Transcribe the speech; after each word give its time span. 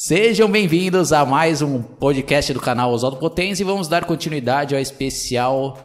Sejam 0.00 0.48
bem-vindos 0.48 1.12
a 1.12 1.26
mais 1.26 1.60
um 1.60 1.82
podcast 1.82 2.52
do 2.52 2.60
canal 2.60 2.92
Oswaldo 2.92 3.16
Potência 3.16 3.64
e 3.64 3.66
vamos 3.66 3.88
dar 3.88 4.04
continuidade 4.04 4.72
ao 4.72 4.80
especial 4.80 5.76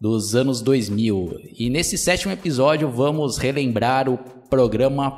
dos 0.00 0.34
anos 0.34 0.60
2000. 0.60 1.38
E 1.56 1.70
nesse 1.70 1.96
sétimo 1.96 2.32
episódio 2.32 2.90
vamos 2.90 3.38
relembrar 3.38 4.08
o 4.08 4.18
programa 4.50 5.12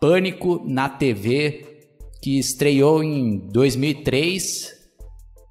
Pânico 0.00 0.62
na 0.64 0.88
TV, 0.88 1.88
que 2.22 2.38
estreou 2.38 3.02
em 3.02 3.36
2003 3.48 4.76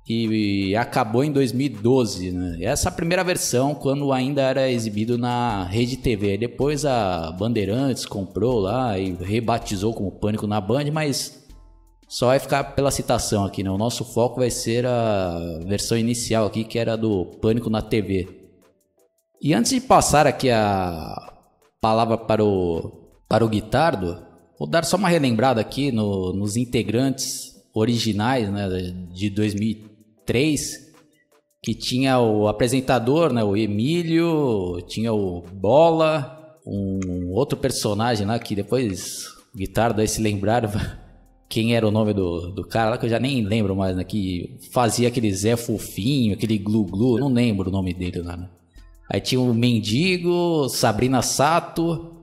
e 0.08 0.74
acabou 0.78 1.26
em 1.26 1.34
2012. 1.34 2.32
Né? 2.32 2.60
Essa 2.62 2.90
primeira 2.90 3.26
versão, 3.26 3.76
quando 3.76 4.14
ainda 4.14 4.42
era 4.42 4.72
exibido 4.72 5.18
na 5.18 5.66
Rede 5.66 5.98
TV. 5.98 6.38
Depois 6.38 6.86
a 6.86 7.30
Bandeirantes 7.38 8.06
comprou 8.06 8.58
lá 8.58 8.98
e 8.98 9.12
rebatizou 9.12 9.94
como 9.94 10.14
Pânico 10.14 10.48
na 10.48 10.62
Band, 10.62 10.90
mas 10.94 11.37
só 12.08 12.28
vai 12.28 12.40
ficar 12.40 12.64
pela 12.76 12.90
citação 12.90 13.44
aqui, 13.44 13.64
né? 13.64 13.70
O 13.70 13.78
nosso 13.78 14.06
foco 14.06 14.40
vai 14.40 14.50
ser 14.50 14.86
a 14.86 15.60
versão 15.66 15.98
inicial 15.98 16.46
aqui, 16.46 16.64
que 16.64 16.80
era 16.80 16.96
do 16.96 17.26
Pânico 17.42 17.70
na 17.70 17.82
TV. 17.82 18.28
E 19.42 19.54
antes 19.54 19.72
de 19.72 19.82
passar 19.82 20.26
aqui 20.26 20.50
a 20.50 21.34
palavra 21.82 22.18
para 22.18 22.44
o, 22.44 23.10
para 23.28 23.46
o 23.46 23.50
Guitardo, 23.50 24.24
vou 24.58 24.68
dar 24.68 24.86
só 24.86 24.96
uma 24.96 25.10
relembrada 25.10 25.60
aqui 25.60 25.92
no, 25.92 26.34
nos 26.34 26.56
integrantes 26.56 27.56
originais 27.74 28.50
né, 28.50 28.68
de 29.14 29.30
2003, 29.30 30.88
que 31.62 31.76
tinha 31.76 32.20
o 32.20 32.48
apresentador, 32.48 33.34
né, 33.34 33.44
o 33.44 33.56
Emílio, 33.56 34.82
tinha 34.88 35.14
o 35.14 35.42
Bola, 35.42 36.58
um 36.66 37.32
outro 37.32 37.58
personagem 37.58 38.26
lá 38.26 38.40
que 38.40 38.56
depois 38.56 39.26
o 39.54 39.58
Guitardo 39.58 40.02
aí 40.02 40.08
se 40.08 40.22
lembraram 40.22 40.70
quem 41.50 41.76
era 41.76 41.88
o 41.88 41.92
nome 41.92 42.14
do, 42.14 42.52
do 42.52 42.66
cara 42.66 42.92
lá, 42.92 42.98
que 42.98 43.06
eu 43.06 43.10
já 43.10 43.20
nem 43.20 43.44
lembro 43.44 43.76
mais, 43.76 43.96
né? 43.96 44.04
Que 44.04 44.58
fazia 44.72 45.08
aquele 45.08 45.32
Zé 45.34 45.56
Fofinho, 45.56 46.34
aquele 46.34 46.58
Glu 46.58 46.84
Glu, 46.84 47.20
não 47.20 47.30
lembro 47.30 47.70
o 47.70 47.72
nome 47.72 47.94
dele 47.94 48.22
lá, 48.22 48.36
né? 48.36 48.50
Aí 49.10 49.22
tinha 49.22 49.40
o 49.40 49.54
Mendigo, 49.54 50.68
Sabrina 50.68 51.22
Sato, 51.22 52.18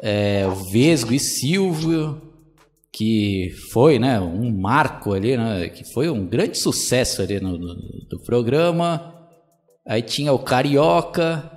é, 0.00 0.46
o 0.46 0.54
Vesgo 0.54 1.12
e 1.12 1.18
Silvio, 1.18 2.22
que 2.92 3.52
foi, 3.72 3.98
né, 3.98 4.20
um 4.20 4.52
marco 4.52 5.12
ali, 5.12 5.36
né? 5.36 5.68
Que 5.68 5.82
foi 5.82 6.08
um 6.08 6.24
grande 6.24 6.56
sucesso 6.56 7.20
ali 7.22 7.40
no, 7.40 7.58
no 7.58 7.74
do 8.08 8.20
programa. 8.20 9.12
Aí 9.84 10.00
tinha 10.00 10.32
o 10.32 10.38
Carioca 10.38 11.50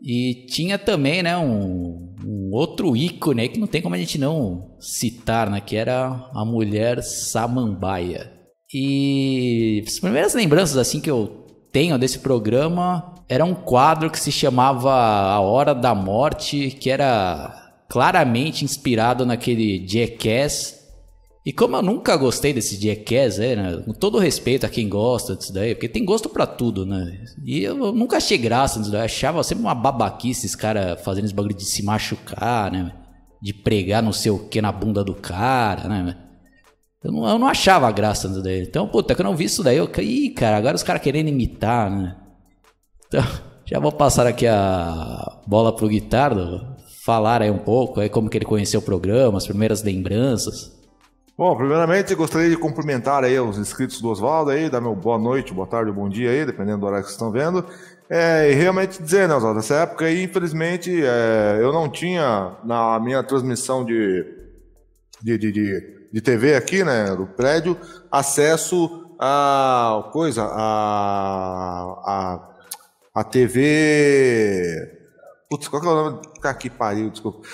e 0.00 0.46
tinha 0.48 0.78
também, 0.78 1.24
né, 1.24 1.36
um, 1.36 2.13
um 2.26 2.50
outro 2.52 2.96
ícone 2.96 3.48
que 3.48 3.58
não 3.58 3.66
tem 3.66 3.82
como 3.82 3.94
a 3.94 3.98
gente 3.98 4.18
não 4.18 4.76
citar, 4.80 5.50
né? 5.50 5.60
Que 5.60 5.76
era 5.76 6.30
a 6.34 6.44
mulher 6.44 7.02
Samambaia. 7.02 8.32
E 8.72 9.82
as 9.86 9.98
primeiras 10.00 10.34
lembranças 10.34 10.76
assim 10.76 11.00
que 11.00 11.10
eu 11.10 11.46
tenho 11.72 11.98
desse 11.98 12.18
programa 12.18 13.14
era 13.28 13.44
um 13.44 13.54
quadro 13.54 14.10
que 14.10 14.18
se 14.18 14.30
chamava 14.30 14.92
A 14.92 15.40
Hora 15.40 15.74
da 15.74 15.94
Morte, 15.94 16.70
que 16.70 16.90
era 16.90 17.72
claramente 17.88 18.64
inspirado 18.64 19.24
naquele 19.24 19.86
Jackass 19.86 20.83
e 21.46 21.52
como 21.52 21.76
eu 21.76 21.82
nunca 21.82 22.16
gostei 22.16 22.54
desse 22.54 22.80
Jackass, 22.80 23.38
é, 23.38 23.54
né? 23.54 23.82
Com 23.84 23.92
todo 23.92 24.18
respeito 24.18 24.64
a 24.64 24.68
quem 24.68 24.88
gosta 24.88 25.36
disso 25.36 25.52
daí, 25.52 25.74
porque 25.74 25.90
tem 25.90 26.02
gosto 26.02 26.26
para 26.30 26.46
tudo, 26.46 26.86
né? 26.86 27.22
E 27.44 27.62
eu 27.62 27.92
nunca 27.92 28.16
achei 28.16 28.38
graça 28.38 28.78
nisso 28.78 28.90
daí. 28.90 29.02
Eu 29.02 29.04
achava 29.04 29.42
sempre 29.42 29.62
uma 29.62 29.74
babaquice 29.74 30.46
esses 30.46 30.56
caras 30.56 31.02
fazendo 31.02 31.26
esse 31.26 31.34
bagulho 31.34 31.54
de 31.54 31.66
se 31.66 31.82
machucar, 31.82 32.72
né? 32.72 32.94
De 33.42 33.52
pregar 33.52 34.02
não 34.02 34.12
sei 34.12 34.30
o 34.30 34.48
que 34.48 34.62
na 34.62 34.72
bunda 34.72 35.04
do 35.04 35.14
cara, 35.14 35.86
né? 35.86 36.16
Eu 37.02 37.12
não, 37.12 37.28
eu 37.28 37.38
não 37.38 37.46
achava 37.46 37.92
graça 37.92 38.26
nisso 38.26 38.42
daí. 38.42 38.62
Então, 38.62 38.88
puta, 38.88 39.14
quando 39.14 39.28
eu 39.28 39.36
vi 39.36 39.44
isso 39.44 39.62
daí, 39.62 39.76
eu... 39.76 39.90
Ih, 39.98 40.30
cara, 40.30 40.56
agora 40.56 40.74
os 40.74 40.82
caras 40.82 41.02
querendo 41.02 41.28
imitar, 41.28 41.90
né? 41.90 42.16
Então, 43.06 43.22
já 43.70 43.78
vou 43.78 43.92
passar 43.92 44.26
aqui 44.26 44.46
a 44.46 45.42
bola 45.46 45.76
pro 45.76 45.88
Guitardo. 45.88 46.72
Falar 47.04 47.42
aí 47.42 47.50
um 47.50 47.58
pouco, 47.58 48.00
aí 48.00 48.08
como 48.08 48.30
que 48.30 48.38
ele 48.38 48.46
conheceu 48.46 48.80
o 48.80 48.82
programa, 48.82 49.36
as 49.36 49.46
primeiras 49.46 49.82
lembranças. 49.82 50.72
Bom, 51.36 51.56
primeiramente 51.56 52.14
gostaria 52.14 52.48
de 52.48 52.56
cumprimentar 52.56 53.24
aí 53.24 53.40
os 53.40 53.58
inscritos 53.58 54.00
do 54.00 54.08
Oswaldo 54.08 54.52
aí, 54.52 54.70
dar 54.70 54.80
meu 54.80 54.94
boa 54.94 55.18
noite, 55.18 55.52
boa 55.52 55.66
tarde, 55.66 55.90
bom 55.90 56.08
dia 56.08 56.30
aí, 56.30 56.46
dependendo 56.46 56.78
do 56.78 56.86
horário 56.86 57.04
que 57.04 57.10
vocês 57.10 57.20
estão 57.20 57.32
vendo. 57.32 57.66
É, 58.08 58.52
e 58.52 58.54
realmente 58.54 59.02
dizer, 59.02 59.28
né, 59.28 59.34
Oswaldo, 59.34 59.56
nessa 59.56 59.74
época 59.74 60.04
aí, 60.04 60.22
infelizmente, 60.22 60.92
é, 61.04 61.58
eu 61.60 61.72
não 61.72 61.88
tinha 61.88 62.56
na 62.62 63.00
minha 63.00 63.20
transmissão 63.24 63.84
de, 63.84 64.24
de, 65.20 65.36
de, 65.36 65.50
de, 65.50 66.08
de 66.12 66.20
TV 66.20 66.54
aqui, 66.54 66.84
né, 66.84 67.16
do 67.16 67.26
prédio, 67.26 67.76
acesso 68.12 69.04
a 69.18 70.08
coisa, 70.12 70.44
a, 70.44 71.82
a, 72.06 72.48
a 73.12 73.24
TV 73.24 74.93
Putz, 75.54 75.68
qual 75.68 75.80
que 75.80 75.86
é 75.86 75.90
o 75.90 75.94
nome? 75.94 76.18
Tá 76.42 76.52
que 76.52 76.68
pariu, 76.68 77.10
desculpa. 77.10 77.46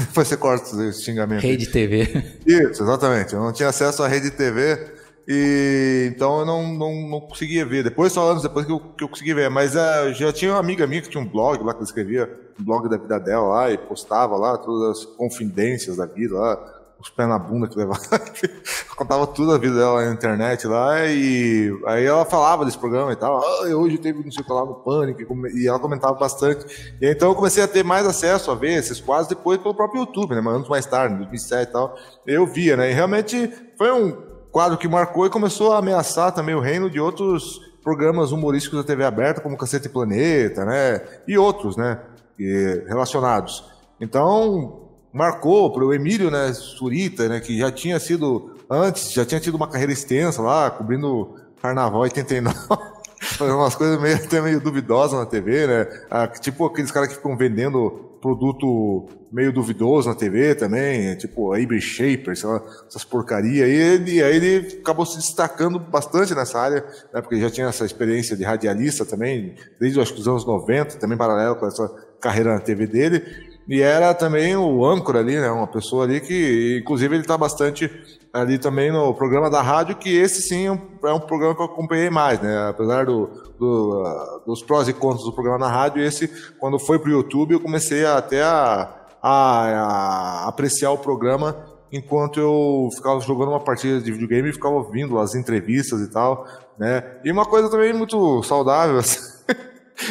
Depois 0.00 0.26
você 0.26 0.34
corta 0.34 0.64
esse 0.82 1.02
xingamento. 1.02 1.42
Rede 1.42 1.66
TV. 1.66 2.40
Isso, 2.46 2.82
exatamente. 2.82 3.34
Eu 3.34 3.40
não 3.40 3.52
tinha 3.52 3.68
acesso 3.68 4.02
à 4.02 4.08
rede 4.08 4.30
TV 4.30 4.94
e 5.28 6.10
então 6.10 6.40
eu 6.40 6.46
não, 6.46 6.72
não, 6.72 6.94
não 7.10 7.20
conseguia 7.20 7.66
ver. 7.66 7.84
Depois, 7.84 8.14
só 8.14 8.30
anos 8.30 8.42
depois 8.42 8.64
que 8.64 8.72
eu, 8.72 8.80
que 8.80 9.04
eu 9.04 9.08
consegui 9.10 9.34
ver. 9.34 9.50
Mas 9.50 9.74
uh, 9.74 10.14
já 10.14 10.32
tinha 10.32 10.52
uma 10.52 10.60
amiga 10.60 10.86
minha 10.86 11.02
que 11.02 11.10
tinha 11.10 11.22
um 11.22 11.28
blog 11.28 11.62
lá 11.62 11.74
que 11.74 11.80
eu 11.80 11.84
escrevia, 11.84 12.34
um 12.58 12.64
blog 12.64 12.88
da 12.88 12.96
vida 12.96 13.20
dela 13.20 13.46
lá 13.46 13.70
e 13.70 13.76
postava 13.76 14.38
lá 14.38 14.56
todas 14.56 15.00
as 15.00 15.04
confidências 15.04 15.98
da 15.98 16.06
vida 16.06 16.34
lá 16.34 16.83
os 17.00 17.10
pés 17.10 17.28
na 17.28 17.38
bunda 17.38 17.68
que 17.68 17.76
levava. 17.76 18.00
contava 18.96 19.26
tudo 19.26 19.52
a 19.52 19.58
vida 19.58 19.74
dela 19.74 20.04
na 20.04 20.12
internet 20.12 20.66
lá 20.66 21.04
e 21.06 21.70
aí 21.86 22.04
ela 22.04 22.24
falava 22.24 22.64
desse 22.64 22.78
programa 22.78 23.12
e 23.12 23.16
tal. 23.16 23.42
Ah, 23.42 23.66
hoje 23.74 23.98
teve 23.98 24.22
não 24.22 24.30
sei 24.30 24.42
o 24.42 24.46
que 24.46 24.52
lá 24.52 24.64
no 24.64 24.74
Pânico 24.76 25.20
e 25.54 25.66
ela 25.66 25.78
comentava 25.78 26.14
bastante. 26.14 26.96
E 27.00 27.06
então 27.06 27.28
eu 27.28 27.34
comecei 27.34 27.62
a 27.62 27.68
ter 27.68 27.84
mais 27.84 28.06
acesso 28.06 28.50
a 28.50 28.54
ver 28.54 28.78
esses 28.78 29.00
quadros 29.00 29.28
depois 29.28 29.58
pelo 29.58 29.74
próprio 29.74 30.00
YouTube, 30.00 30.34
né? 30.34 30.40
Anos 30.40 30.68
mais 30.68 30.86
tarde, 30.86 31.14
em 31.14 31.18
2007 31.18 31.68
e 31.68 31.72
tal, 31.72 31.96
eu 32.26 32.46
via, 32.46 32.76
né? 32.76 32.90
E 32.90 32.94
realmente 32.94 33.52
foi 33.76 33.90
um 33.90 34.12
quadro 34.50 34.78
que 34.78 34.86
marcou 34.86 35.26
e 35.26 35.30
começou 35.30 35.72
a 35.72 35.78
ameaçar 35.78 36.32
também 36.32 36.54
o 36.54 36.60
reino 36.60 36.88
de 36.88 37.00
outros 37.00 37.60
programas 37.82 38.32
humorísticos 38.32 38.78
da 38.78 38.84
TV 38.84 39.04
aberta, 39.04 39.40
como 39.40 39.58
Cacete 39.58 39.88
Planeta, 39.88 40.64
né? 40.64 41.02
E 41.28 41.36
outros, 41.36 41.76
né? 41.76 42.00
E, 42.38 42.84
relacionados. 42.86 43.70
Então, 44.00 44.83
marcou 45.14 45.72
para 45.72 45.84
o 45.84 45.94
Emílio, 45.94 46.28
né, 46.28 46.52
Surita, 46.52 47.28
né, 47.28 47.38
que 47.38 47.56
já 47.56 47.70
tinha 47.70 48.00
sido 48.00 48.56
antes, 48.68 49.12
já 49.12 49.24
tinha 49.24 49.40
tido 49.40 49.54
uma 49.54 49.68
carreira 49.68 49.92
extensa 49.92 50.42
lá, 50.42 50.68
cobrindo 50.70 51.36
Carnaval 51.62 52.00
89. 52.00 52.58
Fazendo 53.22 53.56
umas 53.56 53.74
coisas 53.74 53.98
meio, 54.02 54.16
até 54.16 54.40
meio 54.42 54.60
duvidosas 54.60 55.18
na 55.18 55.24
TV, 55.24 55.66
né? 55.66 55.86
Ah, 56.10 56.26
tipo 56.26 56.66
aqueles 56.66 56.90
caras 56.90 57.08
que 57.08 57.14
ficam 57.14 57.34
vendendo 57.36 58.18
produto 58.20 59.06
meio 59.32 59.50
duvidoso 59.50 60.08
na 60.08 60.14
TV 60.14 60.54
também, 60.54 61.16
tipo 61.16 61.52
a 61.52 61.58
Ibri 61.58 61.80
Shaper, 61.80 62.36
sei 62.36 62.48
lá, 62.48 62.62
essas 62.86 63.02
porcaria. 63.02 63.66
E 63.66 63.70
ele, 63.70 64.22
aí 64.22 64.36
ele 64.36 64.78
acabou 64.80 65.06
se 65.06 65.16
destacando 65.16 65.78
bastante 65.78 66.34
nessa 66.34 66.58
área, 66.58 66.84
né? 67.14 67.22
Porque 67.22 67.40
já 67.40 67.50
tinha 67.50 67.66
essa 67.68 67.86
experiência 67.86 68.36
de 68.36 68.44
radialista 68.44 69.06
também, 69.06 69.54
desde 69.80 69.98
acho 70.00 70.12
que 70.12 70.20
os 70.20 70.28
anos 70.28 70.44
90, 70.44 70.98
também 70.98 71.16
paralelo 71.16 71.56
com 71.56 71.66
essa 71.66 71.88
carreira 72.20 72.52
na 72.52 72.60
TV 72.60 72.86
dele. 72.86 73.53
E 73.66 73.80
era 73.80 74.12
também 74.12 74.54
o 74.56 74.84
âncora 74.84 75.20
ali, 75.20 75.36
né? 75.36 75.50
Uma 75.50 75.66
pessoa 75.66 76.04
ali 76.04 76.20
que, 76.20 76.78
inclusive, 76.82 77.14
ele 77.14 77.22
está 77.22 77.36
bastante 77.36 77.90
ali 78.32 78.58
também 78.58 78.92
no 78.92 79.14
programa 79.14 79.48
da 79.48 79.62
rádio, 79.62 79.96
que 79.96 80.14
esse 80.14 80.42
sim 80.42 80.66
é 80.66 80.72
um, 80.72 80.74
é 80.74 81.18
programa 81.20 81.54
que 81.54 81.62
eu 81.62 81.66
acompanhei 81.66 82.10
mais, 82.10 82.40
né? 82.40 82.68
Apesar 82.68 83.06
do, 83.06 83.30
do 83.58 84.02
uh, 84.02 84.44
dos 84.44 84.62
prós 84.62 84.88
e 84.88 84.92
contras 84.92 85.24
do 85.24 85.32
programa 85.32 85.58
na 85.58 85.68
rádio, 85.68 86.02
esse, 86.02 86.28
quando 86.58 86.78
foi 86.78 86.98
para 86.98 87.08
o 87.08 87.12
YouTube, 87.12 87.52
eu 87.52 87.60
comecei 87.60 88.04
até 88.04 88.42
a, 88.42 88.92
a, 89.22 89.30
a, 89.30 90.48
apreciar 90.48 90.90
o 90.90 90.98
programa 90.98 91.56
enquanto 91.92 92.40
eu 92.40 92.88
ficava 92.94 93.20
jogando 93.20 93.50
uma 93.50 93.60
partida 93.60 94.00
de 94.00 94.10
videogame 94.10 94.50
e 94.50 94.52
ficava 94.52 94.74
ouvindo 94.74 95.16
as 95.18 95.36
entrevistas 95.36 96.00
e 96.00 96.10
tal, 96.10 96.44
né? 96.76 97.04
E 97.24 97.30
uma 97.30 97.46
coisa 97.46 97.70
também 97.70 97.92
muito 97.92 98.42
saudável, 98.42 98.98
assim, 99.00 99.20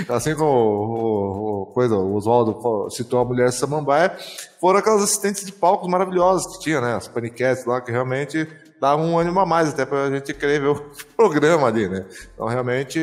assim 0.09 0.35
como 0.35 0.51
o, 0.51 1.61
o, 1.61 1.65
coisa, 1.67 1.95
o 1.95 2.15
Oswaldo 2.15 2.89
citou 2.89 3.19
a 3.19 3.25
mulher 3.25 3.51
Samambaia, 3.51 4.15
foram 4.59 4.79
aquelas 4.79 5.03
assistentes 5.03 5.45
de 5.45 5.51
palcos 5.51 5.89
maravilhosas 5.89 6.55
que 6.55 6.63
tinha, 6.63 6.81
né? 6.81 6.95
As 6.95 7.07
paniquetes 7.07 7.65
lá, 7.65 7.81
que 7.81 7.91
realmente 7.91 8.47
davam 8.79 9.11
um 9.11 9.17
ânimo 9.17 9.39
a 9.39 9.45
mais 9.45 9.69
até 9.69 9.85
para 9.85 10.03
a 10.03 10.11
gente 10.11 10.33
querer 10.33 10.59
ver 10.59 10.67
o 10.67 10.81
programa 11.15 11.67
ali, 11.67 11.87
né? 11.87 12.05
Então, 12.33 12.47
realmente, 12.47 12.99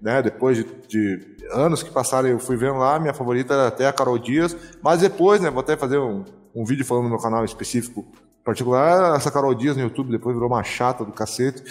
né, 0.00 0.22
depois 0.22 0.56
de, 0.56 0.64
de, 0.86 1.36
anos 1.52 1.82
que 1.82 1.90
passaram, 1.90 2.28
eu 2.28 2.38
fui 2.38 2.56
vendo 2.56 2.78
lá, 2.78 2.98
minha 2.98 3.14
favorita 3.14 3.54
era 3.54 3.66
até 3.68 3.86
a 3.86 3.92
Carol 3.92 4.18
Dias, 4.18 4.56
mas 4.82 5.00
depois, 5.00 5.40
né, 5.40 5.50
vou 5.50 5.60
até 5.60 5.76
fazer 5.76 5.98
um, 5.98 6.24
um 6.54 6.64
vídeo 6.64 6.84
falando 6.84 7.04
no 7.04 7.10
meu 7.10 7.18
canal 7.18 7.44
específico 7.44 8.06
particular, 8.50 9.16
essa 9.16 9.30
Carol 9.30 9.54
Dias 9.54 9.76
no 9.76 9.82
YouTube 9.84 10.10
depois 10.10 10.34
virou 10.34 10.50
uma 10.50 10.64
chata 10.64 11.04
do 11.04 11.12
cacete 11.12 11.62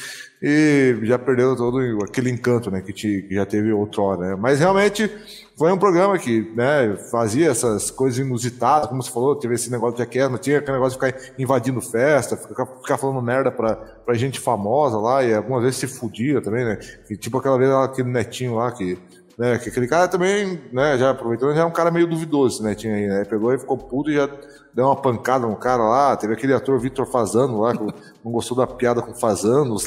e 0.41 0.97
já 1.03 1.19
perdeu 1.19 1.53
todo 1.53 1.77
aquele 2.03 2.29
encanto, 2.29 2.71
né, 2.71 2.81
que, 2.81 2.93
te, 2.93 3.25
que 3.27 3.35
já 3.35 3.45
teve 3.45 3.73
outrora, 3.73 4.29
né? 4.29 4.35
Mas 4.39 4.59
realmente 4.59 5.11
foi 5.57 5.73
um 5.73 5.77
programa 5.77 6.17
que, 6.17 6.49
né, 6.55 6.95
fazia 7.11 7.51
essas 7.51 7.91
coisas 7.91 8.19
inusitadas, 8.19 8.87
como 8.87 9.03
você 9.03 9.11
falou, 9.11 9.35
teve 9.35 9.55
esse 9.55 9.69
negócio 9.69 9.97
de 9.97 10.01
aquela, 10.01 10.37
tinha 10.37 10.59
aquele 10.59 10.77
negócio 10.77 10.97
de 10.97 11.05
ficar 11.05 11.33
invadindo 11.37 11.81
festa, 11.81 12.37
ficar, 12.37 12.65
ficar 12.65 12.97
falando 12.97 13.21
merda 13.21 13.51
pra, 13.51 13.75
pra 13.75 14.13
gente 14.15 14.39
famosa 14.39 14.97
lá, 14.97 15.21
e 15.21 15.33
algumas 15.33 15.63
vezes 15.63 15.79
se 15.79 15.87
fudia 15.87 16.41
também, 16.41 16.63
né? 16.63 16.79
E, 17.09 17.17
tipo 17.17 17.37
aquela 17.37 17.57
vez 17.57 17.69
aquele 17.69 18.09
netinho 18.09 18.55
lá 18.55 18.71
que 18.71 18.97
né? 19.39 19.57
Que 19.57 19.69
aquele 19.69 19.87
cara 19.87 20.05
também, 20.09 20.61
né, 20.69 20.97
já 20.97 21.11
aproveitando, 21.11 21.55
já 21.55 21.61
é 21.61 21.65
um 21.65 21.71
cara 21.71 21.89
meio 21.89 22.05
duvidoso, 22.05 22.61
né? 22.61 22.75
Tinha 22.75 22.93
né? 23.07 23.23
Pegou 23.23 23.53
e 23.53 23.57
ficou 23.57 23.77
puto 23.77 24.11
e 24.11 24.15
já 24.15 24.29
deu 24.73 24.85
uma 24.85 24.97
pancada 24.97 25.47
no 25.47 25.55
cara 25.55 25.81
lá. 25.81 26.17
Teve 26.17 26.33
aquele 26.33 26.53
ator 26.53 26.77
Vitor 26.77 27.05
Fazano 27.05 27.61
lá, 27.61 27.71
que 27.71 27.81
não 28.21 28.33
gostou 28.33 28.57
da 28.57 28.67
piada 28.67 29.01
com 29.01 29.13
Fazanos. 29.13 29.85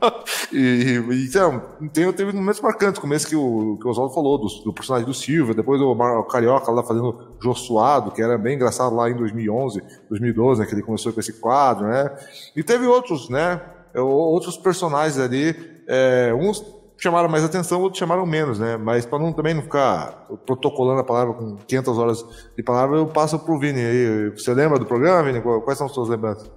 e, 0.50 1.02
e 1.10 1.26
então, 1.26 1.60
tem, 1.92 2.10
teve 2.14 2.32
momentos 2.32 2.62
marcantes, 2.62 2.98
como 2.98 3.12
esse 3.12 3.26
que 3.26 3.36
o, 3.36 3.76
que 3.78 3.86
o 3.86 3.90
Oswaldo 3.90 4.14
falou, 4.14 4.38
do, 4.38 4.46
do, 4.64 4.72
personagem 4.72 5.06
do 5.06 5.12
Silva, 5.12 5.52
depois 5.52 5.82
o, 5.82 5.92
o 5.92 6.24
Carioca 6.24 6.72
lá 6.72 6.82
fazendo 6.82 7.36
Jô 7.38 7.54
Suado, 7.54 8.10
que 8.10 8.22
era 8.22 8.38
bem 8.38 8.54
engraçado 8.54 8.96
lá 8.96 9.10
em 9.10 9.16
2011, 9.18 9.82
2012, 10.08 10.60
né? 10.62 10.66
Que 10.66 10.72
ele 10.72 10.82
começou 10.82 11.12
com 11.12 11.20
esse 11.20 11.34
quadro, 11.34 11.86
né? 11.86 12.10
E 12.56 12.62
teve 12.62 12.86
outros, 12.86 13.28
né? 13.28 13.60
Outros 13.94 14.56
personagens 14.56 15.18
ali, 15.18 15.54
é, 15.86 16.32
uns 16.34 16.64
chamaram 16.96 17.28
mais 17.28 17.44
atenção, 17.44 17.80
outros 17.80 17.98
chamaram 17.98 18.24
menos, 18.26 18.58
né? 18.58 18.76
Mas 18.76 19.04
para 19.04 19.18
não, 19.18 19.32
também 19.32 19.54
não 19.54 19.62
ficar 19.62 20.26
protocolando 20.46 21.00
a 21.00 21.04
palavra 21.04 21.34
com 21.34 21.56
500 21.56 21.98
horas 21.98 22.24
de 22.56 22.62
palavra, 22.62 22.96
eu 22.96 23.06
passo 23.06 23.38
pro 23.38 23.58
Vini 23.58 23.80
aí. 23.80 24.30
Você 24.30 24.54
lembra 24.54 24.78
do 24.78 24.86
programa, 24.86 25.22
Vini? 25.22 25.40
Quais 25.40 25.78
são 25.78 25.86
as 25.86 25.92
suas 25.92 26.08
lembranças? 26.08 26.50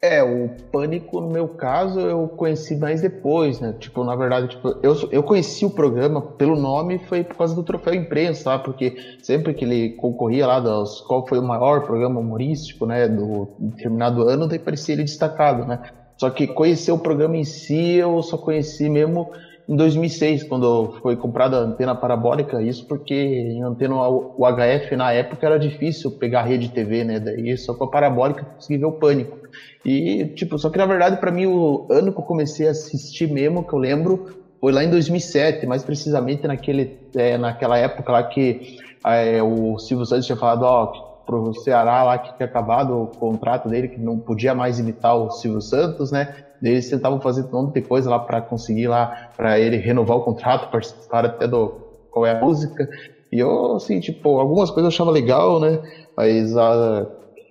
É, 0.00 0.22
o 0.22 0.48
Pânico, 0.70 1.20
no 1.20 1.28
meu 1.28 1.48
caso, 1.48 1.98
eu 1.98 2.28
conheci 2.28 2.76
mais 2.76 3.00
depois, 3.00 3.58
né? 3.58 3.74
Tipo, 3.80 4.04
na 4.04 4.14
verdade, 4.14 4.50
tipo, 4.50 4.76
eu, 4.80 4.94
eu 5.10 5.24
conheci 5.24 5.64
o 5.64 5.70
programa 5.70 6.22
pelo 6.22 6.54
nome 6.54 7.00
foi 7.00 7.24
por 7.24 7.36
causa 7.36 7.52
do 7.52 7.64
troféu 7.64 7.94
imprensa, 7.94 8.44
tá? 8.44 8.58
Porque 8.60 8.96
sempre 9.20 9.52
que 9.54 9.64
ele 9.64 9.90
concorria 9.96 10.46
lá 10.46 10.60
dos 10.60 11.00
qual 11.00 11.26
foi 11.26 11.40
o 11.40 11.42
maior 11.42 11.82
programa 11.82 12.20
humorístico, 12.20 12.86
né, 12.86 13.08
do 13.08 13.48
determinado 13.58 14.22
ano, 14.22 14.46
daí 14.46 14.60
parecia 14.60 14.94
ele 14.94 15.02
destacado, 15.02 15.64
né? 15.64 15.80
Só 16.18 16.30
que 16.30 16.46
conhecer 16.48 16.90
o 16.92 16.98
programa 16.98 17.36
em 17.36 17.44
si, 17.44 17.94
eu 17.94 18.20
só 18.22 18.36
conheci 18.36 18.88
mesmo 18.88 19.28
em 19.68 19.76
2006, 19.76 20.44
quando 20.44 20.90
foi 21.02 21.16
comprada 21.16 21.58
a 21.58 21.60
antena 21.60 21.94
parabólica. 21.94 22.62
Isso 22.62 22.84
porque 22.88 23.14
em 23.14 23.62
antena 23.62 23.94
UHF 24.36 24.96
na 24.96 25.12
época 25.12 25.46
era 25.46 25.58
difícil 25.58 26.10
pegar 26.10 26.42
rede 26.42 26.70
TV, 26.70 27.04
né? 27.04 27.20
Daí 27.20 27.56
só 27.58 27.74
com 27.74 27.84
a 27.84 27.90
parabólica 27.90 28.46
consegui 28.56 28.78
ver 28.78 28.86
o 28.86 28.92
pânico. 28.92 29.38
E, 29.84 30.26
tipo, 30.34 30.58
só 30.58 30.70
que 30.70 30.78
na 30.78 30.86
verdade, 30.86 31.18
para 31.20 31.30
mim, 31.30 31.46
o 31.46 31.84
ano 31.90 32.12
que 32.12 32.20
eu 32.20 32.24
comecei 32.24 32.66
a 32.66 32.70
assistir 32.70 33.28
mesmo, 33.28 33.64
que 33.64 33.74
eu 33.74 33.78
lembro, 33.78 34.20
foi 34.60 34.72
lá 34.72 34.82
em 34.82 34.90
2007, 34.90 35.66
mais 35.66 35.84
precisamente 35.84 36.46
naquele, 36.46 36.90
é, 37.14 37.38
naquela 37.38 37.78
época 37.78 38.10
lá 38.10 38.24
que 38.24 38.58
é, 39.06 39.42
o 39.42 39.78
Silvio 39.78 40.06
Santos 40.06 40.26
tinha 40.26 40.36
falado, 40.36 40.62
ó, 40.62 40.90
pro 41.28 41.52
Ceará 41.52 42.02
lá 42.02 42.18
que 42.18 42.34
tinha 42.34 42.46
acabado 42.46 43.02
o 43.02 43.06
contrato 43.06 43.68
dele, 43.68 43.86
que 43.86 44.00
não 44.00 44.18
podia 44.18 44.54
mais 44.54 44.78
imitar 44.78 45.14
o 45.14 45.30
Silvio 45.30 45.60
Santos, 45.60 46.10
né? 46.10 46.26
Eles 46.62 46.88
tentavam 46.88 47.20
fazer 47.20 47.44
um 47.52 47.64
monte 47.64 47.74
de 47.74 47.82
coisa 47.82 48.08
lá 48.08 48.18
para 48.18 48.40
conseguir 48.40 48.88
lá, 48.88 49.28
para 49.36 49.60
ele 49.60 49.76
renovar 49.76 50.16
o 50.16 50.22
contrato, 50.22 50.70
participar 50.70 51.26
até 51.26 51.46
do 51.46 51.70
qual 52.10 52.24
é 52.24 52.30
a 52.30 52.40
música. 52.40 52.88
E 53.30 53.38
eu, 53.38 53.76
assim, 53.76 54.00
tipo, 54.00 54.40
algumas 54.40 54.70
coisas 54.70 54.84
eu 54.84 54.94
achava 54.94 55.10
legal, 55.10 55.60
né? 55.60 55.78
Mas, 56.16 56.56
a, 56.56 57.06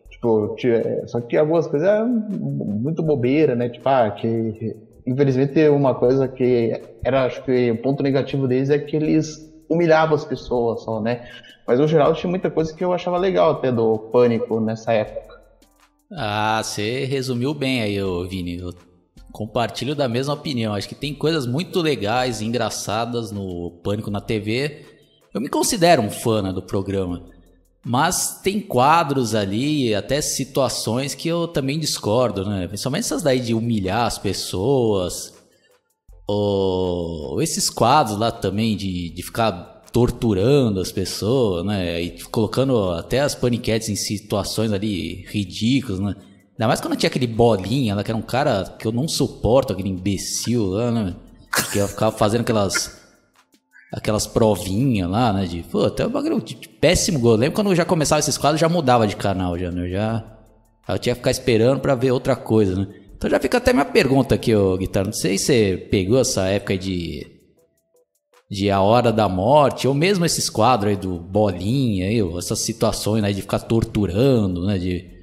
tipo, 0.09 0.56
só 1.06 1.21
que 1.21 1.38
algumas 1.38 1.68
coisas 1.68 1.88
eram 1.88 2.07
muito 2.07 3.03
bobeira, 3.03 3.56
né? 3.56 3.69
Tipo, 3.69 3.88
ah, 3.88 4.09
que 4.09 4.75
infelizmente 5.06 5.69
uma 5.69 5.94
coisa 5.94 6.27
que 6.27 6.74
era, 7.06 7.25
acho 7.25 7.41
que 7.44 7.71
o 7.71 7.77
ponto 7.77 8.03
negativo 8.03 8.47
deles 8.47 8.69
é 8.71 8.79
que 8.79 8.95
eles 8.95 9.46
humilhavam 9.69 10.15
as 10.15 10.25
pessoas 10.25 10.83
só, 10.83 11.01
né? 11.01 11.27
Mas 11.65 11.79
no 11.79 11.87
geral 11.87 12.13
tinha 12.13 12.29
muita 12.29 12.49
coisa 12.49 12.73
que 12.73 12.83
eu 12.83 12.93
achava 12.93 13.17
legal 13.17 13.51
até 13.51 13.71
do 13.71 13.97
Pânico 13.97 14.59
nessa 14.59 14.93
época. 14.93 15.37
Ah, 16.11 16.61
você 16.63 17.03
resumiu 17.05 17.53
bem 17.53 17.81
aí, 17.81 17.97
Vini. 18.29 18.57
Eu 18.57 18.73
compartilho 19.33 19.93
da 19.93 20.07
mesma 20.07 20.33
opinião. 20.33 20.73
Acho 20.73 20.87
que 20.87 20.95
tem 20.95 21.13
coisas 21.13 21.45
muito 21.45 21.81
legais 21.81 22.39
e 22.39 22.45
engraçadas 22.45 23.31
no 23.31 23.71
Pânico 23.83 24.09
na 24.09 24.21
TV. 24.21 24.85
Eu 25.33 25.41
me 25.41 25.49
considero 25.49 26.01
um 26.01 26.09
fã 26.09 26.41
né, 26.41 26.53
do 26.53 26.61
programa. 26.61 27.25
Mas 27.85 28.41
tem 28.41 28.59
quadros 28.59 29.35
ali, 29.35 29.93
até 29.93 30.19
situações 30.21 31.13
que 31.13 31.27
eu 31.27 31.47
também 31.47 31.79
discordo, 31.79 32.45
né? 32.45 32.67
Principalmente 32.67 33.05
essas 33.05 33.21
daí 33.21 33.39
de 33.39 33.53
humilhar 33.53 34.05
as 34.05 34.17
pessoas. 34.17 35.37
Ou 36.27 37.41
esses 37.41 37.69
quadros 37.69 38.18
lá 38.18 38.31
também 38.31 38.75
de, 38.75 39.09
de 39.09 39.24
ficar 39.24 39.77
torturando 39.94 40.81
as 40.81 40.91
pessoas, 40.91 41.65
né? 41.65 42.01
E 42.01 42.21
colocando 42.24 42.91
até 42.91 43.21
as 43.21 43.33
paniquetes 43.33 43.89
em 43.89 43.95
situações 43.95 44.74
ali 44.74 45.25
ridículas, 45.29 46.00
né? 46.00 46.15
Ainda 46.53 46.68
mais 46.68 46.81
quando 46.81 46.97
tinha 46.97 47.07
aquele 47.07 47.27
bolinha 47.27 47.95
lá, 47.95 48.03
que 48.03 48.12
era 48.12 48.18
um 48.18 48.21
cara 48.21 48.75
que 48.77 48.85
eu 48.85 48.91
não 48.91 49.07
suporto, 49.07 49.74
aquele 49.74 49.89
imbecil 49.89 50.65
lá, 50.68 50.91
né? 50.91 51.15
Que 51.71 51.88
ficava 51.88 52.15
fazendo 52.15 52.41
aquelas. 52.41 52.97
Aquelas 53.94 54.27
provinhas 54.27 55.09
lá, 55.09 55.31
né? 55.31 55.45
De, 55.45 55.63
pô, 55.63 55.85
até 55.85 56.06
o 56.06 56.09
bagulho 56.09 56.41
de 56.41 56.56
péssimo 56.68 57.19
gol. 57.19 57.35
Lembro 57.35 57.56
quando 57.56 57.71
eu 57.71 57.75
já 57.75 57.85
começava 57.85 58.19
esses 58.19 58.38
quadros, 58.38 58.59
já 58.59 58.68
mudava 58.68 59.07
de 59.07 59.15
canal, 59.15 59.57
já, 59.57 59.71
né? 59.71 59.88
Eu 59.88 59.91
já. 59.91 60.25
Eu 60.89 61.00
tinha 61.00 61.15
que 61.15 61.19
ficar 61.19 61.31
esperando 61.31 61.79
para 61.79 61.95
ver 61.95 62.12
outra 62.12 62.35
coisa, 62.35 62.75
né? 62.75 62.88
Então 63.17 63.29
já 63.29 63.39
fica 63.39 63.57
até 63.57 63.73
minha 63.73 63.83
pergunta 63.83 64.35
aqui, 64.35 64.55
ô 64.55 64.77
Guitarra. 64.77 65.07
Não 65.07 65.13
sei 65.13 65.39
se 65.39 65.45
você 65.45 65.87
pegou 65.89 66.19
essa 66.19 66.43
época 66.43 66.77
de 66.77 67.35
de 68.49 68.71
A 68.71 68.79
Hora 68.79 69.11
da 69.11 69.27
Morte, 69.27 69.89
ou 69.89 69.93
mesmo 69.93 70.25
esses 70.25 70.49
quadros 70.49 70.91
aí 70.91 70.95
do 70.95 71.19
Bolinha, 71.19 72.05
aí, 72.05 72.37
essas 72.37 72.59
situações 72.59 73.21
aí 73.21 73.33
de 73.33 73.41
ficar 73.41 73.59
torturando, 73.59 74.65
né? 74.65 74.77
De... 74.77 75.17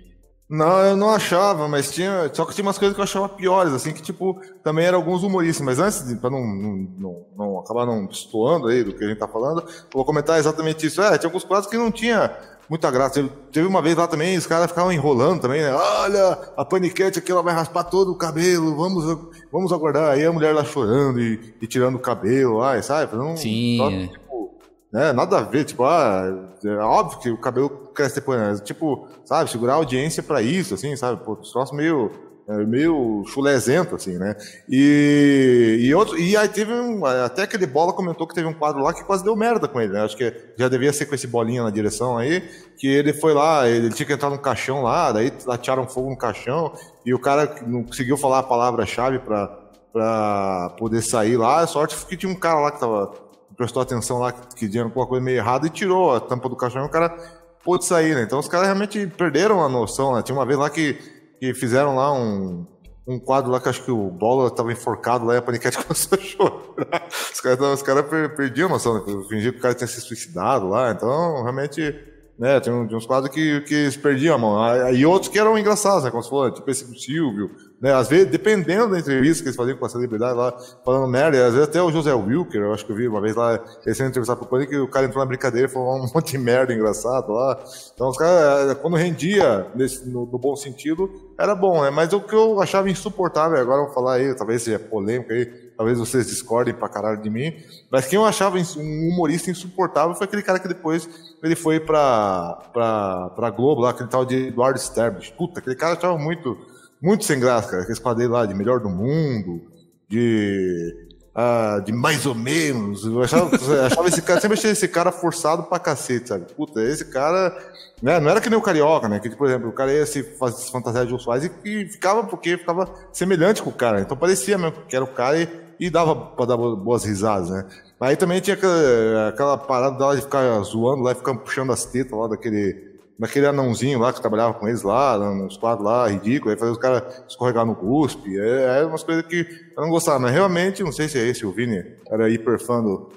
Não, 0.46 0.78
eu 0.80 0.94
não 0.96 1.08
achava, 1.08 1.66
mas 1.66 1.90
tinha. 1.90 2.30
Só 2.34 2.44
que 2.44 2.54
tinha 2.54 2.66
umas 2.66 2.76
coisas 2.76 2.94
que 2.94 3.00
eu 3.00 3.04
achava 3.04 3.28
piores, 3.30 3.72
assim, 3.72 3.92
que 3.94 4.02
tipo, 4.02 4.38
também 4.62 4.84
eram 4.84 4.98
alguns 4.98 5.22
humoristas. 5.22 5.64
Mas 5.64 5.78
antes, 5.78 6.18
pra 6.20 6.28
não, 6.28 6.44
não, 6.44 6.76
não, 6.98 7.26
não 7.36 7.58
acabar 7.60 7.86
não 7.86 8.06
destoando 8.06 8.68
aí 8.68 8.84
do 8.84 8.94
que 8.94 9.02
a 9.04 9.08
gente 9.08 9.18
tá 9.18 9.28
falando, 9.28 9.60
eu 9.60 9.90
vou 9.94 10.04
comentar 10.04 10.38
exatamente 10.38 10.86
isso. 10.86 11.00
É, 11.00 11.16
tinha 11.16 11.28
alguns 11.28 11.44
quadros 11.44 11.70
que 11.70 11.78
não 11.78 11.90
tinha 11.90 12.36
muita 12.68 12.90
graça. 12.90 13.14
Teve, 13.14 13.30
teve 13.52 13.66
uma 13.66 13.82
vez 13.82 13.96
lá 13.96 14.06
também, 14.06 14.36
os 14.36 14.46
caras 14.46 14.70
ficavam 14.70 14.92
enrolando 14.92 15.40
também, 15.40 15.62
né? 15.62 15.72
Olha, 15.72 16.38
a 16.56 16.64
paniquete 16.64 17.18
aqui, 17.18 17.30
ela 17.30 17.42
vai 17.42 17.54
raspar 17.54 17.84
todo 17.84 18.12
o 18.12 18.16
cabelo, 18.16 18.76
vamos, 18.76 19.04
vamos 19.52 19.72
aguardar. 19.72 20.12
Aí 20.12 20.24
a 20.24 20.32
mulher 20.32 20.54
lá 20.54 20.64
chorando 20.64 21.20
e, 21.20 21.54
e 21.60 21.66
tirando 21.66 21.96
o 21.96 22.00
cabelo 22.00 22.58
lá, 22.58 22.80
sabe? 22.82 23.10
Fazendo 23.10 23.36
Sim. 23.36 23.78
Só, 23.78 23.90
tipo, 23.90 24.54
né? 24.92 25.12
Nada 25.12 25.38
a 25.38 25.42
ver, 25.42 25.64
tipo, 25.64 25.84
ah, 25.84 26.24
é 26.64 26.76
óbvio 26.76 27.18
que 27.18 27.30
o 27.30 27.40
cabelo 27.40 27.68
cresce 27.94 28.16
depois, 28.16 28.38
né? 28.38 28.56
Tipo, 28.62 29.08
sabe, 29.24 29.50
segurar 29.50 29.74
a 29.74 29.76
audiência 29.76 30.22
pra 30.22 30.40
isso, 30.40 30.74
assim, 30.74 30.94
sabe? 30.96 31.24
Pô, 31.24 31.36
troço 31.36 31.74
meio 31.74 32.10
meio 32.46 33.24
chulezento, 33.26 33.94
assim, 33.94 34.18
né? 34.18 34.36
E, 34.68 35.78
e, 35.80 35.94
outro, 35.94 36.18
e 36.18 36.36
aí 36.36 36.48
teve 36.48 36.72
um, 36.72 37.04
até 37.04 37.42
aquele 37.42 37.66
bola 37.66 37.92
comentou 37.92 38.26
que 38.26 38.34
teve 38.34 38.46
um 38.46 38.52
quadro 38.52 38.82
lá 38.82 38.92
que 38.92 39.02
quase 39.02 39.24
deu 39.24 39.34
merda 39.34 39.66
com 39.66 39.80
ele, 39.80 39.92
né? 39.92 40.02
Acho 40.02 40.16
que 40.16 40.32
já 40.56 40.68
devia 40.68 40.92
ser 40.92 41.06
com 41.06 41.14
esse 41.14 41.26
bolinha 41.26 41.62
na 41.62 41.70
direção 41.70 42.18
aí, 42.18 42.42
que 42.78 42.86
ele 42.86 43.14
foi 43.14 43.32
lá, 43.32 43.66
ele 43.68 43.88
tinha 43.90 44.06
que 44.06 44.12
entrar 44.12 44.28
num 44.28 44.36
caixão 44.36 44.82
lá, 44.82 45.10
daí 45.10 45.32
atiraram 45.48 45.88
fogo 45.88 46.10
no 46.10 46.18
caixão, 46.18 46.72
e 47.04 47.14
o 47.14 47.18
cara 47.18 47.54
não 47.66 47.82
conseguiu 47.82 48.16
falar 48.16 48.40
a 48.40 48.42
palavra-chave 48.42 49.20
pra, 49.20 49.46
pra 49.90 50.74
poder 50.78 51.00
sair 51.00 51.38
lá. 51.38 51.60
A 51.60 51.66
sorte 51.66 51.94
foi 51.94 52.10
que 52.10 52.16
tinha 52.16 52.30
um 52.30 52.38
cara 52.38 52.60
lá 52.60 52.72
que 52.72 52.80
tava, 52.80 53.12
prestou 53.56 53.80
atenção 53.80 54.18
lá, 54.18 54.32
que 54.32 54.68
tinha 54.68 54.84
alguma 54.84 55.06
coisa 55.06 55.24
meio 55.24 55.38
errada 55.38 55.66
e 55.66 55.70
tirou 55.70 56.14
a 56.14 56.20
tampa 56.20 56.48
do 56.50 56.56
caixão 56.56 56.82
e 56.82 56.86
o 56.86 56.90
cara 56.90 57.16
pôde 57.64 57.86
sair, 57.86 58.14
né? 58.14 58.22
Então 58.22 58.38
os 58.38 58.48
caras 58.48 58.66
realmente 58.66 59.06
perderam 59.06 59.64
a 59.64 59.68
noção, 59.68 60.14
né? 60.14 60.22
Tinha 60.22 60.36
uma 60.36 60.44
vez 60.44 60.58
lá 60.58 60.68
que 60.68 61.13
que 61.40 61.54
fizeram 61.54 61.96
lá 61.96 62.12
um, 62.12 62.66
um 63.06 63.18
quadro 63.18 63.50
lá 63.50 63.60
que 63.60 63.68
acho 63.68 63.84
que 63.84 63.90
o 63.90 64.10
Bola 64.10 64.48
estava 64.48 64.72
enforcado 64.72 65.24
lá 65.24 65.34
e 65.34 65.38
a 65.38 65.42
Paniquete 65.42 65.78
começou 65.82 66.18
a 66.18 66.20
chorar. 66.20 67.08
Os 67.32 67.40
caras 67.40 67.82
cara 67.82 68.02
perdiam 68.30 68.68
a 68.68 68.72
noção, 68.72 68.94
né? 68.94 69.02
Fingiam 69.28 69.52
que 69.52 69.58
o 69.58 69.62
cara 69.62 69.74
tinha 69.74 69.88
se 69.88 70.00
suicidado 70.00 70.68
lá, 70.68 70.90
então 70.90 71.42
realmente 71.42 71.94
né? 72.38 72.58
Tem, 72.60 72.72
uns 72.72 73.06
quadros 73.06 73.32
que, 73.32 73.60
que 73.62 73.74
eles 73.74 73.96
perdiam 73.96 74.34
a 74.34 74.38
mão. 74.38 74.92
E 74.92 75.06
outros 75.06 75.30
que 75.30 75.38
eram 75.38 75.58
engraçados, 75.58 76.04
né? 76.04 76.10
Como 76.10 76.22
se 76.22 76.30
tipo 76.52 76.70
esse 76.70 76.84
do 76.84 76.98
Silvio, 76.98 77.50
né? 77.84 77.92
Às 77.92 78.08
vezes, 78.08 78.30
dependendo 78.30 78.92
da 78.92 78.98
entrevista 78.98 79.42
que 79.42 79.48
eles 79.50 79.56
faziam 79.56 79.76
com 79.76 79.84
a 79.84 79.88
celebridade 79.90 80.34
lá, 80.34 80.56
falando 80.82 81.06
merda, 81.06 81.36
às 81.46 81.52
vezes 81.52 81.68
até 81.68 81.82
o 81.82 81.92
José 81.92 82.14
Wilker, 82.14 82.62
eu 82.62 82.72
acho 82.72 82.82
que 82.86 82.90
eu 82.90 82.96
vi 82.96 83.06
uma 83.06 83.20
vez 83.20 83.36
lá, 83.36 83.62
eles 83.84 83.98
sendo 83.98 84.08
entrevistado 84.08 84.38
pro 84.38 84.48
Pânico, 84.48 84.70
que 84.70 84.78
o 84.78 84.88
cara 84.88 85.04
entrou 85.04 85.22
na 85.22 85.28
brincadeira 85.28 85.68
e 85.68 85.70
falou 85.70 85.96
um 85.96 86.08
monte 86.14 86.30
de 86.30 86.38
merda 86.38 86.72
engraçado 86.72 87.30
lá. 87.30 87.62
Então 87.94 88.08
os 88.08 88.16
caras, 88.16 88.70
eh, 88.70 88.74
quando 88.76 88.96
rendia, 88.96 89.66
nesse, 89.74 90.08
no, 90.08 90.24
no, 90.24 90.38
bom 90.38 90.56
sentido, 90.56 91.10
era 91.38 91.54
bom, 91.54 91.82
né? 91.82 91.90
Mas 91.90 92.10
o 92.14 92.22
que 92.22 92.34
eu 92.34 92.58
achava 92.58 92.88
insuportável, 92.88 93.58
agora 93.58 93.82
eu 93.82 93.84
vou 93.84 93.94
falar 93.94 94.14
aí, 94.14 94.34
talvez 94.34 94.62
seja 94.62 94.78
polêmico 94.78 95.30
aí, 95.30 95.44
talvez 95.76 95.98
vocês 95.98 96.26
discordem 96.26 96.72
pra 96.72 96.88
caralho 96.88 97.20
de 97.20 97.28
mim, 97.28 97.52
mas 97.90 98.06
quem 98.06 98.18
eu 98.18 98.24
achava 98.24 98.56
um 98.56 99.08
humorista 99.12 99.50
insuportável 99.50 100.14
foi 100.14 100.24
aquele 100.24 100.42
cara 100.42 100.58
que 100.58 100.68
depois 100.68 101.06
ele 101.42 101.54
foi 101.54 101.80
pra, 101.80 102.62
pra, 102.72 103.28
pra 103.36 103.50
Globo, 103.50 103.82
lá, 103.82 103.90
aquele 103.90 104.08
tal 104.08 104.24
de 104.24 104.48
Eduardo 104.48 104.78
Sterblich. 104.78 105.34
Puta, 105.34 105.60
aquele 105.60 105.76
cara 105.76 105.98
achava 105.98 106.16
muito, 106.16 106.56
muito 107.04 107.24
sem 107.24 107.38
graça, 107.38 107.68
cara. 107.68 107.82
Aquele 107.82 108.00
quadrinhos 108.00 108.32
lá 108.32 108.46
de 108.46 108.54
melhor 108.54 108.80
do 108.80 108.88
mundo, 108.88 109.60
de 110.08 111.04
ah, 111.34 111.82
de 111.84 111.92
mais 111.92 112.24
ou 112.26 112.34
menos. 112.34 113.04
Eu 113.04 113.22
achava, 113.22 113.50
achava 113.86 114.08
esse 114.08 114.22
cara, 114.22 114.40
sempre 114.40 114.56
achei 114.56 114.70
esse 114.70 114.86
cara 114.86 115.10
forçado 115.10 115.64
pra 115.64 115.80
cacete, 115.80 116.28
sabe? 116.28 116.46
Puta, 116.54 116.80
esse 116.80 117.04
cara. 117.06 117.56
Né, 118.00 118.20
não 118.20 118.30
era 118.30 118.40
que 118.40 118.48
nem 118.48 118.58
o 118.58 118.62
carioca, 118.62 119.08
né? 119.08 119.18
Que, 119.18 119.30
por 119.30 119.48
exemplo, 119.48 119.68
o 119.68 119.72
cara 119.72 119.92
ia 119.92 120.06
se 120.06 120.22
fazer 120.22 120.62
se 120.62 120.70
fantasiar 120.70 121.04
de 121.06 121.10
Jô 121.10 121.18
e, 121.36 121.68
e, 121.68 121.88
ficava, 121.88 122.24
porque 122.24 122.56
ficava 122.56 122.88
semelhante 123.12 123.62
com 123.62 123.70
o 123.70 123.72
cara. 123.72 124.00
Então 124.00 124.16
parecia 124.16 124.56
mesmo 124.56 124.76
que 124.88 124.94
era 124.94 125.04
o 125.04 125.08
cara 125.08 125.40
e, 125.40 125.48
e 125.80 125.90
dava 125.90 126.14
pra 126.14 126.46
dar 126.46 126.56
boas 126.56 127.04
risadas, 127.04 127.50
né? 127.50 127.66
Aí 128.00 128.16
também 128.16 128.40
tinha 128.40 128.54
aquela, 128.54 129.28
aquela 129.28 129.58
parada 129.58 129.96
dela 129.96 130.14
de 130.14 130.22
ficar 130.22 130.60
zoando 130.62 131.02
lá 131.02 131.12
e 131.12 131.16
ficar 131.16 131.34
puxando 131.36 131.72
as 131.72 131.84
tetas 131.84 132.16
lá 132.18 132.28
daquele 132.28 132.93
naquele 133.18 133.46
anãozinho 133.46 133.98
lá 133.98 134.12
que 134.12 134.20
trabalhava 134.20 134.54
com 134.54 134.66
eles 134.66 134.82
lá, 134.82 135.18
nos 135.18 135.56
quadros 135.56 135.84
lá, 135.84 136.08
ridículo, 136.08 136.50
aí 136.50 136.58
fazia 136.58 136.72
os 136.72 136.78
caras 136.78 137.24
escorregar 137.28 137.64
no 137.64 137.74
cuspe, 137.74 138.38
é, 138.38 138.80
é 138.80 138.84
umas 138.84 139.02
coisas 139.02 139.24
que 139.26 139.46
eu 139.76 139.82
não 139.82 139.90
gostava, 139.90 140.18
mas 140.18 140.32
realmente, 140.32 140.82
não 140.82 140.92
sei 140.92 141.08
se 141.08 141.18
é 141.18 141.26
esse, 141.28 141.46
o 141.46 141.52
Vini 141.52 141.84
era 142.10 142.28
hiper 142.28 142.58
fã 142.58 142.82
do 142.82 143.08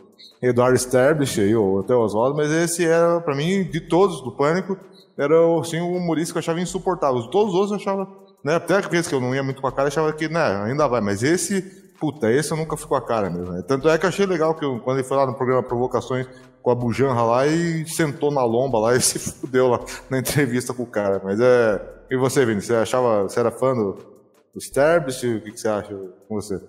Eduardo 0.42 0.78
Sterblich 0.78 1.40
aí, 1.42 1.56
ou 1.56 1.80
até 1.80 1.96
o 1.96 2.02
Oswaldo, 2.02 2.36
mas 2.36 2.52
esse 2.52 2.86
era, 2.86 3.20
pra 3.22 3.36
mim, 3.36 3.64
de 3.64 3.82
todos 3.82 4.22
do 4.22 4.32
Pânico, 4.32 4.78
era 5.18 5.36
assim, 5.60 5.80
o 5.80 5.94
humorista 5.94 6.34
que 6.34 6.38
eu 6.38 6.42
achava 6.42 6.62
insuportável. 6.62 7.24
Todos 7.30 7.54
os 7.54 7.60
outros 7.60 7.72
eu 7.72 7.78
achava, 7.78 8.08
né, 8.44 8.56
até 8.56 8.78
aqueles 8.78 9.08
que 9.08 9.16
eu 9.16 9.20
não 9.20 9.34
ia 9.34 9.42
muito 9.42 9.60
com 9.60 9.68
a 9.68 9.72
cara, 9.72 9.84
eu 9.84 9.88
achava 9.88 10.14
que, 10.14 10.30
né, 10.30 10.64
ainda 10.64 10.88
vai, 10.88 11.02
mas 11.02 11.24
esse, 11.24 11.87
puta, 12.00 12.32
esse 12.32 12.52
eu 12.52 12.58
nunca 12.58 12.78
fui 12.78 12.88
com 12.88 12.96
a 12.96 13.06
cara 13.06 13.30
mesmo. 13.30 13.52
Né? 13.52 13.64
Tanto 13.68 13.90
é 13.90 13.98
que 13.98 14.06
eu 14.06 14.10
achei 14.10 14.26
legal 14.26 14.56
que 14.56 14.64
eu, 14.64 14.80
quando 14.80 14.98
ele 14.98 15.08
foi 15.08 15.18
lá 15.18 15.26
no 15.26 15.36
programa 15.36 15.64
Provocações, 15.64 16.28
com 16.62 16.72
a 16.72 16.76
bujanra 16.76 17.22
lá 17.22 17.48
e 17.48 17.88
sentou 17.88 18.32
na 18.32 18.44
lomba 18.44 18.80
lá 18.80 18.96
e 18.98 19.02
se 19.02 19.20
fudeu 19.20 19.68
lá 19.68 19.80
na 20.10 20.20
entrevista 20.20 20.74
com 20.74 20.84
o 20.84 20.88
cara. 20.88 21.22
Mas 21.24 21.40
é. 21.40 21.82
E 22.10 22.18
você, 22.18 22.46
Vini? 22.46 22.62
Você 22.62 22.74
achava. 22.74 23.24
Você 23.24 23.40
era 23.40 23.52
fã 23.52 23.74
do, 23.74 23.98
do 24.54 24.62
Sterbis? 24.62 25.22
O 25.24 25.42
que, 25.42 25.52
que 25.52 25.60
você 25.60 25.68
acha 25.68 25.94
com 26.28 26.36
você? 26.36 26.62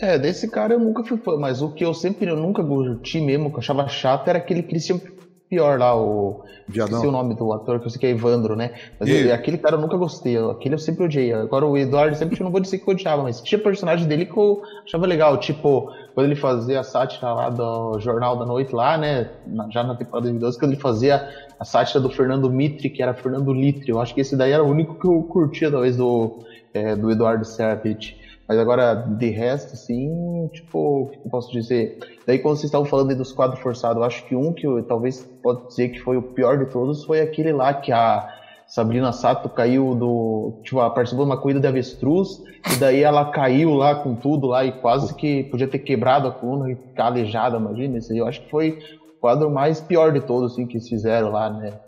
É, 0.00 0.16
desse 0.16 0.48
cara 0.48 0.74
eu 0.74 0.78
nunca 0.78 1.02
fui 1.02 1.18
fã, 1.18 1.36
mas 1.36 1.60
o 1.60 1.72
que 1.72 1.84
eu 1.84 1.92
sempre, 1.92 2.30
eu 2.30 2.36
nunca 2.36 2.62
curti 2.62 3.20
mesmo, 3.20 3.50
que 3.50 3.56
eu 3.56 3.58
achava 3.58 3.88
chato, 3.88 4.28
era 4.28 4.38
aquele 4.38 4.62
Christian 4.62 5.00
pior 5.48 5.78
lá, 5.78 5.96
o. 5.96 6.44
Viadão. 6.68 6.98
Esqueci 6.98 7.06
o 7.08 7.10
nome 7.12 7.34
do 7.34 7.50
ator, 7.52 7.80
que 7.80 7.86
eu 7.86 7.90
sei 7.90 7.98
que 7.98 8.06
é 8.06 8.10
Evandro, 8.10 8.54
né? 8.54 8.72
Mas 9.00 9.30
aquele 9.30 9.56
cara 9.56 9.76
eu 9.76 9.80
nunca 9.80 9.96
gostei, 9.96 10.36
aquele 10.36 10.74
eu 10.74 10.78
sempre 10.78 11.04
odiei. 11.04 11.32
Agora 11.32 11.64
o 11.64 11.78
Eduardo 11.78 12.14
sempre 12.14 12.38
eu 12.38 12.44
não 12.44 12.50
vou 12.50 12.60
dizer 12.60 12.78
que 12.78 12.88
eu 12.88 12.92
odiava, 12.92 13.22
mas 13.22 13.40
tinha 13.40 13.58
personagem 13.58 14.06
dele 14.06 14.26
que 14.26 14.36
eu 14.36 14.62
achava 14.84 15.06
legal, 15.06 15.38
tipo, 15.38 15.90
quando 16.14 16.26
ele 16.26 16.36
fazia 16.36 16.80
a 16.80 16.82
sátira 16.82 17.32
lá 17.32 17.48
do 17.48 17.98
Jornal 18.00 18.36
da 18.36 18.44
Noite 18.44 18.74
lá, 18.74 18.98
né? 18.98 19.30
Já 19.70 19.82
na 19.82 19.94
temporada 19.94 20.24
2012, 20.24 20.58
quando 20.58 20.72
ele 20.72 20.80
fazia 20.80 21.26
a 21.58 21.64
sátira 21.64 22.00
do 22.00 22.10
Fernando 22.10 22.50
Mitre, 22.50 22.90
que 22.90 23.02
era 23.02 23.14
Fernando 23.14 23.52
Litre. 23.52 23.90
Eu 23.90 24.00
acho 24.00 24.14
que 24.14 24.20
esse 24.20 24.36
daí 24.36 24.52
era 24.52 24.62
o 24.62 24.68
único 24.68 24.94
que 24.94 25.06
eu 25.06 25.22
curtia, 25.22 25.70
talvez, 25.70 25.96
do, 25.96 26.44
é, 26.74 26.94
do 26.94 27.10
Eduardo 27.10 27.44
Serpit. 27.44 28.16
Mas 28.48 28.58
agora, 28.58 28.94
de 28.94 29.28
resto, 29.28 29.74
assim, 29.74 30.48
tipo, 30.54 31.02
o 31.02 31.06
que 31.08 31.18
eu 31.18 31.30
posso 31.30 31.52
dizer? 31.52 31.98
Daí, 32.26 32.38
quando 32.38 32.56
vocês 32.56 32.64
estavam 32.64 32.86
falando 32.86 33.10
aí 33.10 33.16
dos 33.16 33.30
quadros 33.30 33.60
forçados, 33.60 33.98
eu 33.98 34.04
acho 34.04 34.24
que 34.24 34.34
um 34.34 34.54
que 34.54 34.66
eu, 34.66 34.82
talvez 34.82 35.20
pode 35.42 35.66
dizer 35.68 35.90
que 35.90 36.00
foi 36.00 36.16
o 36.16 36.22
pior 36.22 36.56
de 36.56 36.72
todos 36.72 37.04
foi 37.04 37.20
aquele 37.20 37.52
lá 37.52 37.74
que 37.74 37.92
a 37.92 38.26
Sabrina 38.66 39.12
Sato 39.12 39.50
caiu 39.50 39.94
do. 39.94 40.60
Tipo, 40.62 40.78
ela 40.78 40.88
participou 40.88 41.26
de 41.26 41.30
uma 41.30 41.40
corrida 41.40 41.60
de 41.60 41.66
avestruz, 41.66 42.42
e 42.72 42.76
daí 42.76 43.02
ela 43.02 43.30
caiu 43.30 43.74
lá 43.74 43.94
com 43.96 44.14
tudo 44.14 44.46
lá 44.46 44.64
e 44.64 44.72
quase 44.72 45.14
que 45.14 45.44
podia 45.44 45.68
ter 45.68 45.80
quebrado 45.80 46.28
a 46.28 46.32
coluna 46.32 46.70
e 46.70 46.74
ficar 46.74 47.06
aleijada, 47.06 47.58
imagina. 47.58 47.98
Isso 47.98 48.12
aí 48.12 48.18
eu 48.18 48.26
acho 48.26 48.42
que 48.42 48.50
foi 48.50 48.78
o 49.16 49.20
quadro 49.20 49.50
mais 49.50 49.80
pior 49.80 50.10
de 50.10 50.20
todos, 50.20 50.52
assim, 50.52 50.66
que 50.66 50.78
eles 50.78 50.88
fizeram 50.88 51.30
lá, 51.30 51.50
né? 51.50 51.78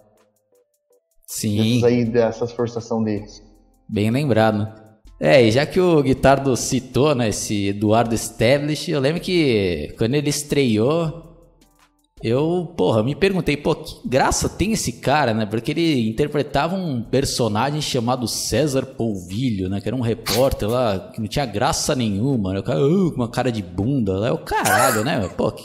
Sim. 1.26 1.78
Essas 1.78 1.84
aí, 1.84 2.04
dessas 2.04 2.52
forçação 2.52 3.02
deles. 3.02 3.42
Bem 3.88 4.10
lembrado. 4.10 4.79
É, 5.20 5.42
e 5.44 5.50
já 5.50 5.66
que 5.66 5.78
o 5.78 6.02
Guitardo 6.02 6.56
citou, 6.56 7.14
né, 7.14 7.28
esse 7.28 7.68
Eduardo 7.68 8.14
Stablish, 8.14 8.90
eu 8.90 8.98
lembro 8.98 9.20
que 9.20 9.94
quando 9.98 10.14
ele 10.14 10.30
estreou, 10.30 11.30
eu, 12.22 12.72
porra, 12.74 13.02
me 13.02 13.14
perguntei, 13.14 13.54
pô, 13.56 13.74
que 13.74 14.08
graça 14.08 14.48
tem 14.48 14.72
esse 14.72 14.92
cara, 14.94 15.32
né? 15.34 15.46
Porque 15.46 15.70
ele 15.70 16.08
interpretava 16.08 16.74
um 16.76 17.02
personagem 17.02 17.80
chamado 17.80 18.28
César 18.28 18.84
Polvilho, 18.84 19.70
né? 19.70 19.80
Que 19.80 19.88
era 19.88 19.96
um 19.96 20.02
repórter 20.02 20.68
lá, 20.68 21.10
que 21.14 21.20
não 21.20 21.28
tinha 21.28 21.46
graça 21.46 21.94
nenhuma, 21.94 22.52
né? 22.52 22.60
O 22.60 22.62
cara, 22.62 22.80
uh, 22.80 23.14
uma 23.14 23.28
cara 23.28 23.50
de 23.50 23.62
bunda, 23.62 24.18
lá 24.18 24.28
é 24.28 24.32
o 24.32 24.38
caralho, 24.38 25.02
né? 25.02 25.28
Pô, 25.36 25.50
que... 25.50 25.64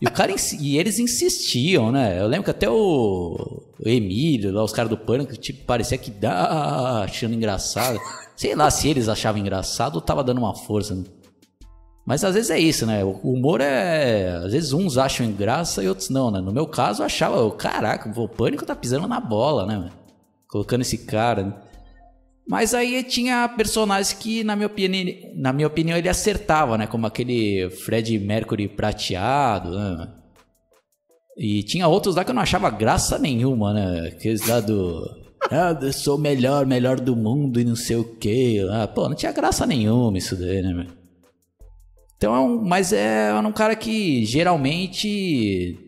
E, 0.00 0.06
o 0.06 0.12
cara, 0.12 0.34
e 0.60 0.78
eles 0.78 0.98
insistiam, 0.98 1.90
né? 1.92 2.20
Eu 2.20 2.26
lembro 2.26 2.44
que 2.44 2.50
até 2.50 2.68
o, 2.68 3.62
o 3.78 3.88
Emílio, 3.88 4.52
lá, 4.52 4.62
os 4.62 4.72
caras 4.72 4.90
do 4.90 4.98
Pânico, 4.98 5.34
tipo, 5.36 5.64
parecia 5.64 5.96
que 5.96 6.10
dá, 6.10 7.02
achando 7.02 7.34
engraçado. 7.34 7.98
Sei 8.36 8.54
lá 8.54 8.70
se 8.70 8.88
eles 8.88 9.08
achavam 9.08 9.40
engraçado 9.40 9.96
ou 9.96 10.00
tava 10.00 10.22
dando 10.22 10.38
uma 10.38 10.54
força. 10.54 11.02
Mas 12.06 12.22
às 12.22 12.34
vezes 12.34 12.50
é 12.50 12.58
isso, 12.58 12.86
né? 12.86 13.02
O 13.02 13.32
humor 13.32 13.60
é. 13.60 14.28
Às 14.44 14.52
vezes 14.52 14.72
uns 14.72 14.96
acham 14.96 15.30
graça 15.32 15.82
e 15.82 15.88
outros 15.88 16.08
não, 16.08 16.30
né? 16.30 16.40
No 16.40 16.52
meu 16.52 16.66
caso, 16.66 17.02
eu 17.02 17.06
achava, 17.06 17.50
caraca, 17.52 18.12
o 18.14 18.28
pânico 18.28 18.64
tá 18.64 18.76
pisando 18.76 19.08
na 19.08 19.18
bola, 19.18 19.66
né? 19.66 19.90
Colocando 20.46 20.82
esse 20.82 20.98
cara. 20.98 21.42
Né? 21.42 21.54
Mas 22.48 22.74
aí 22.74 23.02
tinha 23.02 23.48
personagens 23.48 24.12
que, 24.12 24.44
na 24.44 24.54
minha, 24.54 24.68
opinião, 24.68 25.32
na 25.34 25.52
minha 25.52 25.66
opinião, 25.66 25.98
ele 25.98 26.08
acertava, 26.08 26.78
né? 26.78 26.86
Como 26.86 27.06
aquele 27.06 27.68
Fred 27.70 28.16
Mercury 28.20 28.68
prateado, 28.68 29.70
né? 29.70 30.08
E 31.36 31.64
tinha 31.64 31.88
outros 31.88 32.14
lá 32.14 32.24
que 32.24 32.30
eu 32.30 32.34
não 32.34 32.42
achava 32.42 32.70
graça 32.70 33.18
nenhuma, 33.18 33.74
né? 33.74 34.08
Aqueles 34.08 34.46
lá 34.46 34.60
do. 34.60 35.25
Ah, 35.50 35.76
eu 35.80 35.92
sou 35.92 36.16
o 36.16 36.20
melhor, 36.20 36.66
melhor 36.66 36.98
do 37.00 37.14
mundo 37.14 37.60
e 37.60 37.64
não 37.64 37.76
sei 37.76 37.96
o 37.96 38.04
quê. 38.04 38.66
Ah, 38.70 38.86
pô, 38.86 39.08
não 39.08 39.14
tinha 39.14 39.32
graça 39.32 39.66
nenhuma 39.66 40.18
isso 40.18 40.36
daí, 40.36 40.62
né, 40.62 40.72
meu? 40.72 40.86
Então, 42.16 42.62
mas 42.64 42.92
é 42.92 43.32
um 43.34 43.52
cara 43.52 43.76
que 43.76 44.24
geralmente 44.24 45.78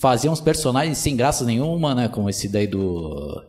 fazia 0.00 0.30
uns 0.30 0.40
personagens 0.40 0.98
sem 0.98 1.16
graça 1.16 1.44
nenhuma, 1.44 1.94
né? 1.94 2.08
Como 2.08 2.28
esse 2.28 2.48
daí 2.48 2.66
do. 2.66 3.42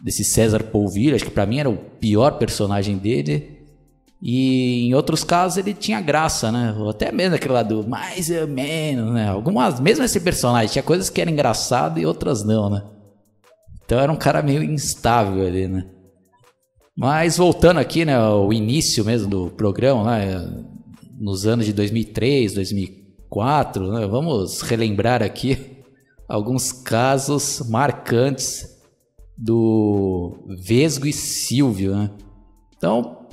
desse 0.00 0.24
César 0.24 0.64
Polvira, 0.64 1.16
acho 1.16 1.24
que 1.24 1.30
pra 1.30 1.46
mim 1.46 1.58
era 1.58 1.70
o 1.70 1.76
pior 1.76 2.38
personagem 2.38 2.98
dele. 2.98 3.54
E 4.20 4.86
em 4.86 4.94
outros 4.94 5.22
casos 5.22 5.58
ele 5.58 5.74
tinha 5.74 6.00
graça, 6.00 6.50
né? 6.50 6.74
Ou 6.78 6.90
até 6.90 7.12
mesmo 7.12 7.36
aquele 7.36 7.52
lá 7.52 7.62
do 7.62 7.86
mais 7.86 8.30
ou 8.30 8.48
menos, 8.48 9.12
né? 9.12 9.28
Algumas, 9.28 9.78
mesmo 9.78 10.04
esse 10.04 10.18
personagem, 10.18 10.72
tinha 10.72 10.82
coisas 10.82 11.10
que 11.10 11.20
eram 11.20 11.32
engraçadas 11.32 12.02
e 12.02 12.06
outras 12.06 12.42
não, 12.42 12.70
né? 12.70 12.82
Então 13.84 13.98
era 13.98 14.12
um 14.12 14.16
cara 14.16 14.42
meio 14.42 14.62
instável 14.62 15.46
ali, 15.46 15.68
né? 15.68 15.84
Mas 16.96 17.36
voltando 17.36 17.80
aqui, 17.80 18.04
né, 18.04 18.18
o 18.20 18.52
início 18.52 19.04
mesmo 19.04 19.28
do 19.28 19.50
programa, 19.50 20.16
né, 20.16 20.64
nos 21.18 21.44
anos 21.44 21.66
de 21.66 21.72
2003, 21.72 22.54
2004, 22.54 23.92
né, 23.92 24.06
vamos 24.06 24.60
relembrar 24.62 25.20
aqui 25.22 25.82
alguns 26.28 26.70
casos 26.70 27.60
marcantes 27.68 28.74
do 29.36 30.46
Vesgo 30.64 31.06
e 31.06 31.12
Silvio, 31.12 31.96
né? 31.96 32.10
Então, 32.76 33.26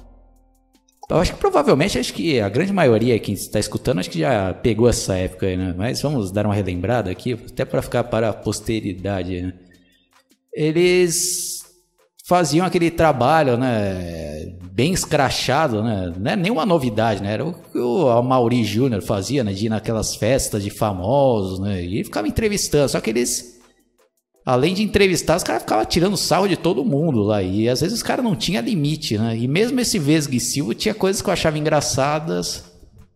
eu 1.09 1.17
acho 1.17 1.33
que 1.33 1.39
provavelmente, 1.39 1.99
acho 1.99 2.13
que 2.13 2.39
a 2.39 2.49
grande 2.49 2.73
maioria 2.73 3.19
que 3.19 3.33
está 3.33 3.59
escutando, 3.59 3.99
acho 3.99 4.09
que 4.09 4.19
já 4.19 4.53
pegou 4.53 4.89
essa 4.89 5.15
época 5.15 5.45
aí, 5.45 5.55
né? 5.55 5.75
Mas 5.77 6.01
vamos 6.01 6.31
dar 6.31 6.45
uma 6.45 6.55
relembrada 6.55 7.11
aqui, 7.11 7.33
até 7.33 7.63
para 7.63 7.81
ficar 7.81 8.05
para 8.05 8.29
a 8.29 8.33
posteridade, 8.33 9.41
né? 9.41 9.53
Eles 10.53 11.61
faziam 12.27 12.65
aquele 12.65 12.89
trabalho, 12.89 13.57
né, 13.57 14.55
bem 14.71 14.93
escrachado, 14.93 15.83
né, 15.83 16.13
não 16.17 16.31
é 16.31 16.35
nenhuma 16.37 16.65
novidade, 16.65 17.21
né, 17.21 17.33
era 17.33 17.45
o 17.45 17.53
que 17.53 17.77
o 17.77 18.21
Mauri 18.21 18.63
Júnior 18.63 19.01
fazia, 19.01 19.43
né, 19.43 19.51
de 19.51 19.65
ir 19.65 19.69
naquelas 19.69 20.15
festas 20.15 20.63
de 20.63 20.69
famosos, 20.69 21.59
né, 21.59 21.81
e 21.81 22.03
ficava 22.05 22.29
entrevistando, 22.29 22.87
só 22.87 23.01
que 23.01 23.09
eles, 23.09 23.59
além 24.45 24.73
de 24.73 24.81
entrevistar, 24.81 25.35
os 25.35 25.43
caras 25.43 25.63
ficavam 25.63 25.83
tirando 25.83 26.15
sarro 26.15 26.47
de 26.47 26.55
todo 26.55 26.85
mundo 26.85 27.21
lá, 27.21 27.43
e 27.43 27.67
às 27.67 27.81
vezes 27.81 27.97
os 27.97 28.03
caras 28.03 28.23
não 28.23 28.35
tinham 28.35 28.63
limite, 28.63 29.17
né, 29.17 29.35
e 29.35 29.45
mesmo 29.45 29.81
esse 29.81 29.99
Vesga 29.99 30.35
e 30.35 30.39
Silva 30.39 30.73
tinha 30.73 30.93
coisas 30.93 31.21
que 31.21 31.27
eu 31.27 31.33
achava 31.33 31.57
engraçadas 31.57 32.63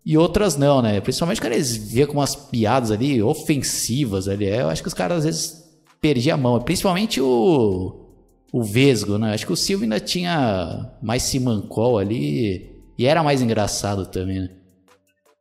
e 0.05 0.17
outras 0.17 0.57
não, 0.57 0.81
né, 0.81 0.99
principalmente 0.99 1.39
quando 1.39 1.53
eles 1.53 1.73
viam 1.73 2.07
com 2.07 2.15
umas 2.15 2.35
piadas 2.35 2.91
ali 2.91 3.23
ofensivas 3.23 4.27
ali, 4.27 4.45
eu 4.45 4.67
acho 4.67 4.81
que 4.81 4.89
os 4.89 4.93
caras 4.93 5.19
às 5.19 5.23
vezes 5.23 5.64
perdia 6.01 6.33
a 6.33 6.37
mão. 6.37 6.59
Principalmente 6.61 7.19
o, 7.21 8.05
o 8.51 8.63
Vesgo, 8.63 9.17
né? 9.17 9.33
Acho 9.33 9.45
que 9.45 9.53
o 9.53 9.57
Silvio 9.57 9.83
ainda 9.83 9.99
tinha 9.99 10.91
mais 11.01 11.23
Simancol 11.23 11.97
ali 11.97 12.71
e 12.97 13.05
era 13.05 13.23
mais 13.23 13.41
engraçado 13.41 14.05
também, 14.05 14.41
né? 14.41 14.49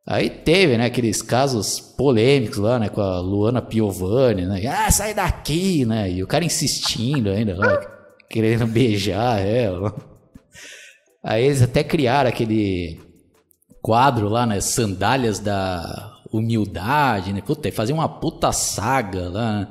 Aí 0.07 0.29
teve, 0.29 0.77
né, 0.77 0.85
aqueles 0.85 1.23
casos 1.23 1.81
polêmicos 1.81 2.59
lá, 2.59 2.79
né, 2.79 2.91
com 2.91 3.01
a 3.01 3.21
Luana 3.21 3.63
Piovani, 3.63 4.45
né? 4.45 4.67
Ah, 4.67 4.91
sai 4.91 5.15
daqui, 5.15 5.87
né? 5.87 6.11
E 6.11 6.23
o 6.23 6.27
cara 6.27 6.45
insistindo 6.45 7.31
ainda, 7.31 7.57
lá, 7.57 7.81
querendo 8.29 8.67
beijar 8.67 9.41
ela. 9.41 9.95
Aí 11.23 11.45
eles 11.45 11.63
até 11.63 11.83
criaram 11.83 12.29
aquele 12.29 13.01
quadro 13.81 14.29
lá, 14.29 14.45
né? 14.45 14.61
Sandálias 14.61 15.39
da 15.39 16.21
humildade, 16.31 17.33
né? 17.33 17.41
Puta, 17.41 17.73
fazia 17.73 17.95
uma 17.95 18.09
puta 18.09 18.53
saga 18.53 19.31
lá. 19.31 19.61
Né? 19.61 19.69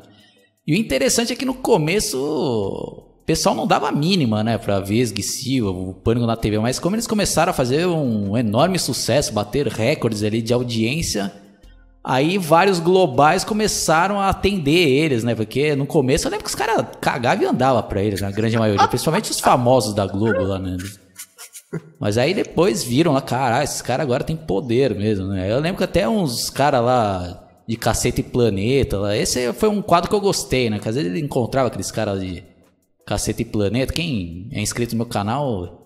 E 0.65 0.73
o 0.73 0.77
interessante 0.77 1.33
é 1.33 1.35
que 1.35 1.45
no 1.45 1.53
começo 1.53 2.17
o 2.17 3.25
pessoal 3.25 3.55
não 3.55 3.67
dava 3.67 3.89
a 3.89 3.91
mínima, 3.91 4.43
né, 4.43 4.57
pra 4.57 4.79
Vesga 4.79 5.19
e 5.19 5.23
Silva, 5.23 5.71
o 5.71 5.93
Pânico 5.93 6.25
na 6.25 6.35
TV, 6.35 6.59
mas 6.59 6.79
como 6.79 6.95
eles 6.95 7.07
começaram 7.07 7.51
a 7.51 7.53
fazer 7.53 7.85
um 7.85 8.37
enorme 8.37 8.79
sucesso, 8.79 9.33
bater 9.33 9.67
recordes 9.67 10.23
ali 10.23 10.41
de 10.41 10.53
audiência, 10.53 11.31
aí 12.03 12.37
vários 12.37 12.79
globais 12.79 13.45
começaram 13.45 14.19
a 14.19 14.29
atender 14.29 14.89
eles, 14.89 15.23
né, 15.23 15.35
porque 15.35 15.75
no 15.75 15.85
começo 15.85 16.27
eu 16.27 16.31
lembro 16.31 16.43
que 16.43 16.49
os 16.49 16.55
caras 16.55 16.85
cagavam 16.99 17.43
e 17.43 17.47
andavam 17.47 17.83
pra 17.83 18.03
eles, 18.03 18.21
na 18.21 18.27
né, 18.29 18.33
grande 18.33 18.57
maioria, 18.57 18.87
principalmente 18.87 19.31
os 19.31 19.39
famosos 19.39 19.93
da 19.93 20.05
Globo 20.05 20.43
lá, 20.43 20.59
né. 20.59 20.77
Mas 21.99 22.17
aí 22.17 22.33
depois 22.33 22.83
viram 22.83 23.13
lá, 23.13 23.21
caralho, 23.21 23.63
esses 23.63 23.81
caras 23.81 24.03
agora 24.03 24.23
tem 24.23 24.35
poder 24.35 24.95
mesmo, 24.95 25.27
né. 25.27 25.51
Eu 25.51 25.59
lembro 25.59 25.77
que 25.77 25.83
até 25.85 26.07
uns 26.07 26.49
caras 26.49 26.83
lá 26.83 27.42
de 27.73 27.77
Cacete 27.77 28.21
e 28.21 28.23
Planeta, 28.23 29.17
esse 29.17 29.51
foi 29.53 29.67
um 29.67 29.81
quadro 29.81 30.07
que 30.07 30.15
eu 30.15 30.21
gostei, 30.21 30.69
né, 30.69 30.77
que 30.77 30.87
às 30.87 30.93
vezes 30.93 31.09
ele 31.09 31.19
encontrava 31.19 31.69
aqueles 31.69 31.89
caras 31.89 32.21
de 32.21 32.43
Caceta 33.03 33.41
e 33.41 33.45
Planeta. 33.45 33.91
Quem 33.91 34.47
é 34.51 34.61
inscrito 34.61 34.93
no 34.93 34.99
meu 34.99 35.07
canal 35.07 35.81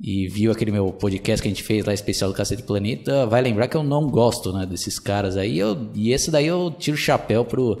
e 0.00 0.26
viu 0.26 0.50
aquele 0.50 0.72
meu 0.72 0.90
podcast 0.90 1.42
que 1.42 1.48
a 1.48 1.50
gente 1.50 1.62
fez 1.62 1.84
lá 1.84 1.92
especial 1.92 2.30
do 2.30 2.36
Caceta 2.36 2.62
e 2.62 2.64
Planeta, 2.64 3.26
vai 3.26 3.42
lembrar 3.42 3.68
que 3.68 3.76
eu 3.76 3.82
não 3.82 4.08
gosto, 4.08 4.54
né, 4.54 4.64
desses 4.64 4.98
caras 4.98 5.36
aí. 5.36 5.58
Eu, 5.58 5.90
e 5.94 6.12
esse 6.12 6.30
daí 6.30 6.46
eu 6.46 6.70
tiro 6.70 6.96
o 6.96 7.00
chapéu 7.00 7.44
pro 7.44 7.78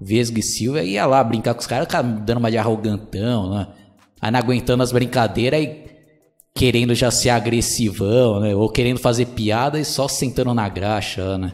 Vesgo 0.00 0.38
e 0.38 0.42
Silva 0.42 0.82
e 0.84 0.92
ia 0.92 1.04
lá 1.04 1.24
brincar 1.24 1.52
com 1.54 1.60
os 1.60 1.66
caras, 1.66 1.88
dando 2.24 2.38
uma 2.38 2.50
de 2.50 2.58
arrogantão, 2.58 3.50
né? 3.50 3.66
Aí 4.20 4.30
não 4.30 4.38
aguentando 4.38 4.84
as 4.84 4.92
brincadeiras 4.92 5.60
e 5.60 5.84
querendo 6.56 6.94
já 6.94 7.10
ser 7.10 7.30
agressivão, 7.30 8.38
né? 8.38 8.54
Ou 8.54 8.68
querendo 8.68 9.00
fazer 9.00 9.26
piada 9.26 9.80
e 9.80 9.84
só 9.84 10.06
sentando 10.06 10.54
na 10.54 10.68
graxa, 10.68 11.36
né? 11.36 11.52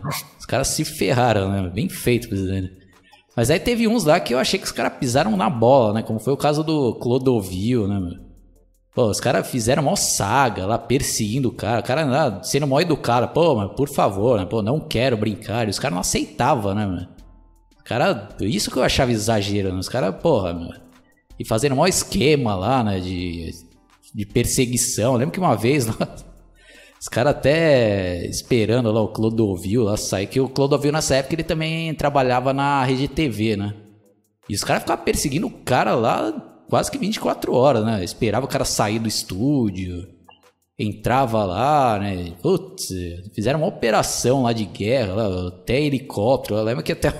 Caras 0.50 0.66
se 0.66 0.84
ferraram, 0.84 1.48
né? 1.48 1.70
Bem 1.72 1.88
feito, 1.88 2.28
presidente. 2.28 2.72
Mas 3.36 3.52
aí 3.52 3.60
teve 3.60 3.86
uns 3.86 4.02
lá 4.02 4.18
que 4.18 4.34
eu 4.34 4.38
achei 4.40 4.58
que 4.58 4.66
os 4.66 4.72
caras 4.72 4.98
pisaram 4.98 5.36
na 5.36 5.48
bola, 5.48 5.92
né? 5.92 6.02
Como 6.02 6.18
foi 6.18 6.32
o 6.32 6.36
caso 6.36 6.64
do 6.64 6.92
Clodovil, 6.96 7.86
né, 7.86 8.00
meu? 8.00 8.18
Pô, 8.92 9.04
os 9.06 9.20
caras 9.20 9.48
fizeram 9.48 9.84
uma 9.84 9.94
saga 9.94 10.66
lá, 10.66 10.76
perseguindo 10.76 11.50
o 11.50 11.52
cara. 11.52 11.78
O 11.78 11.84
cara 11.84 12.04
lá, 12.04 12.42
sendo 12.42 12.66
mó 12.66 12.80
educado. 12.80 13.28
Pô, 13.28 13.54
mas 13.54 13.70
por 13.76 13.88
favor, 13.88 14.40
né? 14.40 14.44
Pô, 14.44 14.60
não 14.60 14.80
quero 14.80 15.16
brincar. 15.16 15.68
E 15.68 15.70
os 15.70 15.78
caras 15.78 15.94
não 15.94 16.00
aceitavam, 16.00 16.74
né, 16.74 16.84
meu? 16.84 17.06
cara, 17.84 18.30
isso 18.40 18.72
que 18.72 18.76
eu 18.76 18.82
achava 18.82 19.12
exagero, 19.12 19.72
né? 19.72 19.78
Os 19.78 19.88
caras, 19.88 20.16
porra, 20.20 20.52
meu. 20.52 20.72
E 21.38 21.44
fazendo 21.44 21.76
maior 21.76 21.86
esquema 21.86 22.56
lá, 22.56 22.82
né? 22.82 22.98
De, 22.98 23.52
de 24.12 24.26
perseguição. 24.26 25.12
Eu 25.12 25.18
lembro 25.18 25.32
que 25.32 25.38
uma 25.38 25.54
vez 25.54 25.86
lá, 25.86 25.94
os 27.00 27.08
caras 27.08 27.34
até 27.34 28.26
esperando 28.26 28.92
lá 28.92 29.00
o 29.00 29.08
Clodovil 29.08 29.84
lá 29.84 29.96
sair, 29.96 30.26
que 30.26 30.38
o 30.38 30.50
Clodovil 30.50 30.92
nessa 30.92 31.16
época 31.16 31.34
ele 31.34 31.42
também 31.42 31.94
trabalhava 31.94 32.52
na 32.52 32.84
rede 32.84 33.08
TV, 33.08 33.56
né? 33.56 33.74
E 34.46 34.54
os 34.54 34.62
caras 34.62 34.82
ficavam 34.82 35.02
perseguindo 35.02 35.46
o 35.46 35.50
cara 35.50 35.94
lá 35.94 36.30
quase 36.68 36.90
que 36.90 36.98
24 36.98 37.54
horas, 37.54 37.84
né? 37.86 38.04
Esperava 38.04 38.44
o 38.44 38.48
cara 38.48 38.66
sair 38.66 38.98
do 38.98 39.08
estúdio, 39.08 40.06
entrava 40.78 41.42
lá, 41.44 41.98
né? 41.98 42.34
Putz, 42.42 42.88
fizeram 43.34 43.60
uma 43.60 43.68
operação 43.68 44.42
lá 44.42 44.52
de 44.52 44.66
guerra, 44.66 45.14
lá, 45.14 45.48
até 45.48 45.80
helicóptero. 45.80 46.58
Eu 46.58 46.64
lembro 46.64 46.84
que 46.84 46.92
até 46.92 47.14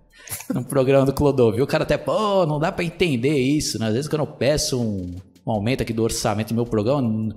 no 0.54 0.64
programa 0.64 1.04
do 1.04 1.12
Clodovil 1.12 1.62
o 1.62 1.66
cara 1.66 1.84
até, 1.84 1.98
pô, 1.98 2.46
não 2.46 2.58
dá 2.58 2.72
para 2.72 2.84
entender 2.84 3.36
isso, 3.36 3.78
né? 3.78 3.88
Às 3.88 3.92
vezes 3.92 4.08
quando 4.08 4.22
eu 4.22 4.26
peço 4.26 4.80
um, 4.80 5.14
um 5.46 5.52
aumento 5.52 5.82
aqui 5.82 5.92
do 5.92 6.02
orçamento 6.02 6.48
do 6.48 6.54
meu 6.54 6.64
programa 6.64 7.34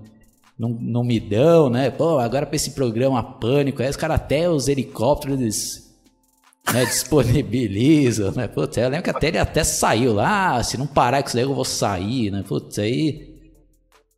não, 0.60 0.70
não 0.70 1.04
me 1.06 1.22
dão, 1.22 1.70
né? 1.70 1.89
Pô, 1.89 2.20
agora 2.20 2.46
pra 2.46 2.58
esse 2.58 2.72
programa 2.72 3.24
Pânico, 3.24 3.82
aí 3.82 3.89
os 3.89 3.96
caras 3.96 4.18
até 4.18 4.50
os 4.50 4.68
helicópteros 4.68 5.89
né, 6.74 6.84
disponibilizam, 6.84 8.34
né? 8.34 8.46
Putz, 8.50 8.75
eu 8.75 8.89
lembro 8.89 9.06
que 9.06 9.10
até 9.10 9.30
ele 9.30 9.38
até 9.38 9.63
saiu 9.63 10.13
lá, 10.13 10.58
ah, 10.58 10.63
se 10.63 10.78
não 10.78 10.86
parar 10.86 11.22
com 11.22 11.28
isso 11.28 11.38
daí 11.38 11.46
eu 11.46 11.56
vou 11.56 11.63
sair, 11.63 12.30
né? 12.30 12.44
Putz, 12.46 12.78
aí... 12.78 13.30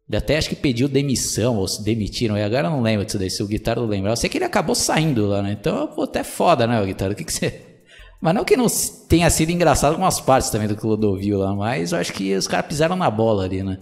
Ele 0.10 0.18
até 0.18 0.38
acho 0.38 0.50
que 0.50 0.56
pediu 0.58 0.90
demissão, 0.90 1.56
ou 1.56 1.66
se 1.70 1.82
demitiram, 1.86 2.38
e 2.38 2.44
agora 2.44 2.68
eu 2.68 2.72
não 2.72 2.82
lembro 2.82 3.06
disso 3.06 3.18
daí, 3.18 3.30
se 3.30 3.42
o 3.42 3.48
Guitarra 3.48 3.80
não 3.80 3.88
lembra. 3.88 4.12
Eu 4.12 4.18
sei 4.18 4.30
que 4.30 4.38
ele 4.38 4.44
acabou 4.44 4.76
saindo 4.76 5.26
lá, 5.28 5.42
né? 5.42 5.54
Então, 5.54 5.88
pô, 5.88 6.02
até 6.02 6.22
foda, 6.22 6.68
né, 6.68 6.82
o 6.82 6.86
Guitarra? 6.86 7.14
O 7.14 7.16
que 7.16 7.24
que 7.24 7.32
você... 7.32 7.62
Mas 8.20 8.36
não 8.36 8.44
que 8.44 8.58
não 8.58 8.68
tenha 9.08 9.30
sido 9.30 9.52
engraçado 9.52 9.96
com 9.96 10.06
as 10.06 10.20
partes 10.20 10.50
também 10.50 10.68
do 10.68 10.76
Clodovil 10.76 11.40
lá, 11.40 11.56
mas 11.56 11.92
eu 11.92 11.98
acho 11.98 12.14
que 12.14 12.36
os 12.36 12.48
caras 12.48 12.68
pisaram 12.68 12.96
na 12.96 13.10
bola 13.10 13.46
ali, 13.46 13.64
né? 13.64 13.80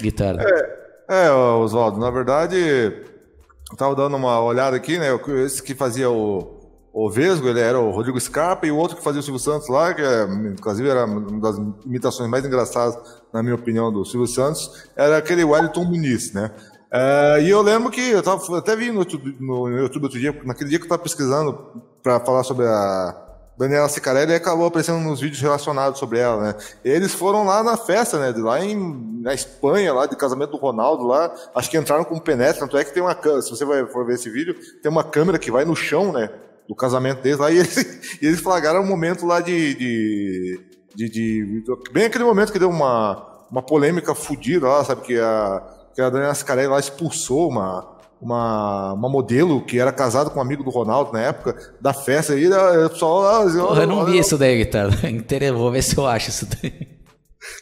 Guitarra. 0.00 0.40
É, 0.40 0.79
é, 1.10 1.30
Oswaldo, 1.32 1.98
na 1.98 2.10
verdade, 2.10 2.56
eu 2.56 3.76
tava 3.76 3.94
dando 3.96 4.16
uma 4.16 4.40
olhada 4.40 4.76
aqui, 4.76 4.98
né? 4.98 5.08
Esse 5.44 5.62
que 5.62 5.74
fazia 5.74 6.08
o, 6.08 6.60
o 6.92 7.10
Vesgo, 7.10 7.48
ele 7.48 7.60
era 7.60 7.78
o 7.78 7.90
Rodrigo 7.90 8.20
Scarpa, 8.20 8.66
e 8.66 8.70
o 8.70 8.76
outro 8.76 8.96
que 8.96 9.02
fazia 9.02 9.20
o 9.20 9.22
Silvio 9.22 9.40
Santos 9.40 9.68
lá, 9.68 9.92
que 9.92 10.02
é, 10.02 10.24
inclusive 10.52 10.88
era 10.88 11.04
uma 11.04 11.40
das 11.40 11.56
imitações 11.84 12.30
mais 12.30 12.44
engraçadas, 12.44 12.96
na 13.32 13.42
minha 13.42 13.54
opinião, 13.54 13.92
do 13.92 14.04
Silvio 14.04 14.26
Santos, 14.26 14.88
era 14.96 15.16
aquele 15.16 15.44
Wellington 15.44 15.84
Muniz, 15.84 16.32
né? 16.32 16.52
É, 16.92 17.42
e 17.42 17.50
eu 17.50 17.62
lembro 17.62 17.90
que 17.90 18.00
eu 18.00 18.22
tava, 18.22 18.58
até 18.58 18.74
vi 18.74 18.90
no, 18.90 19.04
no 19.38 19.68
YouTube 19.68 20.04
outro 20.04 20.18
dia, 20.18 20.32
naquele 20.44 20.70
dia 20.70 20.78
que 20.78 20.84
eu 20.84 20.86
estava 20.86 21.02
pesquisando 21.02 21.82
para 22.02 22.18
falar 22.20 22.42
sobre 22.42 22.66
a 22.66 23.29
Daniela 23.60 23.90
Sicarelli 23.90 24.32
acabou 24.32 24.64
aparecendo 24.64 25.00
nos 25.00 25.20
vídeos 25.20 25.42
relacionados 25.42 25.98
sobre 25.98 26.18
ela, 26.18 26.42
né? 26.42 26.54
Eles 26.82 27.12
foram 27.12 27.44
lá 27.44 27.62
na 27.62 27.76
festa, 27.76 28.18
né? 28.18 28.32
Lá 28.40 28.64
em, 28.64 29.20
na 29.20 29.34
Espanha, 29.34 29.92
lá 29.92 30.06
de 30.06 30.16
casamento 30.16 30.52
do 30.52 30.56
Ronaldo, 30.56 31.06
lá, 31.06 31.30
acho 31.54 31.68
que 31.68 31.76
entraram 31.76 32.02
com 32.02 32.18
penetra, 32.18 32.60
tanto 32.60 32.78
é 32.78 32.84
que 32.84 32.94
tem 32.94 33.02
uma 33.02 33.14
câmera, 33.14 33.42
se 33.42 33.50
você 33.50 33.66
vai, 33.66 33.84
for 33.84 34.06
ver 34.06 34.14
esse 34.14 34.30
vídeo, 34.30 34.56
tem 34.82 34.90
uma 34.90 35.04
câmera 35.04 35.38
que 35.38 35.50
vai 35.50 35.66
no 35.66 35.76
chão, 35.76 36.10
né? 36.10 36.30
Do 36.66 36.74
casamento 36.74 37.20
deles 37.20 37.38
lá, 37.38 37.50
e 37.50 37.58
eles, 37.58 37.76
e 38.22 38.26
eles 38.26 38.40
flagraram 38.40 38.80
um 38.80 38.86
momento 38.86 39.26
lá 39.26 39.42
de, 39.42 39.74
de, 39.74 40.60
de, 40.96 41.08
de, 41.10 41.62
Bem 41.92 42.06
aquele 42.06 42.24
momento 42.24 42.52
que 42.52 42.58
deu 42.58 42.70
uma, 42.70 43.44
uma 43.50 43.60
polêmica 43.60 44.14
fodida 44.14 44.68
lá, 44.68 44.82
sabe? 44.86 45.02
Que 45.02 45.18
a, 45.18 45.62
que 45.94 46.00
a 46.00 46.08
Daniela 46.08 46.34
Sicarelli 46.34 46.68
lá 46.68 46.80
expulsou 46.80 47.50
uma 47.50 47.99
uma, 48.20 48.92
uma 48.92 49.08
modelo 49.08 49.62
que 49.64 49.78
era 49.78 49.92
casada 49.92 50.30
com 50.30 50.38
um 50.38 50.42
amigo 50.42 50.62
do 50.62 50.70
Ronaldo 50.70 51.12
na 51.12 51.20
época, 51.20 51.56
da 51.80 51.92
festa, 51.92 52.34
e 52.34 52.46
o 52.48 52.90
pessoal 52.90 53.48
eu 53.76 53.86
não 53.86 54.04
vi 54.04 54.18
isso 54.18 54.36
daí, 54.36 54.58
Guitarra. 54.58 54.90
Vou 55.56 55.70
ver 55.70 55.82
se 55.82 55.96
eu 55.96 56.06
acho 56.06 56.28
isso 56.28 56.46
daí. 56.46 57.00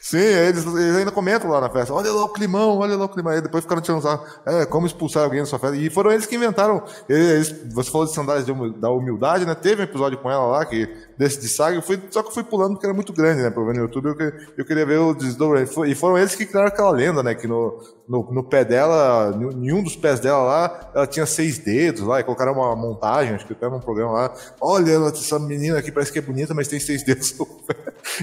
Sim, 0.09 0.17
eles, 0.17 0.65
eles, 0.65 0.97
ainda 0.97 1.11
comentam 1.11 1.51
lá 1.51 1.61
na 1.61 1.69
festa, 1.69 1.93
olha 1.93 2.11
lá 2.11 2.25
o 2.25 2.31
climão, 2.31 2.79
olha 2.79 2.97
lá 2.97 3.05
o 3.05 3.09
climão. 3.11 3.31
Aí 3.31 3.43
depois 3.43 3.63
ficaram 3.63 3.83
tirando 3.83 3.99
usar, 3.99 4.19
é, 4.47 4.65
como 4.65 4.87
expulsar 4.87 5.23
alguém 5.23 5.41
da 5.41 5.45
sua 5.45 5.59
festa. 5.59 5.77
E 5.77 5.91
foram 5.91 6.11
eles 6.11 6.25
que 6.25 6.35
inventaram. 6.35 6.83
Eles, 7.07 7.55
você 7.75 7.91
falou 7.91 8.07
de 8.07 8.15
sandálias 8.15 8.47
da 8.79 8.91
humildade, 8.91 9.45
né? 9.45 9.55
Teve 9.55 9.83
um 9.83 9.85
episódio 9.85 10.17
com 10.17 10.31
ela 10.31 10.47
lá, 10.47 10.65
que, 10.65 10.89
desse 11.19 11.39
de 11.39 11.49
saga, 11.51 11.77
eu 11.77 11.83
fui, 11.83 12.01
só 12.11 12.23
que 12.23 12.31
eu 12.31 12.33
fui 12.33 12.43
pulando 12.43 12.73
porque 12.73 12.87
era 12.87 12.95
muito 12.95 13.13
grande, 13.13 13.43
né? 13.43 13.51
Pra 13.51 13.63
ver 13.63 13.75
no 13.75 13.83
YouTube, 13.83 14.07
eu, 14.07 14.33
eu 14.57 14.65
queria 14.65 14.87
ver 14.87 14.97
o 14.97 15.13
desdobramento. 15.13 15.85
E 15.85 15.95
foram 15.95 16.17
eles 16.17 16.35
que 16.35 16.47
criaram 16.47 16.69
aquela 16.69 16.91
lenda, 16.91 17.23
né? 17.23 17.35
Que 17.35 17.47
no, 17.47 17.79
no, 18.09 18.33
no 18.33 18.43
pé 18.43 18.65
dela, 18.65 19.39
em 19.39 19.75
um 19.75 19.83
dos 19.83 19.95
pés 19.95 20.21
dela 20.21 20.43
lá, 20.43 20.91
ela 20.95 21.07
tinha 21.07 21.27
seis 21.27 21.59
dedos 21.59 22.01
lá, 22.01 22.19
e 22.19 22.25
colocaram 22.25 22.55
uma 22.55 22.75
montagem, 22.75 23.35
acho 23.35 23.47
que 23.47 23.53
até 23.53 23.69
num 23.69 23.79
programa 23.79 24.13
lá. 24.13 24.35
Olha, 24.59 24.93
essa 25.09 25.39
menina 25.39 25.79
aqui 25.79 25.93
parece 25.93 26.11
que 26.11 26.19
é 26.19 26.23
bonita, 26.23 26.55
mas 26.55 26.67
tem 26.67 26.81
seis 26.81 27.05
dedos. 27.05 27.37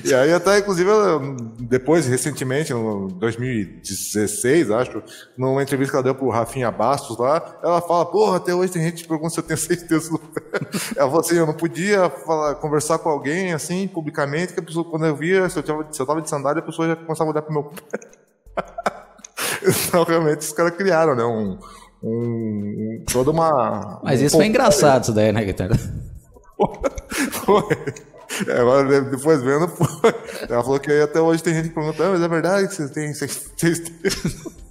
E 0.04 0.13
aí 0.13 0.34
até, 0.34 0.58
inclusive, 0.58 0.89
depois, 1.77 2.07
recentemente, 2.07 2.71
em 2.71 3.07
2016, 3.07 4.71
acho, 4.71 5.03
numa 5.38 5.61
entrevista 5.61 5.91
que 5.91 5.97
ela 5.97 6.03
deu 6.03 6.15
pro 6.15 6.29
Rafinha 6.29 6.71
Bastos 6.71 7.17
lá, 7.17 7.59
ela 7.61 7.81
fala, 7.81 8.05
porra, 8.05 8.38
até 8.38 8.55
hoje 8.55 8.71
tem 8.71 8.81
gente 8.81 9.03
que 9.03 9.09
pergunta 9.09 9.31
se 9.31 9.39
eu 9.41 9.43
tenho 9.43 9.57
seis 9.57 9.83
dedos 9.83 10.09
no 10.09 10.17
pé. 10.17 10.41
Ela 10.95 11.09
falou 11.09 11.19
assim, 11.19 11.35
eu 11.35 11.45
não 11.45 11.53
podia 11.53 12.09
falar, 12.09 12.55
conversar 12.55 12.97
com 12.99 13.09
alguém, 13.09 13.51
assim, 13.51 13.89
publicamente, 13.89 14.53
que 14.53 14.59
a 14.61 14.63
pessoa, 14.63 14.89
quando 14.89 15.05
eu 15.05 15.17
via, 15.17 15.49
se 15.49 15.59
eu, 15.59 15.63
tava, 15.63 15.85
se 15.91 16.01
eu 16.01 16.05
tava 16.05 16.21
de 16.21 16.29
sandália, 16.29 16.61
a 16.61 16.65
pessoa 16.65 16.88
já 16.88 16.95
começava 16.95 17.29
a 17.29 17.33
olhar 17.33 17.41
pro 17.41 17.53
meu 17.53 17.63
pé. 17.63 17.99
Então, 19.88 20.03
realmente, 20.03 20.41
os 20.41 20.53
caras 20.53 20.75
criaram, 20.75 21.15
né, 21.15 21.25
um... 21.25 21.57
Um, 22.03 23.03
toda 23.11 23.31
uma. 23.31 23.99
Mas 24.03 24.21
um 24.21 24.25
isso 24.25 24.38
foi 24.38 24.45
engraçado, 24.45 25.03
isso 25.03 25.11
daí, 25.11 25.31
né, 25.31 25.43
Guitarra? 25.43 25.75
Foi. 27.31 27.65
Agora, 28.58 29.02
depois 29.02 29.41
vendo, 29.41 29.71
ela 30.50 30.63
falou 30.63 30.80
que 30.80 30.91
até 30.91 31.21
hoje 31.21 31.43
tem 31.43 31.54
gente 31.54 31.69
que 31.69 31.76
pergunta, 31.76 32.06
ah, 32.06 32.12
mas 32.12 32.21
é 32.21 32.28
verdade 32.28 32.67
que 32.67 32.76
vocês 32.76 32.91
têm 32.91 33.13
seis, 33.13 33.52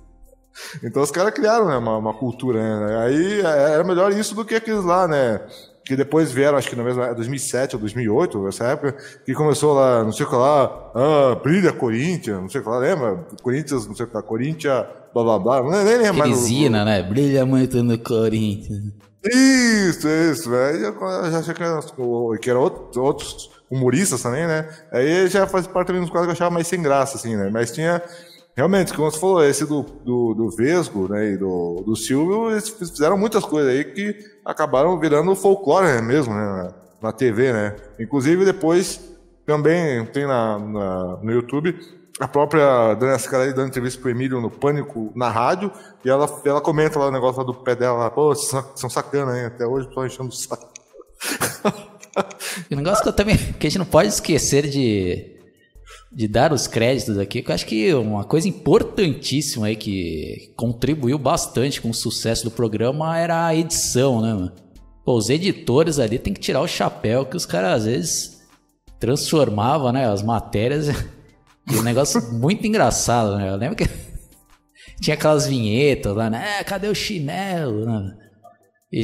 Então 0.82 1.02
os 1.02 1.10
caras 1.10 1.32
criaram 1.32 1.68
né, 1.68 1.76
uma, 1.76 1.98
uma 1.98 2.14
cultura, 2.14 2.60
né? 2.60 2.98
Aí 2.98 3.40
é, 3.40 3.72
era 3.72 3.84
melhor 3.84 4.12
isso 4.12 4.34
do 4.34 4.44
que 4.44 4.54
aqueles 4.54 4.84
lá, 4.84 5.06
né? 5.06 5.40
Que 5.84 5.96
depois 5.96 6.32
vieram, 6.32 6.56
acho 6.56 6.68
que 6.68 6.76
na 6.76 6.82
mesma 6.82 7.12
2007 7.12 7.76
ou 7.76 7.80
2008, 7.80 8.48
essa 8.48 8.64
época, 8.64 8.96
que 9.24 9.34
começou 9.34 9.74
lá, 9.74 10.02
não 10.02 10.12
sei 10.12 10.24
o 10.24 10.28
que 10.28 10.34
lá, 10.34 10.92
ah, 10.94 11.34
brilha 11.42 11.72
Corinthians, 11.72 12.40
não 12.40 12.48
sei 12.48 12.60
o 12.60 12.64
que 12.64 12.70
lá, 12.70 12.78
lembra? 12.78 13.26
Corinthians, 13.42 13.86
não 13.86 13.94
sei 13.94 14.06
o 14.06 14.08
que 14.08 14.14
lá, 14.14 14.22
Corinthians, 14.22 14.86
blá 15.12 15.22
blá 15.22 15.38
blá, 15.38 15.62
nem, 15.62 15.84
nem 15.84 15.98
lembro 15.98 16.18
mais. 16.18 16.30
Crisina, 16.30 16.84
né? 16.84 17.02
Brilha 17.02 17.44
muito 17.44 17.82
no 17.82 17.98
Corinthians. 17.98 18.92
Isso, 19.24 20.06
isso, 20.08 20.50
velho. 20.50 20.84
Eu 20.86 21.30
já 21.30 21.38
achei 21.38 21.54
que 21.54 21.62
era, 21.62 21.80
que 22.40 22.50
era 22.50 22.58
outro, 22.58 23.02
outros 23.02 23.50
humoristas 23.70 24.22
também, 24.22 24.46
né? 24.46 24.68
Aí 24.92 25.26
já 25.28 25.46
faz 25.46 25.66
parte 25.66 25.92
dos 25.92 26.10
quadros 26.10 26.26
que 26.26 26.30
eu 26.30 26.32
achava 26.32 26.50
mais 26.50 26.66
sem 26.66 26.82
graça, 26.82 27.16
assim, 27.16 27.36
né? 27.36 27.50
Mas 27.52 27.72
tinha. 27.72 28.02
realmente, 28.56 28.92
como 28.92 29.10
você 29.10 29.18
falou, 29.18 29.44
esse 29.44 29.66
do, 29.66 29.82
do, 29.82 30.34
do 30.34 30.50
Vesgo 30.50 31.08
né, 31.08 31.32
e 31.32 31.36
do, 31.36 31.82
do 31.84 31.96
Silvio, 31.96 32.50
eles 32.50 32.68
fizeram 32.68 33.16
muitas 33.16 33.44
coisas 33.44 33.72
aí 33.72 33.84
que 33.84 34.16
acabaram 34.44 34.98
virando 34.98 35.34
folclore 35.34 35.86
né, 35.86 36.00
mesmo, 36.00 36.34
né, 36.34 36.70
na 37.02 37.12
TV, 37.12 37.52
né? 37.52 37.76
Inclusive, 37.98 38.44
depois 38.44 39.00
também 39.46 40.04
tem 40.06 40.26
na, 40.26 40.58
na 40.58 41.16
no 41.22 41.32
YouTube 41.32 41.78
a 42.20 42.28
própria 42.28 42.94
Dani 42.94 43.12
Ascarelli 43.12 43.52
dando 43.52 43.68
entrevista 43.68 44.00
pro 44.00 44.10
Emílio 44.10 44.40
no 44.40 44.48
Pânico 44.48 45.12
na 45.16 45.28
rádio, 45.28 45.70
e 46.04 46.08
ela, 46.08 46.28
ela 46.44 46.60
comenta 46.60 46.98
lá 46.98 47.08
o 47.08 47.10
negócio 47.10 47.40
lá 47.40 47.44
do 47.44 47.54
pé 47.54 47.74
dela, 47.74 48.10
pô, 48.10 48.34
são 48.34 48.88
sacana, 48.88 49.36
hein? 49.36 49.46
Até 49.46 49.66
hoje 49.66 49.90
tô 49.92 50.04
enchendo 50.04 50.28
o 50.28 50.32
saco. 50.32 50.72
o 52.70 52.76
negócio 52.76 53.02
que 53.02 53.08
eu 53.08 53.12
também 53.12 53.36
que 53.36 53.66
a 53.66 53.70
gente 53.70 53.78
não 53.78 53.86
pode 53.86 54.08
esquecer 54.08 54.68
de, 54.68 55.34
de 56.12 56.28
dar 56.28 56.52
os 56.52 56.66
créditos 56.66 57.18
aqui, 57.18 57.42
que 57.42 57.50
eu 57.50 57.54
acho 57.54 57.66
que 57.66 57.92
uma 57.94 58.24
coisa 58.24 58.48
importantíssima 58.48 59.66
aí 59.66 59.76
que 59.76 60.52
contribuiu 60.56 61.18
bastante 61.18 61.80
com 61.80 61.90
o 61.90 61.94
sucesso 61.94 62.44
do 62.44 62.50
programa 62.50 63.18
era 63.18 63.46
a 63.46 63.54
edição, 63.54 64.20
né, 64.20 64.32
mano? 64.32 64.52
Pô, 65.04 65.16
os 65.16 65.28
editores 65.28 65.98
ali 65.98 66.18
tem 66.18 66.32
que 66.32 66.40
tirar 66.40 66.62
o 66.62 66.68
chapéu 66.68 67.26
que 67.26 67.36
os 67.36 67.44
caras 67.44 67.80
às 67.80 67.84
vezes 67.84 68.42
transformavam, 68.98 69.92
né, 69.92 70.08
as 70.08 70.22
matérias 70.22 70.88
e 71.70 71.76
um 71.76 71.82
negócio 71.82 72.22
muito 72.32 72.66
engraçado, 72.66 73.36
né? 73.36 73.50
Eu 73.50 73.56
lembro 73.56 73.76
que 73.76 73.84
tinha 75.00 75.14
aquelas 75.14 75.46
vinhetas 75.46 76.14
lá, 76.14 76.30
né? 76.30 76.58
É, 76.60 76.64
cadê 76.64 76.88
o 76.88 76.94
chinelo? 76.94 77.84
Né? 77.84 78.16
E, 78.92 79.02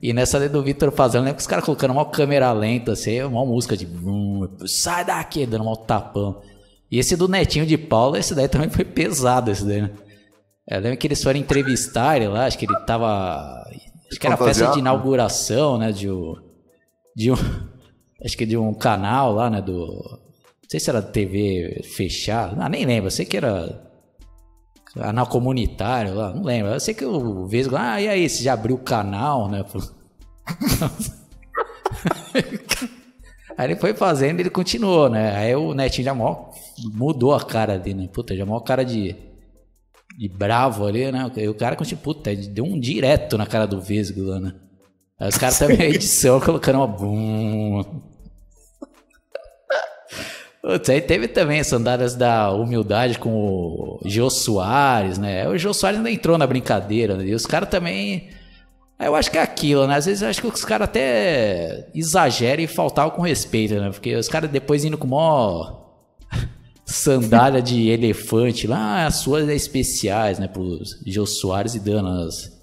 e 0.00 0.12
nessa 0.12 0.48
do 0.48 0.62
Vitor 0.62 0.92
fazendo, 0.92 1.24
lembro 1.24 1.36
que 1.36 1.40
os 1.40 1.46
caras 1.46 1.64
colocando 1.64 1.90
uma 1.90 2.06
câmera 2.06 2.52
lenta, 2.52 2.92
assim, 2.92 3.22
uma 3.22 3.44
música 3.44 3.76
de 3.76 3.88
sai 4.66 5.04
daqui, 5.04 5.44
dando 5.46 5.68
um 5.68 5.74
tapão. 5.74 6.40
E 6.90 6.98
esse 6.98 7.16
do 7.16 7.28
Netinho 7.28 7.66
de 7.66 7.76
Paula, 7.76 8.18
esse 8.18 8.34
daí 8.34 8.48
também 8.48 8.70
foi 8.70 8.84
pesado, 8.84 9.50
esse 9.50 9.64
daí, 9.64 9.82
né? 9.82 9.90
Eu 10.70 10.80
lembro 10.80 10.98
que 10.98 11.06
eles 11.06 11.22
foram 11.22 11.40
entrevistar 11.40 12.16
ele 12.16 12.28
lá, 12.28 12.46
acho 12.46 12.58
que 12.58 12.66
ele 12.66 12.78
tava. 12.86 13.64
Acho 14.10 14.20
que 14.20 14.26
era 14.26 14.36
festa 14.36 14.66
de 14.72 14.78
inauguração, 14.78 15.78
né? 15.78 15.92
De, 15.92 16.08
de 17.16 17.32
um. 17.32 17.36
Acho 18.24 18.36
que 18.36 18.44
de 18.44 18.56
um 18.56 18.74
canal 18.74 19.32
lá, 19.32 19.48
né? 19.48 19.62
Do 19.62 20.18
não 20.68 20.70
sei 20.70 20.80
se 20.80 20.90
era 20.90 21.00
TV 21.00 21.80
fechada, 21.82 22.54
não, 22.54 22.68
nem 22.68 22.84
lembro, 22.84 23.06
eu 23.06 23.10
sei 23.10 23.24
que 23.24 23.38
era 23.38 23.87
canal 24.94 25.26
comunitário 25.26 26.14
lá, 26.14 26.32
não 26.32 26.42
lembro. 26.42 26.72
Eu 26.72 26.80
sei 26.80 26.94
que 26.94 27.04
o 27.04 27.46
Vesgo, 27.46 27.76
ah, 27.76 28.00
e 28.00 28.08
aí, 28.08 28.28
você 28.28 28.42
já 28.42 28.54
abriu 28.54 28.76
o 28.76 28.80
canal, 28.80 29.48
né? 29.48 29.64
aí 33.56 33.66
ele 33.66 33.76
foi 33.76 33.94
fazendo 33.94 34.40
ele 34.40 34.50
continuou, 34.50 35.08
né? 35.08 35.36
Aí 35.36 35.54
o 35.54 35.74
Netinho 35.74 36.04
já 36.04 36.14
mó, 36.14 36.50
mudou 36.92 37.34
a 37.34 37.44
cara 37.44 37.78
dele, 37.78 38.02
né? 38.02 38.08
Puta, 38.12 38.36
já 38.36 38.46
mó 38.46 38.58
cara 38.60 38.84
de, 38.84 39.14
de 40.18 40.28
bravo 40.28 40.86
ali, 40.86 41.10
né? 41.12 41.30
E 41.36 41.48
o 41.48 41.54
cara 41.54 41.76
continuou, 41.76 42.02
puta, 42.02 42.34
deu 42.34 42.64
um 42.64 42.78
direto 42.78 43.36
na 43.36 43.46
cara 43.46 43.66
do 43.66 43.80
Vesgo 43.80 44.22
lá, 44.22 44.40
né? 44.40 44.54
Aí 45.18 45.28
os 45.28 45.36
caras 45.36 45.58
também 45.58 45.80
a 45.82 45.88
edição 45.88 46.40
colocando 46.40 46.76
uma 46.76 46.86
bum. 46.86 47.84
Aí 50.64 51.00
teve 51.00 51.28
também 51.28 51.60
as 51.60 51.68
sandálias 51.68 52.14
da 52.14 52.50
humildade 52.52 53.18
com 53.18 53.30
o 53.30 54.00
Jô 54.04 54.28
Soares, 54.28 55.16
né? 55.16 55.48
O 55.48 55.56
Jô 55.56 55.72
Soares 55.72 55.98
ainda 55.98 56.10
entrou 56.10 56.36
na 56.36 56.46
brincadeira, 56.46 57.16
né? 57.16 57.24
E 57.26 57.34
os 57.34 57.46
caras 57.46 57.68
também. 57.68 58.28
Eu 58.98 59.14
acho 59.14 59.30
que 59.30 59.38
é 59.38 59.42
aquilo, 59.42 59.86
né? 59.86 59.94
Às 59.94 60.06
vezes 60.06 60.22
eu 60.22 60.28
acho 60.28 60.40
que 60.40 60.48
os 60.48 60.64
caras 60.64 60.88
até 60.88 61.88
exageram 61.94 62.62
e 62.64 62.66
faltavam 62.66 63.12
com 63.12 63.22
respeito, 63.22 63.74
né? 63.74 63.90
Porque 63.90 64.16
os 64.16 64.28
caras 64.28 64.50
depois 64.50 64.84
indo 64.84 64.98
com 64.98 65.06
mó 65.06 65.94
sandália 66.84 67.62
de 67.62 67.88
elefante 67.88 68.66
lá, 68.66 69.06
as 69.06 69.16
suas 69.16 69.48
especiais, 69.48 70.40
né? 70.40 70.48
Pros 70.48 71.00
Jô 71.06 71.24
Soares 71.24 71.76
e 71.76 71.80
dando 71.80 72.08
as. 72.08 72.58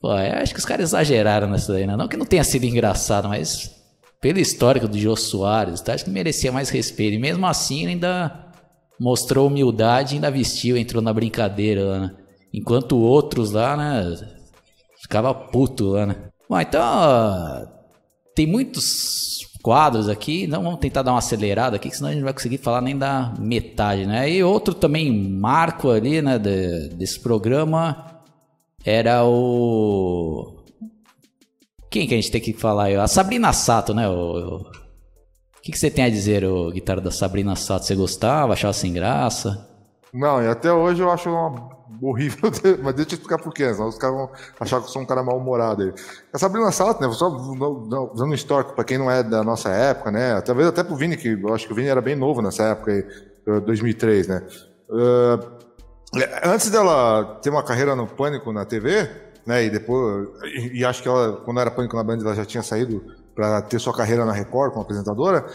Pô, 0.00 0.12
eu 0.12 0.38
acho 0.38 0.52
que 0.52 0.58
os 0.58 0.66
caras 0.66 0.90
exageraram 0.90 1.48
nessa 1.48 1.72
daí, 1.72 1.86
né? 1.86 1.96
Não 1.96 2.08
que 2.08 2.16
não 2.16 2.26
tenha 2.26 2.42
sido 2.42 2.64
engraçado, 2.64 3.28
mas 3.28 3.83
pelo 4.24 4.38
histórico 4.38 4.88
do 4.88 4.98
Jô 4.98 5.14
Soares, 5.14 5.82
tá? 5.82 5.92
acho 5.92 6.06
que 6.06 6.10
merecia 6.10 6.50
mais 6.50 6.70
respeito. 6.70 7.12
E 7.12 7.18
mesmo 7.18 7.46
assim 7.46 7.86
ainda 7.86 8.54
mostrou 8.98 9.48
humildade, 9.48 10.14
ainda 10.14 10.30
vestiu, 10.30 10.78
entrou 10.78 11.02
na 11.02 11.12
brincadeira, 11.12 12.00
né? 12.00 12.10
Enquanto 12.50 12.96
outros 12.96 13.52
lá, 13.52 13.76
né, 13.76 14.16
ficava 15.02 15.34
puto 15.34 15.88
lá, 15.88 16.06
né? 16.06 16.16
Bom, 16.48 16.58
então, 16.58 16.80
tem 18.34 18.46
muitos 18.46 19.46
quadros 19.62 20.08
aqui, 20.08 20.46
não 20.46 20.62
vamos 20.62 20.80
tentar 20.80 21.02
dar 21.02 21.12
uma 21.12 21.18
acelerada 21.18 21.76
aqui, 21.76 21.94
senão 21.94 22.08
a 22.08 22.12
gente 22.12 22.20
não 22.20 22.24
vai 22.24 22.32
conseguir 22.32 22.56
falar 22.56 22.80
nem 22.80 22.96
da 22.96 23.34
metade, 23.38 24.06
né? 24.06 24.30
E 24.30 24.42
outro 24.42 24.72
também 24.72 25.12
marco 25.12 25.90
ali, 25.90 26.22
né, 26.22 26.38
de, 26.38 26.88
desse 26.94 27.20
programa 27.20 28.22
era 28.86 29.22
o 29.22 30.63
quem 31.94 32.08
que 32.08 32.14
a 32.14 32.16
gente 32.16 32.32
tem 32.32 32.40
que 32.40 32.52
falar? 32.52 32.88
A 32.98 33.06
Sabrina 33.06 33.52
Sato, 33.52 33.94
né? 33.94 34.08
O, 34.08 34.64
que, 35.62 35.70
que 35.70 35.78
você 35.78 35.88
tem 35.88 36.04
a 36.04 36.10
dizer, 36.10 36.44
o 36.44 36.72
guitarra 36.72 37.00
da 37.00 37.12
Sabrina 37.12 37.54
Sato? 37.54 37.86
Você 37.86 37.94
gostava? 37.94 38.52
Achava 38.52 38.72
sem 38.72 38.92
graça? 38.92 39.68
Não, 40.12 40.42
e 40.42 40.48
até 40.48 40.72
hoje 40.72 41.00
eu 41.00 41.10
acho 41.10 41.30
uma 41.30 41.72
horrível, 42.02 42.50
mas 42.82 42.94
deixa 42.96 43.12
eu 43.12 43.14
explicar 43.14 43.38
por 43.38 43.54
quê, 43.54 43.72
senão 43.72 43.88
os 43.88 43.96
caras 43.96 44.16
vão 44.16 44.30
achar 44.58 44.80
que 44.80 44.86
eu 44.86 44.90
sou 44.90 45.02
um 45.02 45.06
cara 45.06 45.22
mal-humorado 45.22 45.84
aí. 45.84 45.92
A 46.32 46.38
Sabrina 46.38 46.72
Sato, 46.72 47.00
né, 47.00 47.08
só 47.12 47.30
dando 47.30 48.24
um 48.24 48.34
histórico 48.34 48.74
para 48.74 48.82
quem 48.82 48.98
não 48.98 49.08
é 49.08 49.22
da 49.22 49.44
nossa 49.44 49.68
época, 49.68 50.10
né, 50.10 50.40
talvez 50.40 50.66
até 50.66 50.82
pro 50.82 50.96
Vini, 50.96 51.16
que 51.16 51.28
eu 51.28 51.54
acho 51.54 51.66
que 51.66 51.72
o 51.72 51.76
Vini 51.76 51.88
era 51.88 52.02
bem 52.02 52.16
novo 52.16 52.42
nessa 52.42 52.64
época 52.64 52.90
aí, 52.90 53.06
2003, 53.60 54.26
né. 54.26 54.42
Uh, 54.90 55.64
antes 56.44 56.70
dela 56.70 57.38
ter 57.40 57.50
uma 57.50 57.62
carreira 57.62 57.94
no 57.94 58.06
Pânico 58.06 58.52
na 58.52 58.64
TV, 58.64 59.08
né? 59.46 59.64
E 59.64 59.70
depois, 59.70 60.28
e, 60.44 60.80
e 60.80 60.84
acho 60.84 61.02
que 61.02 61.08
ela, 61.08 61.40
quando 61.44 61.60
era 61.60 61.70
Pânico 61.70 61.96
na 61.96 62.02
Band, 62.02 62.18
ela 62.20 62.34
já 62.34 62.44
tinha 62.44 62.62
saído 62.62 63.04
para 63.34 63.62
ter 63.62 63.78
sua 63.78 63.94
carreira 63.94 64.24
na 64.24 64.32
Record 64.32 64.72
como 64.72 64.82
apresentadora. 64.82 65.46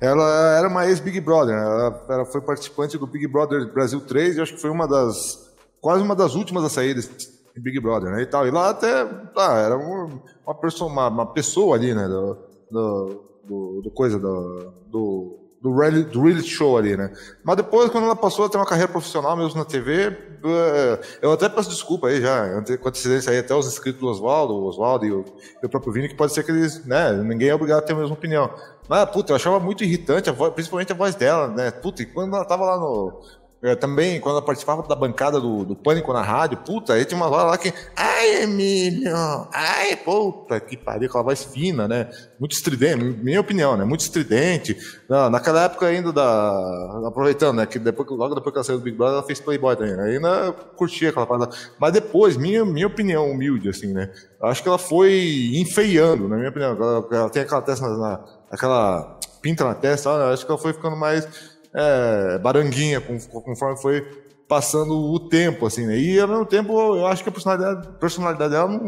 Ela 0.00 0.56
era 0.56 0.68
uma 0.68 0.86
ex-Big 0.86 1.20
Brother, 1.20 1.56
né? 1.56 1.62
ela, 1.62 2.06
ela, 2.08 2.24
foi 2.24 2.40
participante 2.40 2.96
do 2.96 3.06
Big 3.06 3.26
Brother 3.26 3.72
Brasil 3.72 4.00
3 4.00 4.36
e 4.36 4.40
acho 4.40 4.54
que 4.54 4.60
foi 4.60 4.70
uma 4.70 4.86
das, 4.86 5.52
quase 5.80 6.02
uma 6.02 6.14
das 6.14 6.34
últimas 6.34 6.64
a 6.64 6.68
sair 6.68 6.94
desse 6.94 7.38
Big 7.56 7.80
Brother, 7.80 8.12
né? 8.12 8.22
E 8.22 8.26
tal. 8.26 8.46
E 8.46 8.50
lá 8.50 8.70
até, 8.70 9.04
tá, 9.04 9.58
era 9.58 9.76
uma, 9.76 10.22
uma, 10.46 10.54
pessoa, 10.54 10.90
uma, 10.90 11.08
uma 11.08 11.26
pessoa 11.26 11.76
ali, 11.76 11.94
né? 11.94 12.06
Do, 12.06 12.38
do, 12.70 13.24
do, 13.44 13.80
do 13.82 13.90
coisa, 13.90 14.18
do, 14.18 14.72
do 14.86 15.47
do 15.60 15.76
reality, 15.76 16.10
do 16.10 16.22
reality 16.22 16.48
show 16.48 16.78
ali, 16.78 16.96
né? 16.96 17.12
Mas 17.42 17.56
depois, 17.56 17.90
quando 17.90 18.04
ela 18.04 18.16
passou 18.16 18.44
a 18.44 18.48
ter 18.48 18.56
uma 18.56 18.66
carreira 18.66 18.90
profissional 18.90 19.36
mesmo 19.36 19.58
na 19.58 19.64
TV, 19.64 20.16
eh, 20.44 21.00
eu 21.20 21.32
até 21.32 21.48
peço 21.48 21.68
desculpa 21.68 22.08
aí 22.08 22.20
já, 22.20 22.62
com 22.80 22.88
antecedência 22.88 23.32
aí, 23.32 23.38
até 23.38 23.54
os 23.54 23.66
inscritos 23.66 24.00
do 24.00 24.06
Oswaldo, 24.06 24.54
o 24.54 24.64
Oswaldo 24.66 25.04
e 25.04 25.12
o, 25.12 25.24
e 25.62 25.66
o 25.66 25.68
próprio 25.68 25.92
Vini, 25.92 26.08
que 26.08 26.14
pode 26.14 26.32
ser 26.32 26.44
que 26.44 26.52
eles, 26.52 26.84
né, 26.84 27.12
ninguém 27.12 27.48
é 27.48 27.54
obrigado 27.54 27.78
a 27.78 27.82
ter 27.82 27.92
a 27.92 27.96
mesma 27.96 28.14
opinião. 28.14 28.50
Mas, 28.88 29.10
puta, 29.10 29.32
eu 29.32 29.36
achava 29.36 29.60
muito 29.60 29.84
irritante, 29.84 30.30
a 30.30 30.32
voz, 30.32 30.52
principalmente 30.54 30.92
a 30.92 30.94
voz 30.94 31.14
dela, 31.14 31.48
né? 31.48 31.70
Puta, 31.70 32.02
e 32.02 32.06
quando 32.06 32.34
ela 32.34 32.44
tava 32.44 32.64
lá 32.64 32.78
no, 32.78 33.20
eu, 33.60 33.76
também, 33.76 34.20
quando 34.20 34.36
ela 34.36 34.44
participava 34.44 34.86
da 34.86 34.94
bancada 34.94 35.40
do, 35.40 35.64
do 35.64 35.74
Pânico 35.74 36.12
na 36.12 36.22
rádio, 36.22 36.58
puta, 36.58 36.92
aí 36.92 37.04
tinha 37.04 37.16
uma 37.16 37.28
hora 37.28 37.48
lá 37.48 37.58
que. 37.58 37.74
Ai, 37.96 38.44
Emílio! 38.44 39.12
Ai, 39.52 39.96
puta, 39.96 40.60
que 40.60 40.76
pariu, 40.76 41.08
aquela 41.08 41.24
voz 41.24 41.42
fina, 41.42 41.88
né? 41.88 42.08
Muito 42.38 42.52
estridente, 42.52 43.02
minha 43.02 43.40
opinião, 43.40 43.76
né? 43.76 43.84
Muito 43.84 44.02
estridente. 44.02 44.76
Não, 45.08 45.28
naquela 45.28 45.64
época 45.64 45.86
ainda 45.86 46.12
da. 46.12 47.02
Aproveitando, 47.08 47.56
né? 47.56 47.66
Que 47.66 47.80
depois, 47.80 48.08
logo 48.08 48.36
depois 48.36 48.52
que 48.52 48.58
ela 48.58 48.64
saiu 48.64 48.78
do 48.78 48.84
Big 48.84 48.96
Brother, 48.96 49.14
ela 49.14 49.26
fez 49.26 49.40
Playboy 49.40 49.74
também, 49.74 49.96
né? 49.96 50.04
Ainda 50.04 50.52
curtia 50.76 51.10
aquela 51.10 51.26
parada. 51.26 51.50
Mas 51.80 51.92
depois, 51.92 52.36
minha, 52.36 52.64
minha 52.64 52.86
opinião 52.86 53.28
humilde, 53.28 53.68
assim, 53.68 53.92
né? 53.92 54.12
Acho 54.40 54.62
que 54.62 54.68
ela 54.68 54.78
foi 54.78 55.50
enfeiando, 55.54 56.28
na 56.28 56.36
minha 56.36 56.50
opinião. 56.50 56.76
Ela, 56.76 57.08
ela 57.10 57.30
tem 57.30 57.42
aquela 57.42 57.62
testa 57.62 57.88
na, 57.88 58.24
aquela 58.52 59.18
pinta 59.42 59.64
na 59.64 59.74
testa, 59.74 60.10
acho 60.32 60.44
que 60.44 60.50
ela 60.50 60.60
foi 60.60 60.72
ficando 60.72 60.96
mais 60.96 61.26
é, 61.74 62.38
baranguinha 62.38 63.00
conforme 63.00 63.76
foi 63.80 64.02
passando 64.48 64.96
o 64.96 65.20
tempo, 65.20 65.66
assim, 65.66 65.86
né? 65.86 65.98
E 65.98 66.18
ao 66.18 66.26
mesmo 66.26 66.46
tempo, 66.46 66.72
eu 66.96 67.06
acho 67.06 67.22
que 67.22 67.28
a 67.28 67.32
personalidade, 67.32 67.88
personalidade 68.00 68.50
dela, 68.50 68.66
não, 68.66 68.80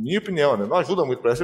minha 0.00 0.18
opinião, 0.18 0.56
né? 0.56 0.66
Não 0.68 0.76
ajuda 0.76 1.04
muito, 1.04 1.22
parece 1.22 1.42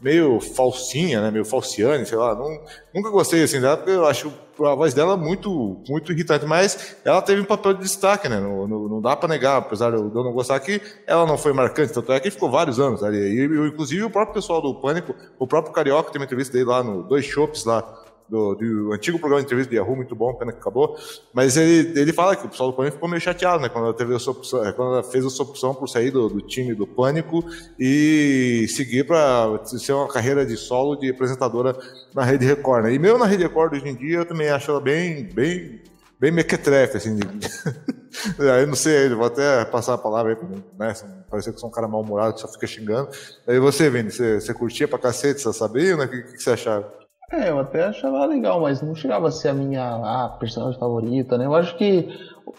meio 0.00 0.40
falsinha, 0.40 1.20
né? 1.20 1.30
Meio 1.30 1.44
falciane, 1.44 2.06
sei 2.06 2.16
lá. 2.16 2.34
Não, 2.36 2.60
nunca 2.94 3.10
gostei, 3.10 3.42
assim, 3.42 3.60
dela, 3.60 3.76
porque 3.76 3.90
eu 3.90 4.06
acho 4.06 4.32
a 4.60 4.74
voz 4.76 4.94
dela 4.94 5.16
muito, 5.16 5.82
muito 5.88 6.12
irritante, 6.12 6.46
mas 6.46 6.96
ela 7.04 7.20
teve 7.20 7.40
um 7.40 7.44
papel 7.44 7.74
de 7.74 7.80
destaque, 7.80 8.28
né? 8.28 8.38
Não, 8.38 8.68
não, 8.68 8.88
não 8.88 9.00
dá 9.00 9.16
para 9.16 9.28
negar, 9.28 9.56
apesar 9.56 9.90
de 9.90 9.96
eu 9.96 10.10
não 10.10 10.32
gostar 10.32 10.60
que 10.60 10.80
ela 11.06 11.26
não 11.26 11.36
foi 11.36 11.52
marcante, 11.52 11.92
tanto 11.92 12.12
é 12.12 12.20
que 12.20 12.30
ficou 12.30 12.48
vários 12.48 12.78
anos 12.78 13.02
ali. 13.02 13.18
E, 13.18 13.44
inclusive, 13.66 14.04
o 14.04 14.10
próprio 14.10 14.34
pessoal 14.34 14.62
do 14.62 14.74
Pânico, 14.76 15.14
o 15.38 15.46
próprio 15.46 15.74
Carioca 15.74 16.12
tem 16.12 16.20
uma 16.20 16.24
entrevista 16.26 16.52
dele 16.52 16.66
lá 16.66 16.82
no 16.84 17.02
Dois 17.02 17.24
Shops 17.24 17.64
lá, 17.64 18.03
do, 18.28 18.54
do, 18.54 18.92
antigo 18.92 19.18
programa 19.18 19.40
de 19.42 19.46
entrevista 19.46 19.70
de 19.70 19.76
Yahoo, 19.76 19.96
muito 19.96 20.14
bom, 20.14 20.34
pena 20.34 20.52
que 20.52 20.58
acabou. 20.58 20.96
Mas 21.32 21.56
ele, 21.56 21.98
ele 21.98 22.12
fala 22.12 22.34
que 22.34 22.46
o 22.46 22.48
pessoal 22.48 22.70
do 22.70 22.76
Pânico 22.76 22.96
ficou 22.96 23.08
meio 23.08 23.20
chateado, 23.20 23.62
né? 23.62 23.68
Quando 23.68 23.84
ela, 23.84 23.94
teve 23.94 24.14
a 24.14 24.18
sua 24.18 24.32
opção, 24.32 24.64
é, 24.64 24.72
quando 24.72 24.94
ela 24.94 25.02
fez 25.02 25.24
a 25.24 25.30
sua 25.30 25.44
opção 25.44 25.74
por 25.74 25.88
sair 25.88 26.10
do, 26.10 26.28
do 26.28 26.40
time 26.40 26.74
do 26.74 26.86
Pânico 26.86 27.44
e 27.78 28.66
seguir 28.68 29.06
para 29.06 29.64
ser 29.64 29.92
uma 29.92 30.08
carreira 30.08 30.44
de 30.46 30.56
solo 30.56 30.96
de 30.96 31.10
apresentadora 31.10 31.76
na 32.14 32.24
Rede 32.24 32.46
Record, 32.46 32.84
né? 32.84 32.94
E 32.94 32.98
mesmo 32.98 33.18
na 33.18 33.26
Rede 33.26 33.42
Record 33.42 33.74
hoje 33.74 33.88
em 33.88 33.94
dia, 33.94 34.18
eu 34.18 34.26
também 34.26 34.48
acho 34.48 34.70
ela 34.70 34.80
bem, 34.80 35.24
bem, 35.24 35.82
bem 36.18 36.32
mequetrefe, 36.32 36.96
assim. 36.96 37.16
De... 37.16 37.24
Aí 38.38 38.64
não 38.64 38.76
sei, 38.76 39.08
vou 39.10 39.26
até 39.26 39.64
passar 39.64 39.94
a 39.94 39.98
palavra 39.98 40.32
aí, 40.32 40.58
né? 40.78 40.94
Parecer 41.28 41.52
que 41.52 41.60
sou 41.60 41.68
um 41.68 41.72
cara 41.72 41.88
mal-humorado 41.88 42.34
que 42.34 42.40
só 42.40 42.48
fica 42.48 42.66
xingando. 42.66 43.08
Aí 43.46 43.58
você, 43.58 43.90
Vini, 43.90 44.10
você, 44.10 44.40
você 44.40 44.54
curtia 44.54 44.86
pra 44.86 44.98
cacete 44.98 45.40
essa 45.40 45.52
Sabrina? 45.52 46.04
O 46.04 46.08
que, 46.08 46.22
que, 46.22 46.42
você 46.42 46.50
achava? 46.50 47.03
É, 47.36 47.50
eu 47.50 47.58
até 47.58 47.84
achava 47.84 48.24
legal, 48.26 48.60
mas 48.60 48.80
não 48.80 48.94
chegava 48.94 49.26
a 49.26 49.30
ser 49.30 49.48
a 49.48 49.54
minha 49.54 49.82
ah, 49.82 50.28
personagem 50.38 50.78
favorita, 50.78 51.36
né? 51.36 51.46
Eu 51.46 51.54
acho 51.54 51.76
que, 51.76 52.06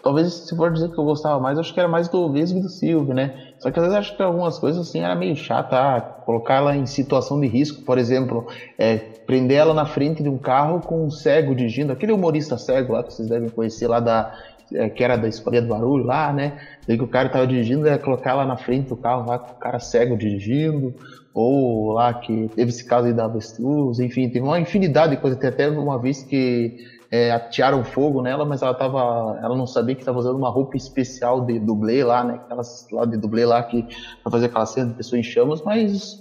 talvez 0.02 0.46
se 0.46 0.54
for 0.54 0.70
dizer 0.70 0.90
que 0.90 1.00
eu 1.00 1.04
gostava 1.04 1.40
mais, 1.40 1.56
eu 1.56 1.62
acho 1.62 1.72
que 1.72 1.80
era 1.80 1.88
mais 1.88 2.08
do 2.08 2.30
Vesgo 2.30 2.58
e 2.58 2.62
do 2.62 2.68
Silvio, 2.68 3.14
né? 3.14 3.32
Só 3.58 3.70
que 3.70 3.78
às 3.78 3.86
vezes 3.86 3.98
acho 3.98 4.16
que 4.16 4.22
algumas 4.22 4.58
coisas 4.58 4.86
assim 4.86 5.00
era 5.00 5.14
meio 5.14 5.34
chata, 5.34 5.76
ah, 5.78 6.00
colocar 6.02 6.56
ela 6.56 6.76
em 6.76 6.84
situação 6.84 7.40
de 7.40 7.46
risco, 7.46 7.82
por 7.86 7.96
exemplo, 7.96 8.44
é, 8.78 8.98
prender 9.26 9.56
ela 9.56 9.72
na 9.72 9.86
frente 9.86 10.22
de 10.22 10.28
um 10.28 10.36
carro 10.36 10.78
com 10.82 11.06
um 11.06 11.10
cego 11.10 11.54
dirigindo, 11.54 11.92
aquele 11.92 12.12
humorista 12.12 12.58
cego 12.58 12.92
lá 12.92 13.02
que 13.02 13.14
vocês 13.14 13.28
devem 13.28 13.48
conhecer 13.48 13.88
lá 13.88 13.98
da 13.98 14.30
é, 14.72 14.88
que 14.88 15.02
era 15.02 15.16
da 15.16 15.28
Escolinha 15.28 15.62
do 15.62 15.68
Barulho 15.68 16.04
lá, 16.04 16.32
né? 16.32 16.52
Daí 16.86 16.96
que 16.96 17.04
o 17.04 17.08
cara 17.08 17.28
tava 17.28 17.46
dirigindo, 17.46 17.86
ia 17.86 17.98
colocar 17.98 18.34
lá 18.34 18.46
na 18.46 18.56
frente 18.56 18.88
do 18.88 18.96
carro, 18.96 19.26
lá 19.26 19.38
com 19.38 19.52
o 19.52 19.58
cara 19.58 19.78
cego 19.78 20.16
dirigindo, 20.16 20.94
ou 21.32 21.92
lá 21.92 22.14
que 22.14 22.48
teve 22.54 22.70
esse 22.70 22.84
caso 22.84 23.06
aí 23.06 23.12
da 23.12 23.26
avestruz, 23.26 23.98
enfim, 23.98 24.28
teve 24.28 24.44
uma 24.44 24.58
infinidade 24.58 25.14
de 25.14 25.20
coisas. 25.20 25.38
Tem 25.38 25.50
até 25.50 25.68
uma 25.68 26.00
vez 26.00 26.22
que 26.22 26.72
é, 27.10 27.30
atearam 27.30 27.84
fogo 27.84 28.22
nela, 28.22 28.44
mas 28.44 28.62
ela 28.62 28.74
tava, 28.74 29.38
ela 29.42 29.56
não 29.56 29.66
sabia 29.66 29.94
que 29.94 30.02
estava 30.02 30.18
usando 30.18 30.36
uma 30.36 30.50
roupa 30.50 30.76
especial 30.76 31.40
de 31.40 31.58
dublê 31.58 32.02
lá, 32.02 32.24
né? 32.24 32.40
Aquelas 32.44 32.86
lá 32.90 33.04
de 33.04 33.16
dublê 33.16 33.44
lá 33.44 33.62
que 33.62 33.86
pra 34.22 34.32
fazer 34.32 34.46
aquela 34.46 34.66
cena 34.66 34.88
de 34.88 34.94
pessoa 34.94 35.18
em 35.18 35.22
chamas, 35.22 35.62
mas 35.62 36.18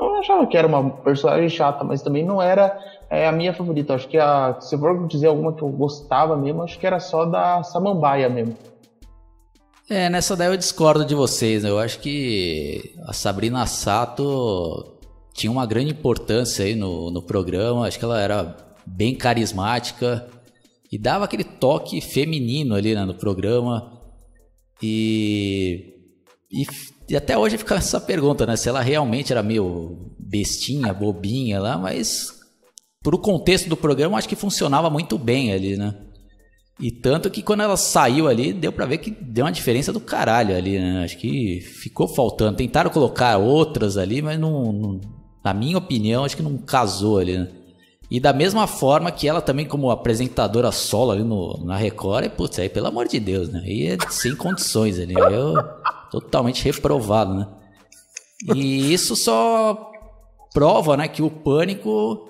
eu 0.00 0.14
achava 0.16 0.46
que 0.46 0.56
era 0.56 0.66
uma 0.66 0.90
personagem 0.90 1.48
chata, 1.48 1.84
mas 1.84 2.02
também 2.02 2.24
não 2.24 2.42
era 2.42 2.74
é, 3.14 3.26
a 3.26 3.32
minha 3.32 3.52
favorita. 3.52 3.94
Acho 3.94 4.08
que 4.08 4.18
a, 4.18 4.56
se 4.60 4.74
eu 4.74 4.78
for 4.78 5.06
dizer 5.06 5.28
alguma 5.28 5.52
que 5.52 5.62
eu 5.62 5.68
gostava 5.68 6.36
mesmo, 6.36 6.62
acho 6.62 6.78
que 6.78 6.86
era 6.86 7.00
só 7.00 7.24
da 7.24 7.62
Samambaia 7.62 8.28
mesmo. 8.28 8.56
É, 9.88 10.08
nessa 10.08 10.34
daí 10.34 10.48
eu 10.48 10.56
discordo 10.56 11.04
de 11.04 11.14
vocês. 11.14 11.62
Né? 11.62 11.70
Eu 11.70 11.78
acho 11.78 11.98
que 12.00 12.94
a 13.06 13.12
Sabrina 13.12 13.66
Sato 13.66 14.98
tinha 15.32 15.50
uma 15.50 15.66
grande 15.66 15.92
importância 15.92 16.64
aí 16.64 16.74
no, 16.74 17.10
no 17.10 17.22
programa. 17.22 17.86
Acho 17.86 17.98
que 17.98 18.04
ela 18.04 18.20
era 18.20 18.56
bem 18.86 19.14
carismática 19.14 20.26
e 20.90 20.98
dava 20.98 21.24
aquele 21.24 21.44
toque 21.44 22.00
feminino 22.00 22.74
ali 22.74 22.94
né, 22.94 23.04
no 23.04 23.14
programa. 23.14 23.92
E, 24.82 25.94
e 26.50 26.66
e 27.08 27.16
até 27.16 27.36
hoje 27.36 27.58
fica 27.58 27.74
essa 27.74 28.00
pergunta, 28.00 28.46
né? 28.46 28.56
Se 28.56 28.68
ela 28.68 28.80
realmente 28.80 29.32
era 29.32 29.42
meio 29.42 30.10
bestinha, 30.18 30.92
bobinha 30.92 31.60
lá, 31.60 31.76
mas 31.76 32.40
pro 33.04 33.18
contexto 33.18 33.68
do 33.68 33.76
programa, 33.76 34.16
acho 34.16 34.28
que 34.28 34.34
funcionava 34.34 34.88
muito 34.88 35.18
bem 35.18 35.52
ali, 35.52 35.76
né? 35.76 35.94
E 36.80 36.90
tanto 36.90 37.30
que 37.30 37.42
quando 37.42 37.62
ela 37.62 37.76
saiu 37.76 38.26
ali, 38.26 38.52
deu 38.52 38.72
para 38.72 38.86
ver 38.86 38.98
que 38.98 39.10
deu 39.10 39.44
uma 39.44 39.52
diferença 39.52 39.92
do 39.92 40.00
caralho 40.00 40.56
ali, 40.56 40.78
né? 40.80 41.04
Acho 41.04 41.18
que 41.18 41.60
ficou 41.60 42.08
faltando. 42.08 42.56
Tentaram 42.56 42.90
colocar 42.90 43.36
outras 43.36 43.98
ali, 43.98 44.22
mas 44.22 44.40
não, 44.40 44.72
não 44.72 45.00
na 45.44 45.52
minha 45.52 45.76
opinião, 45.76 46.24
acho 46.24 46.36
que 46.36 46.42
não 46.42 46.56
casou 46.56 47.18
ali, 47.18 47.38
né? 47.38 47.48
E 48.10 48.18
da 48.18 48.32
mesma 48.32 48.66
forma 48.66 49.12
que 49.12 49.28
ela 49.28 49.40
também, 49.42 49.66
como 49.66 49.90
apresentadora 49.90 50.72
solo 50.72 51.12
ali 51.12 51.22
no, 51.22 51.62
na 51.64 51.76
Record, 51.76 52.24
é, 52.24 52.28
putz, 52.28 52.58
aí 52.58 52.68
pelo 52.68 52.86
amor 52.86 53.06
de 53.06 53.20
Deus, 53.20 53.50
né? 53.50 53.60
Aí 53.64 53.86
é 53.88 53.98
sem 54.08 54.34
condições 54.34 54.98
ali. 54.98 55.14
Eu 55.14 55.54
totalmente 56.10 56.64
reprovado, 56.64 57.34
né? 57.34 57.48
E 58.54 58.92
isso 58.92 59.14
só 59.14 59.90
prova, 60.52 60.96
né, 60.96 61.08
que 61.08 61.22
o 61.22 61.30
pânico 61.30 62.28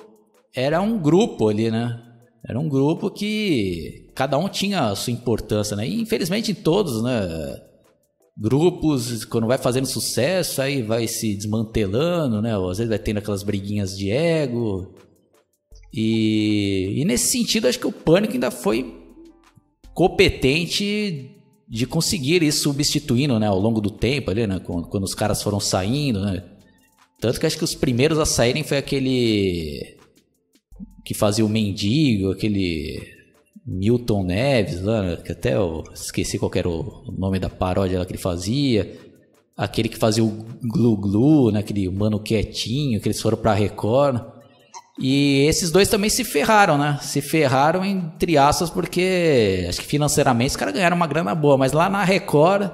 era 0.55 0.81
um 0.81 0.99
grupo 0.99 1.49
ali, 1.49 1.71
né? 1.71 2.01
Era 2.47 2.59
um 2.59 2.69
grupo 2.69 3.11
que 3.11 4.11
cada 4.15 4.39
um 4.39 4.49
tinha 4.49 4.89
a 4.89 4.97
sua 4.97 5.13
importância, 5.13 5.77
né? 5.77 5.89
E 5.89 6.01
infelizmente 6.01 6.53
em 6.53 6.55
todos, 6.55 7.03
né? 7.03 7.61
Grupos, 8.37 9.25
quando 9.25 9.47
vai 9.47 9.59
fazendo 9.59 9.87
sucesso, 9.87 10.61
aí 10.61 10.83
vai 10.83 11.07
se 11.07 11.35
desmantelando, 11.35 12.43
né? 12.43 12.55
Às 12.55 12.79
vezes 12.79 12.89
vai 12.89 12.99
tendo 12.99 13.19
aquelas 13.19 13.43
briguinhas 13.43 13.97
de 13.97 14.11
ego. 14.11 14.95
E, 15.93 17.01
e 17.01 17.05
nesse 17.05 17.29
sentido, 17.29 17.69
acho 17.69 17.79
que 17.79 17.87
o 17.87 17.93
Pânico 17.93 18.35
ainda 18.35 18.51
foi 18.51 19.01
competente 19.95 21.31
de 21.69 21.87
conseguir 21.87 22.43
ir 22.43 22.53
substituindo, 22.53 23.39
né, 23.39 23.47
ao 23.47 23.59
longo 23.59 23.81
do 23.81 23.91
tempo 23.91 24.31
ali, 24.31 24.47
né, 24.47 24.61
quando, 24.61 24.89
quando, 24.89 25.05
os 25.05 25.15
caras 25.15 25.43
foram 25.43 25.61
saindo, 25.61 26.21
né. 26.21 26.43
Tanto 27.21 27.41
que 27.41 27.47
acho 27.47 27.57
que 27.57 27.65
os 27.65 27.75
primeiros 27.75 28.19
a 28.19 28.27
saírem 28.27 28.65
foi 28.65 28.77
aquele 28.77 29.97
que 31.05 31.15
fazia 31.15 31.45
o 31.45 31.49
mendigo, 31.49 32.31
aquele 32.31 33.15
Milton 33.67 34.25
Neves 34.25 34.81
lá, 34.83 35.17
que 35.17 35.33
até 35.33 35.55
eu 35.55 35.85
esqueci 35.93 36.39
qual 36.39 36.51
era 36.55 36.69
o 36.69 37.05
nome 37.17 37.39
da 37.39 37.49
paródia 37.49 37.99
lá 37.99 38.07
que 38.07 38.13
ele 38.13 38.19
fazia. 38.19 38.99
Aquele 39.57 39.89
que 39.89 39.97
fazia 39.97 40.25
o 40.25 40.47
Glu 40.63 40.97
Glu, 40.97 41.51
né, 41.53 41.61
aquele 41.61 41.89
mano 41.89 42.19
quietinho, 42.19 43.01
que 43.01 43.07
eles 43.07 43.21
foram 43.21 43.37
pra 43.37 43.55
Record. 43.55 44.21
E 44.99 45.45
esses 45.47 45.71
dois 45.71 45.89
também 45.89 46.09
se 46.09 46.25
ferraram, 46.25 46.79
né? 46.79 46.99
Se 47.03 47.21
ferraram 47.21 47.85
entre 47.85 48.39
aspas 48.39 48.71
porque 48.71 49.67
acho 49.69 49.81
que 49.81 49.87
financeiramente 49.87 50.51
os 50.51 50.57
caras 50.57 50.75
ganharam 50.75 50.97
uma 50.97 51.07
grana 51.07 51.35
boa, 51.35 51.57
mas 51.57 51.73
lá 51.73 51.89
na 51.89 52.05
Record 52.05 52.71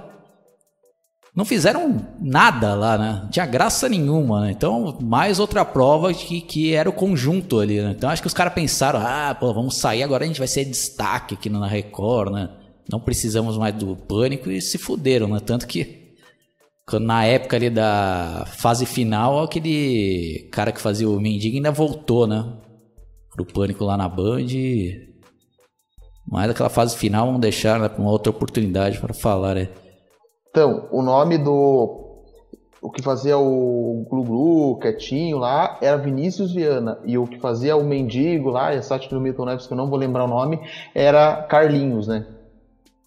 não 1.34 1.44
fizeram 1.44 2.04
nada 2.20 2.74
lá, 2.74 2.98
né? 2.98 3.20
Não 3.22 3.30
tinha 3.30 3.46
graça 3.46 3.88
nenhuma, 3.88 4.40
né? 4.42 4.50
Então, 4.50 4.98
mais 5.00 5.38
outra 5.38 5.64
prova 5.64 6.12
que, 6.12 6.40
que 6.40 6.74
era 6.74 6.88
o 6.88 6.92
conjunto 6.92 7.60
ali, 7.60 7.80
né? 7.80 7.94
Então, 7.96 8.10
acho 8.10 8.20
que 8.20 8.28
os 8.28 8.34
caras 8.34 8.52
pensaram, 8.52 9.00
ah, 9.00 9.34
pô, 9.38 9.54
vamos 9.54 9.76
sair 9.76 10.02
agora, 10.02 10.24
a 10.24 10.26
gente 10.26 10.38
vai 10.38 10.48
ser 10.48 10.64
destaque 10.64 11.34
aqui 11.34 11.48
na 11.48 11.66
Record, 11.66 12.32
né? 12.32 12.48
Não 12.90 12.98
precisamos 12.98 13.56
mais 13.56 13.74
do 13.74 13.94
pânico 13.94 14.50
e 14.50 14.60
se 14.60 14.76
fuderam, 14.76 15.28
né? 15.28 15.40
Tanto 15.40 15.66
que 15.66 16.00
na 16.98 17.24
época 17.24 17.56
ali 17.56 17.70
da 17.70 18.44
fase 18.46 18.84
final, 18.84 19.44
aquele 19.44 20.48
cara 20.50 20.72
que 20.72 20.80
fazia 20.80 21.08
o 21.08 21.20
Mendigo 21.20 21.56
ainda 21.56 21.70
voltou, 21.70 22.26
né? 22.26 22.44
Pro 23.32 23.44
Pânico 23.44 23.84
lá 23.84 23.96
na 23.96 24.08
Band. 24.08 24.48
Mas 26.26 26.50
aquela 26.50 26.68
fase 26.68 26.96
final 26.96 27.26
vamos 27.26 27.40
deixar 27.40 27.78
né, 27.78 27.88
uma 27.96 28.10
outra 28.10 28.30
oportunidade 28.30 28.98
para 28.98 29.14
falar, 29.14 29.54
né? 29.54 29.68
Então, 30.50 30.88
o 30.90 31.00
nome 31.00 31.38
do. 31.38 31.96
O 32.82 32.90
que 32.90 33.02
fazia 33.02 33.38
o 33.38 34.06
Glu 34.08 34.24
Glu, 34.24 34.78
quietinho 34.78 35.36
lá, 35.38 35.78
era 35.82 35.98
Vinícius 35.98 36.52
Viana. 36.52 36.98
E 37.04 37.18
o 37.18 37.26
que 37.26 37.38
fazia 37.38 37.76
o 37.76 37.84
Mendigo 37.84 38.48
lá, 38.48 38.72
essa 38.72 38.98
do 38.98 39.20
Milton 39.20 39.44
Neves, 39.44 39.66
que 39.66 39.72
eu 39.72 39.76
não 39.76 39.88
vou 39.88 39.98
lembrar 39.98 40.24
o 40.24 40.28
nome, 40.28 40.58
era 40.94 41.36
Carlinhos, 41.42 42.08
né? 42.08 42.24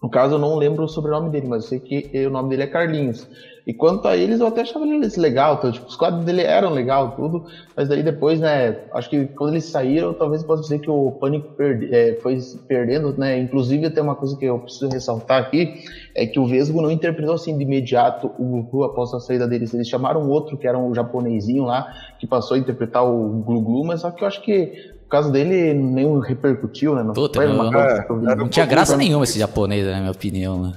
No 0.00 0.08
caso, 0.08 0.34
eu 0.34 0.38
não 0.38 0.56
lembro 0.56 0.84
o 0.84 0.88
sobrenome 0.88 1.28
dele, 1.30 1.48
mas 1.48 1.64
eu 1.64 1.68
sei 1.70 1.80
que 1.80 2.26
o 2.26 2.30
nome 2.30 2.50
dele 2.50 2.62
é 2.62 2.66
Carlinhos. 2.66 3.26
E 3.66 3.72
quanto 3.72 4.06
a 4.06 4.14
eles, 4.14 4.40
eu 4.40 4.46
até 4.46 4.60
achava 4.60 4.86
eles 4.86 5.16
legal, 5.16 5.54
então, 5.54 5.72
tipo, 5.72 5.86
os 5.86 5.96
quadros 5.96 6.22
dele 6.24 6.42
eram 6.42 6.70
legal, 6.70 7.12
tudo, 7.12 7.46
mas 7.74 7.88
daí 7.88 8.02
depois, 8.02 8.38
né, 8.38 8.76
acho 8.92 9.08
que 9.08 9.24
quando 9.28 9.54
eles 9.54 9.64
saíram, 9.64 10.12
talvez 10.12 10.42
eu 10.42 10.46
possa 10.46 10.62
dizer 10.62 10.80
que 10.80 10.90
o 10.90 11.12
Pânico 11.12 11.48
perde, 11.52 11.94
é, 11.94 12.14
foi 12.20 12.38
perdendo, 12.68 13.14
né, 13.16 13.38
inclusive 13.38 13.88
tem 13.88 14.02
uma 14.02 14.14
coisa 14.14 14.36
que 14.36 14.44
eu 14.44 14.58
preciso 14.58 14.90
ressaltar 14.90 15.40
aqui, 15.40 15.82
é 16.14 16.26
que 16.26 16.38
o 16.38 16.46
Vesgo 16.46 16.82
não 16.82 16.90
interpretou 16.90 17.34
assim 17.34 17.56
de 17.56 17.64
imediato 17.64 18.30
o 18.38 18.64
Glu 18.64 18.84
após 18.84 19.14
a 19.14 19.20
saída 19.20 19.48
deles, 19.48 19.72
eles 19.72 19.88
chamaram 19.88 20.28
outro, 20.28 20.58
que 20.58 20.68
era 20.68 20.78
um 20.78 20.94
japonesinho 20.94 21.64
lá, 21.64 21.90
que 22.18 22.26
passou 22.26 22.56
a 22.56 22.58
interpretar 22.58 23.02
o 23.02 23.42
Glu 23.46 23.62
Glu, 23.62 23.84
mas 23.86 24.02
só 24.02 24.10
que 24.10 24.22
eu 24.22 24.28
acho 24.28 24.42
que 24.42 24.92
o 25.06 25.08
caso 25.08 25.32
dele 25.32 25.72
nem 25.72 26.20
repercutiu, 26.20 26.94
né? 26.94 27.02
Não, 27.02 27.14
Puta, 27.14 27.40
foi 27.40 27.50
uma 27.50 27.64
não, 27.64 27.72
coisa, 27.72 28.06
não, 28.08 28.36
não 28.36 28.48
tinha 28.48 28.66
graça 28.66 28.94
nenhuma 28.94 29.24
esse 29.24 29.38
japonês, 29.38 29.86
na 29.86 30.00
minha 30.00 30.10
opinião, 30.10 30.60
né? 30.60 30.72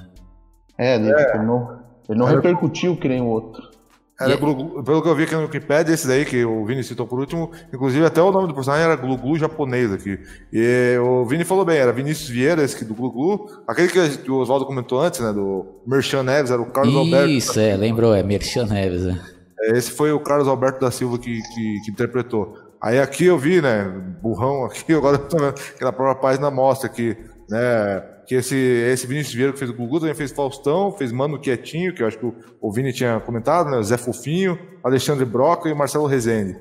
É, 0.78 0.94
ele 0.94 1.10
é. 1.10 1.24
Tipo, 1.24 1.42
não, 1.42 1.77
ele 2.08 2.18
não 2.18 2.26
era... 2.26 2.36
repercutiu 2.36 2.96
que 2.96 3.08
nem 3.08 3.20
o 3.20 3.26
outro. 3.26 3.78
Era 4.20 4.34
Glu, 4.34 4.82
pelo 4.82 5.00
que 5.00 5.08
eu 5.08 5.14
vi 5.14 5.22
aqui 5.22 5.34
no 5.36 5.42
Wikipedia, 5.42 5.94
esse 5.94 6.08
daí 6.08 6.24
que 6.24 6.44
o 6.44 6.64
Vini 6.64 6.82
citou 6.82 7.06
por 7.06 7.20
último, 7.20 7.52
inclusive 7.72 8.04
até 8.04 8.20
o 8.20 8.32
nome 8.32 8.48
do 8.48 8.54
personagem 8.54 8.84
era 8.84 8.96
Glu 8.96 9.16
Glu 9.16 9.38
japonês 9.38 9.92
aqui. 9.92 10.18
E 10.52 10.98
o 11.00 11.24
Vini 11.24 11.44
falou 11.44 11.64
bem, 11.64 11.78
era 11.78 11.92
Vinícius 11.92 12.28
Vieira, 12.28 12.64
esse 12.64 12.84
do 12.84 12.94
Glu 12.94 13.12
Glu. 13.12 13.46
Aquele 13.64 13.88
que 13.88 14.28
o 14.28 14.38
Oswaldo 14.38 14.66
comentou 14.66 15.00
antes, 15.00 15.20
né, 15.20 15.32
do 15.32 15.66
Merchan 15.86 16.24
Neves, 16.24 16.50
era 16.50 16.60
o 16.60 16.66
Carlos 16.66 16.92
Isso, 16.92 17.04
Alberto. 17.04 17.30
Isso, 17.30 17.60
é, 17.60 17.76
lembrou, 17.76 18.12
é 18.12 18.24
Merchan 18.24 18.66
Neves. 18.66 19.06
É. 19.06 19.16
é. 19.60 19.78
Esse 19.78 19.92
foi 19.92 20.10
o 20.10 20.18
Carlos 20.18 20.48
Alberto 20.48 20.80
da 20.80 20.90
Silva 20.90 21.16
que, 21.16 21.40
que, 21.40 21.80
que 21.84 21.90
interpretou. 21.92 22.56
Aí 22.80 22.98
aqui 22.98 23.24
eu 23.24 23.38
vi, 23.38 23.62
né, 23.62 23.84
burrão 24.20 24.64
aqui, 24.64 24.94
agora 24.94 25.16
eu 25.16 25.28
tô 25.28 25.38
vendo 25.38 25.54
que 25.54 25.84
na 25.84 25.92
própria 25.92 26.20
página 26.20 26.50
mostra 26.50 26.88
que, 26.88 27.16
né, 27.48 28.02
que 28.28 28.34
esse, 28.34 28.54
esse 28.54 29.06
Vinícius 29.06 29.34
Vieira 29.34 29.54
que 29.54 29.58
fez 29.58 29.70
o 29.70 29.74
Gugu 29.74 30.00
também 30.00 30.14
fez 30.14 30.30
Faustão, 30.30 30.92
fez 30.92 31.10
Mano 31.10 31.40
Quietinho, 31.40 31.94
que 31.94 32.02
eu 32.02 32.06
acho 32.06 32.18
que 32.18 32.26
o, 32.26 32.34
o 32.60 32.70
Vini 32.70 32.92
tinha 32.92 33.18
comentado, 33.20 33.70
né? 33.70 33.82
Zé 33.82 33.96
Fofinho, 33.96 34.58
Alexandre 34.84 35.24
Broca 35.24 35.66
e 35.66 35.74
Marcelo 35.74 36.06
Rezende. 36.06 36.54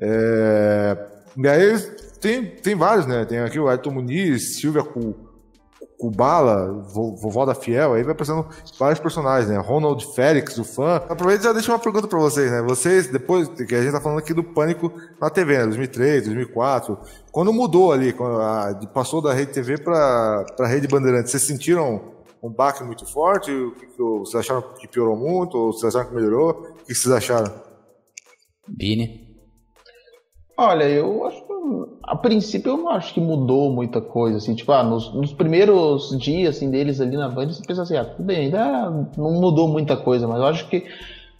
É, 0.00 0.96
e 1.36 1.48
aí 1.48 1.78
tem, 2.20 2.46
tem 2.46 2.76
vários, 2.76 3.06
né? 3.06 3.24
Tem 3.24 3.40
aqui 3.40 3.58
o 3.58 3.68
Ayrton 3.68 3.90
Muniz, 3.90 4.60
Silvia 4.60 4.84
Kubala, 6.00 6.82
vovó 6.82 7.44
da 7.44 7.54
Fiel, 7.54 7.92
aí 7.92 8.02
vai 8.02 8.14
passando 8.14 8.48
vários 8.78 8.98
personagens, 8.98 9.50
né? 9.50 9.58
Ronald 9.58 10.02
Félix, 10.14 10.56
o 10.56 10.64
fã. 10.64 10.96
Aproveita 10.96 11.42
e 11.42 11.44
já 11.44 11.52
deixa 11.52 11.70
uma 11.70 11.78
pergunta 11.78 12.08
pra 12.08 12.18
vocês, 12.18 12.50
né? 12.50 12.62
Vocês, 12.62 13.08
depois, 13.08 13.48
que 13.48 13.74
a 13.74 13.82
gente 13.82 13.92
tá 13.92 14.00
falando 14.00 14.18
aqui 14.18 14.32
do 14.32 14.42
pânico 14.42 14.90
na 15.20 15.28
TV, 15.28 15.58
né? 15.58 15.64
2003, 15.66 16.24
2004, 16.24 16.98
quando 17.30 17.52
mudou 17.52 17.92
ali, 17.92 18.14
quando 18.14 18.40
a, 18.40 18.74
passou 18.94 19.20
da 19.20 19.34
Rede 19.34 19.52
TV 19.52 19.76
pra, 19.76 20.46
pra 20.56 20.66
Rede 20.66 20.88
Bandeirantes, 20.88 21.32
vocês 21.32 21.42
sentiram 21.42 22.14
um 22.42 22.50
baque 22.50 22.82
muito 22.82 23.04
forte? 23.04 23.52
O 23.52 23.72
que, 23.72 23.86
que, 23.86 23.98
vocês 23.98 24.36
acharam 24.36 24.62
que 24.80 24.88
piorou 24.88 25.16
muito? 25.16 25.58
Ou 25.58 25.72
vocês 25.72 25.94
acharam 25.94 26.08
que 26.08 26.14
melhorou? 26.16 26.50
O 26.50 26.84
que 26.86 26.94
vocês 26.94 27.14
acharam? 27.14 27.52
Bini? 28.66 29.36
Olha, 30.56 30.84
eu 30.88 31.26
acho 31.26 31.49
a 32.02 32.16
princípio 32.16 32.72
eu 32.72 32.76
não 32.76 32.88
acho 32.88 33.12
que 33.14 33.20
mudou 33.20 33.70
muita 33.70 34.00
coisa, 34.00 34.38
assim, 34.38 34.54
tipo, 34.54 34.72
ah, 34.72 34.82
nos, 34.82 35.12
nos 35.12 35.32
primeiros 35.32 36.08
dias 36.18 36.56
assim, 36.56 36.70
deles 36.70 37.00
ali 37.00 37.16
na 37.16 37.28
Band, 37.28 37.48
você 37.48 37.62
pensa 37.66 37.82
assim, 37.82 37.96
ah, 37.96 38.04
tudo 38.04 38.24
bem, 38.24 38.46
ainda 38.46 38.90
não 39.16 39.32
mudou 39.32 39.68
muita 39.68 39.96
coisa, 39.96 40.26
mas 40.26 40.38
eu 40.38 40.46
acho 40.46 40.68
que 40.68 40.84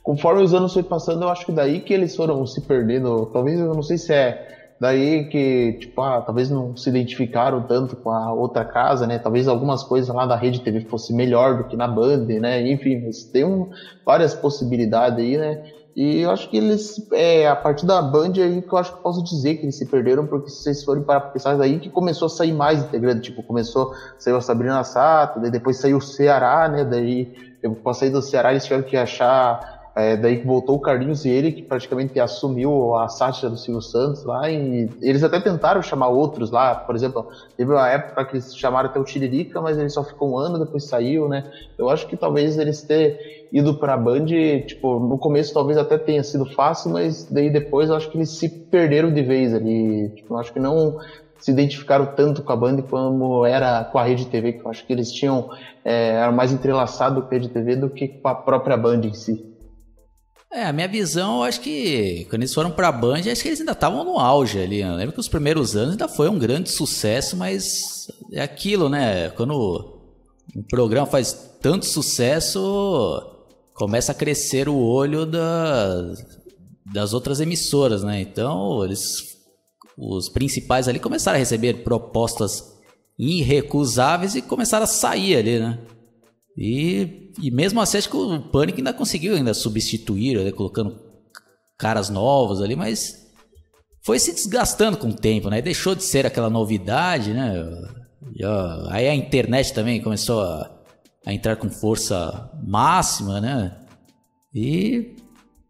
conforme 0.02 0.42
os 0.42 0.54
anos 0.54 0.72
foi 0.72 0.83
passando, 0.83 1.22
eu 1.22 1.28
acho 1.28 1.44
que 1.44 1.52
daí 1.52 1.80
que 1.80 1.92
eles 1.92 2.14
foram 2.14 2.44
se 2.46 2.61
perdendo, 2.61 3.26
talvez, 3.26 3.59
eu 3.59 3.74
não 3.74 3.83
sei 3.83 3.98
se 3.98 4.12
é 4.12 4.46
daí 4.80 5.26
que, 5.26 5.76
tipo, 5.78 6.00
ah, 6.00 6.22
talvez 6.22 6.48
não 6.48 6.74
se 6.74 6.88
identificaram 6.88 7.62
tanto 7.62 7.96
com 7.96 8.11
a 8.11 8.33
outra 8.33 8.64
casa, 8.64 9.06
né, 9.06 9.18
talvez 9.18 9.46
algumas 9.46 9.83
coisas 9.83 10.14
lá 10.14 10.24
da 10.24 10.37
Rede 10.37 10.61
TV 10.61 10.80
fosse 10.80 11.12
melhor 11.12 11.59
do 11.59 11.64
que 11.64 11.76
na 11.76 11.87
Band, 11.87 12.24
né, 12.40 12.66
enfim, 12.70 13.02
mas 13.04 13.24
tem 13.24 13.44
um, 13.44 13.68
várias 14.06 14.35
possibilidades 14.35 15.18
aí, 15.18 15.37
né, 15.37 15.61
e 15.94 16.20
eu 16.20 16.31
acho 16.31 16.48
que 16.48 16.57
eles, 16.57 17.07
é, 17.12 17.48
a 17.48 17.57
partir 17.57 17.85
da 17.85 18.00
Band 18.00 18.33
aí 18.37 18.62
que 18.62 18.72
eu 18.72 18.79
acho 18.79 18.96
que 18.96 19.03
posso 19.03 19.22
dizer 19.24 19.57
que 19.57 19.62
eles 19.62 19.76
se 19.76 19.87
perderam, 19.87 20.26
porque 20.26 20.48
se 20.48 20.62
vocês 20.62 20.85
forem 20.85 21.03
para 21.03 21.20
pensar 21.20 21.57
daí 21.57 21.81
que 21.81 21.90
começou 21.90 22.26
a 22.26 22.29
sair 22.29 22.53
mais 22.53 22.83
integrante, 22.83 23.31
tipo, 23.31 23.42
começou, 23.42 23.92
saiu 24.18 24.37
a 24.37 24.40
Sabrina 24.40 24.85
Sato, 24.85 25.40
daí 25.40 25.50
depois 25.50 25.79
saiu 25.79 25.98
o 25.98 26.00
Ceará, 26.00 26.68
né, 26.68 26.85
daí 26.85 27.33
eu 27.62 27.74
passei 27.74 28.11
do 28.11 28.22
Ceará 28.22 28.53
eles 28.53 28.64
tiveram 28.64 28.85
que 28.85 28.96
achar 28.96 29.79
é, 30.00 30.16
daí 30.16 30.38
que 30.38 30.46
voltou 30.46 30.76
o 30.76 30.80
Carlinhos 30.80 31.24
e 31.24 31.28
ele, 31.28 31.52
que 31.52 31.62
praticamente 31.62 32.18
assumiu 32.18 32.94
a 32.96 33.08
sátira 33.08 33.50
do 33.50 33.56
Silvio 33.56 33.82
Santos 33.82 34.24
lá, 34.24 34.50
e 34.50 34.88
eles 35.00 35.22
até 35.22 35.40
tentaram 35.40 35.82
chamar 35.82 36.08
outros 36.08 36.50
lá, 36.50 36.74
por 36.74 36.94
exemplo, 36.94 37.26
teve 37.56 37.72
uma 37.72 37.88
época 37.88 38.24
que 38.24 38.36
eles 38.36 38.54
chamaram 38.56 38.88
até 38.88 38.98
o 38.98 39.04
Tiririca, 39.04 39.60
mas 39.60 39.78
ele 39.78 39.88
só 39.88 40.02
ficou 40.02 40.32
um 40.32 40.38
ano, 40.38 40.58
depois 40.58 40.84
saiu, 40.86 41.28
né? 41.28 41.44
Eu 41.78 41.88
acho 41.90 42.06
que 42.06 42.16
talvez 42.16 42.56
eles 42.58 42.82
ter 42.82 43.16
ido 43.52 43.78
pra 43.78 43.96
Band, 43.96 44.26
tipo, 44.66 45.00
no 45.00 45.18
começo 45.18 45.52
talvez 45.52 45.76
até 45.76 45.98
tenha 45.98 46.22
sido 46.22 46.46
fácil, 46.46 46.90
mas 46.92 47.26
daí 47.28 47.50
depois 47.50 47.88
eu 47.88 47.96
acho 47.96 48.08
que 48.10 48.16
eles 48.16 48.30
se 48.30 48.48
perderam 48.70 49.12
de 49.12 49.22
vez 49.22 49.52
ali, 49.54 50.10
tipo, 50.10 50.34
eu 50.34 50.38
acho 50.38 50.52
que 50.52 50.60
não 50.60 50.94
se 51.40 51.50
identificaram 51.50 52.06
tanto 52.06 52.42
com 52.42 52.52
a 52.52 52.56
Band 52.56 52.82
como 52.82 53.44
era 53.46 53.84
com 53.84 53.98
a 53.98 54.04
Rede 54.04 54.26
TV, 54.26 54.52
que 54.52 54.64
eu 54.64 54.70
acho 54.70 54.86
que 54.86 54.92
eles 54.92 55.10
tinham, 55.10 55.46
é, 55.84 56.10
era 56.10 56.30
mais 56.30 56.52
entrelaçado 56.52 57.22
com 57.22 57.28
a 57.34 57.38
Rede 57.38 57.48
TV 57.48 57.76
do 57.76 57.90
que 57.90 58.08
com 58.22 58.28
a 58.28 58.34
própria 58.34 58.76
Band 58.76 59.00
em 59.04 59.12
si. 59.14 59.42
É, 60.52 60.64
a 60.64 60.72
minha 60.72 60.88
visão, 60.88 61.36
eu 61.36 61.42
acho 61.44 61.60
que 61.60 62.26
quando 62.28 62.42
eles 62.42 62.52
foram 62.52 62.72
pra 62.72 62.90
Band, 62.90 63.20
acho 63.20 63.40
que 63.40 63.48
eles 63.48 63.60
ainda 63.60 63.70
estavam 63.70 64.02
no 64.02 64.18
auge 64.18 64.58
ali. 64.58 64.80
Eu 64.80 64.94
lembro 64.96 65.12
que 65.12 65.20
os 65.20 65.28
primeiros 65.28 65.76
anos 65.76 65.92
ainda 65.92 66.08
foi 66.08 66.28
um 66.28 66.38
grande 66.38 66.70
sucesso, 66.70 67.36
mas 67.36 68.08
é 68.32 68.42
aquilo, 68.42 68.88
né? 68.88 69.30
Quando 69.30 70.02
um 70.56 70.62
programa 70.64 71.06
faz 71.06 71.32
tanto 71.62 71.86
sucesso, 71.86 73.22
começa 73.74 74.10
a 74.10 74.14
crescer 74.14 74.68
o 74.68 74.76
olho 74.76 75.24
da, 75.24 76.14
das 76.92 77.14
outras 77.14 77.40
emissoras, 77.40 78.02
né? 78.02 78.20
Então, 78.20 78.84
eles, 78.84 79.38
os 79.96 80.28
principais 80.28 80.88
ali 80.88 80.98
começaram 80.98 81.36
a 81.36 81.38
receber 81.38 81.84
propostas 81.84 82.76
irrecusáveis 83.16 84.34
e 84.34 84.42
começaram 84.42 84.82
a 84.84 84.88
sair 84.88 85.36
ali, 85.36 85.60
né? 85.60 85.78
E, 86.61 87.33
e 87.40 87.51
mesmo 87.51 87.81
assim, 87.81 87.96
acho 87.96 88.11
que 88.11 88.16
o 88.16 88.38
Panic 88.38 88.79
ainda 88.79 88.92
conseguiu 88.92 89.35
ainda 89.35 89.55
substituir, 89.55 90.44
né, 90.44 90.53
colocando 90.53 91.01
caras 91.79 92.11
novos 92.11 92.61
ali, 92.61 92.77
mas 92.77 93.27
foi 94.03 94.18
se 94.18 94.35
desgastando 94.35 94.99
com 94.99 95.09
o 95.09 95.14
tempo, 95.14 95.49
né? 95.49 95.62
Deixou 95.62 95.94
de 95.94 96.03
ser 96.05 96.27
aquela 96.27 96.51
novidade, 96.51 97.33
né? 97.33 97.55
E, 98.37 98.44
ó, 98.44 98.88
aí 98.90 99.09
a 99.09 99.14
internet 99.14 99.73
também 99.73 100.03
começou 100.03 100.42
a, 100.42 100.70
a, 101.25 101.33
entrar 101.33 101.57
com 101.57 101.70
força 101.70 102.51
máxima, 102.62 103.40
né? 103.40 103.79
E 104.55 105.16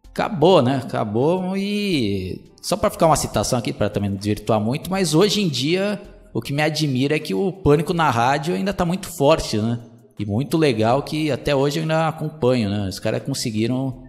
acabou, 0.09 0.61
né? 0.61 0.81
Acabou 0.83 1.55
e 1.55 2.51
só 2.61 2.75
para 2.75 2.89
ficar 2.89 3.07
uma 3.07 3.15
citação 3.15 3.57
aqui 3.57 3.71
para 3.71 3.89
também 3.89 4.09
não 4.09 4.17
desvirtuar 4.17 4.59
muito, 4.59 4.91
mas 4.91 5.13
hoje 5.13 5.41
em 5.41 5.47
dia 5.47 6.01
o 6.33 6.41
que 6.41 6.51
me 6.51 6.61
admira 6.61 7.15
é 7.15 7.19
que 7.19 7.33
o 7.33 7.49
pânico 7.49 7.93
na 7.93 8.09
rádio 8.09 8.53
ainda 8.53 8.73
tá 8.73 8.83
muito 8.83 9.07
forte, 9.07 9.57
né? 9.57 9.79
E 10.21 10.25
muito 10.25 10.55
legal 10.55 11.01
que 11.01 11.31
até 11.31 11.55
hoje 11.55 11.79
eu 11.79 11.81
ainda 11.81 12.07
acompanho, 12.07 12.69
né? 12.69 12.87
Os 12.87 12.99
caras 12.99 13.23
conseguiram 13.23 14.03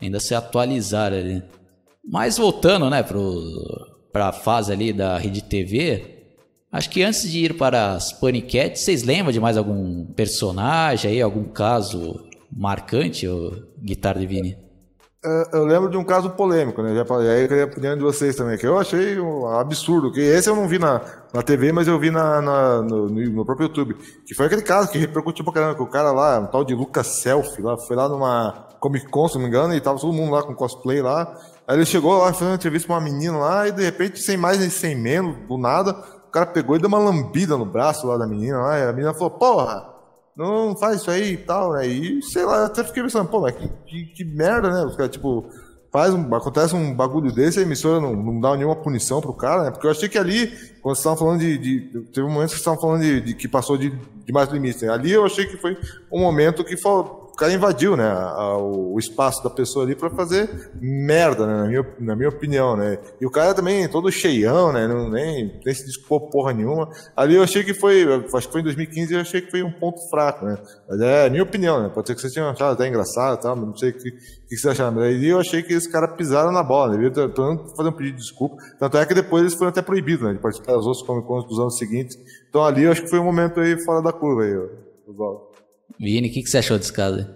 ainda 0.00 0.18
se 0.18 0.34
atualizar 0.34 1.12
ali. 1.12 1.44
Mas 2.04 2.36
voltando, 2.36 2.90
né, 2.90 3.04
para 4.12 4.32
fase 4.32 4.72
ali 4.72 4.92
da 4.92 5.16
Rede 5.16 5.40
TV, 5.44 6.24
acho 6.72 6.90
que 6.90 7.04
antes 7.04 7.30
de 7.30 7.44
ir 7.44 7.56
para 7.56 7.92
as 7.92 8.12
Paniquetes, 8.12 8.82
vocês 8.82 9.04
lembram 9.04 9.30
de 9.30 9.38
mais 9.38 9.56
algum 9.56 10.04
personagem 10.06 11.12
aí, 11.12 11.22
algum 11.22 11.44
caso 11.44 12.28
marcante, 12.50 13.28
o 13.28 13.68
Guitar 13.80 14.18
Divine? 14.18 14.58
Eu 15.52 15.64
lembro 15.64 15.88
de 15.88 15.96
um 15.96 16.04
caso 16.04 16.28
polêmico, 16.28 16.82
né? 16.82 16.94
Já 16.94 17.02
falei, 17.02 17.30
aí 17.30 17.42
eu 17.42 17.48
queria 17.48 17.64
opinião 17.64 17.96
de 17.96 18.02
vocês 18.02 18.36
também, 18.36 18.58
que 18.58 18.66
eu 18.66 18.78
achei 18.78 19.18
um 19.18 19.46
absurdo. 19.48 20.12
Que 20.12 20.20
esse 20.20 20.50
eu 20.50 20.54
não 20.54 20.68
vi 20.68 20.78
na, 20.78 21.00
na 21.32 21.40
TV, 21.40 21.72
mas 21.72 21.88
eu 21.88 21.98
vi 21.98 22.10
na, 22.10 22.42
na 22.42 22.82
no, 22.82 23.08
no, 23.08 23.44
próprio 23.44 23.68
YouTube. 23.68 23.94
Que 24.26 24.34
foi 24.34 24.44
aquele 24.44 24.60
caso 24.60 24.90
que 24.90 24.98
repercutiu 24.98 25.42
pra 25.42 25.54
caramba, 25.54 25.76
que 25.76 25.82
o 25.82 25.86
cara 25.86 26.12
lá, 26.12 26.38
um 26.40 26.46
tal 26.46 26.62
de 26.62 26.74
Lucas 26.74 27.06
Selfie, 27.06 27.62
lá, 27.62 27.78
foi 27.78 27.96
lá 27.96 28.06
numa 28.06 28.66
Comic 28.78 29.08
Con, 29.08 29.26
se 29.26 29.36
não 29.36 29.42
me 29.44 29.48
engano, 29.48 29.74
e 29.74 29.80
tava 29.80 29.98
todo 29.98 30.12
mundo 30.12 30.32
lá 30.32 30.42
com 30.42 30.54
cosplay 30.54 31.00
lá. 31.00 31.34
Aí 31.66 31.74
ele 31.74 31.86
chegou 31.86 32.18
lá, 32.18 32.30
fazendo 32.34 32.48
uma 32.48 32.56
entrevista 32.56 32.86
pra 32.86 32.96
uma 32.96 33.02
menina 33.02 33.38
lá, 33.38 33.66
e 33.66 33.72
de 33.72 33.82
repente, 33.82 34.20
sem 34.20 34.36
mais 34.36 34.58
nem 34.58 34.68
sem 34.68 34.94
menos, 34.94 35.36
do 35.48 35.56
nada, 35.56 35.92
o 36.28 36.30
cara 36.30 36.44
pegou 36.44 36.76
e 36.76 36.78
deu 36.78 36.88
uma 36.88 36.98
lambida 36.98 37.56
no 37.56 37.64
braço 37.64 38.06
lá 38.06 38.18
da 38.18 38.26
menina 38.26 38.58
lá, 38.58 38.78
e 38.78 38.82
a 38.82 38.92
menina 38.92 39.14
falou, 39.14 39.30
porra, 39.30 39.93
não 40.36 40.76
faz 40.76 41.00
isso 41.00 41.10
aí 41.10 41.34
e 41.34 41.36
tal, 41.36 41.72
né? 41.72 41.86
E 41.86 42.22
sei 42.22 42.44
lá, 42.44 42.66
até 42.66 42.82
fiquei 42.82 43.02
pensando, 43.02 43.28
pô, 43.28 43.40
mas 43.40 43.54
que, 43.54 43.68
que, 43.86 44.04
que 44.06 44.24
merda, 44.24 44.70
né? 44.70 44.84
Os 44.84 44.96
caras, 44.96 45.12
tipo, 45.12 45.46
faz 45.92 46.12
um, 46.12 46.34
acontece 46.34 46.74
um 46.74 46.92
bagulho 46.92 47.30
desse, 47.30 47.60
a 47.60 47.62
emissora 47.62 48.00
não, 48.00 48.16
não 48.16 48.40
dá 48.40 48.56
nenhuma 48.56 48.74
punição 48.74 49.20
pro 49.20 49.32
cara, 49.32 49.62
né? 49.62 49.70
Porque 49.70 49.86
eu 49.86 49.92
achei 49.92 50.08
que 50.08 50.18
ali, 50.18 50.48
quando 50.82 50.96
vocês 50.96 50.98
estavam 50.98 51.18
falando 51.18 51.38
de, 51.38 51.56
de. 51.56 52.00
Teve 52.12 52.26
um 52.26 52.30
momento 52.30 52.48
que 52.48 52.56
vocês 52.56 52.60
estavam 52.60 52.80
falando 52.80 53.02
de, 53.02 53.20
de, 53.20 53.34
que 53.34 53.46
passou 53.46 53.78
de, 53.78 53.90
de 53.90 54.32
mais 54.32 54.48
limites. 54.48 54.82
Né? 54.82 54.88
Ali 54.88 55.12
eu 55.12 55.24
achei 55.24 55.46
que 55.46 55.56
foi 55.56 55.78
um 56.10 56.18
momento 56.18 56.64
que 56.64 56.76
foi, 56.76 57.04
o 57.34 57.36
cara 57.36 57.52
invadiu, 57.52 57.96
né, 57.96 58.08
a, 58.08 58.56
o, 58.56 58.96
espaço 58.96 59.42
da 59.42 59.50
pessoa 59.50 59.84
ali 59.84 59.96
para 59.96 60.08
fazer 60.08 60.70
merda, 60.80 61.44
né, 61.44 61.56
na 61.56 61.66
minha, 61.66 61.86
na 61.98 62.16
minha 62.16 62.28
opinião, 62.28 62.76
né. 62.76 62.96
E 63.20 63.26
o 63.26 63.30
cara 63.30 63.52
também 63.52 63.88
todo 63.88 64.10
cheião, 64.10 64.72
né, 64.72 64.86
não 64.86 65.10
nem, 65.10 65.60
nem 65.64 65.74
se 65.74 65.84
desculpou 65.84 66.30
porra 66.30 66.52
nenhuma. 66.52 66.88
Ali 67.16 67.34
eu 67.34 67.42
achei 67.42 67.64
que 67.64 67.74
foi, 67.74 68.04
acho 68.32 68.46
que 68.46 68.52
foi 68.52 68.60
em 68.60 68.64
2015, 68.64 69.14
eu 69.14 69.20
achei 69.20 69.40
que 69.40 69.50
foi 69.50 69.64
um 69.64 69.72
ponto 69.72 69.98
fraco, 70.08 70.46
né. 70.46 70.56
Mas 70.88 71.00
é 71.00 71.28
minha 71.28 71.42
opinião, 71.42 71.82
né. 71.82 71.90
Pode 71.92 72.06
ser 72.06 72.14
que 72.14 72.20
vocês 72.20 72.32
tenham 72.32 72.48
achado 72.48 72.74
até 72.74 72.86
engraçado, 72.86 73.40
tal, 73.40 73.56
mas 73.56 73.66
não 73.66 73.76
sei 73.76 73.90
o 73.90 73.94
que, 73.94 74.12
que 74.12 74.56
vocês 74.56 74.66
acharam. 74.66 75.00
Ali 75.00 75.28
eu 75.28 75.40
achei 75.40 75.60
que 75.60 75.72
esses 75.72 75.90
caras 75.90 76.16
pisaram 76.16 76.52
na 76.52 76.62
bola, 76.62 76.96
né. 76.96 77.02
Devia 77.02 77.34
fazer 77.76 77.88
um 77.88 77.92
pedido 77.92 78.16
de 78.16 78.22
desculpa. 78.22 78.62
Tanto 78.78 78.96
é 78.96 79.04
que 79.04 79.12
depois 79.12 79.42
eles 79.42 79.54
foram 79.54 79.70
até 79.70 79.82
proibidos, 79.82 80.24
né, 80.24 80.34
de 80.34 80.38
participar 80.38 80.74
das 80.74 80.86
outras 80.86 81.04
Comic 81.04 81.26
Cons 81.26 81.48
dos 81.48 81.58
anos 81.58 81.76
seguintes. 81.76 82.16
Então 82.48 82.64
ali 82.64 82.84
eu 82.84 82.92
acho 82.92 83.02
que 83.02 83.10
foi 83.10 83.18
um 83.18 83.24
momento 83.24 83.58
aí 83.58 83.76
fora 83.84 84.00
da 84.00 84.12
curva 84.12 84.44
aí, 84.44 84.56
Oswaldo. 85.08 85.53
Vini, 85.98 86.28
o 86.28 86.32
que, 86.32 86.42
que 86.42 86.50
você 86.50 86.58
achou 86.58 86.78
desse 86.78 86.92
caso? 86.92 87.26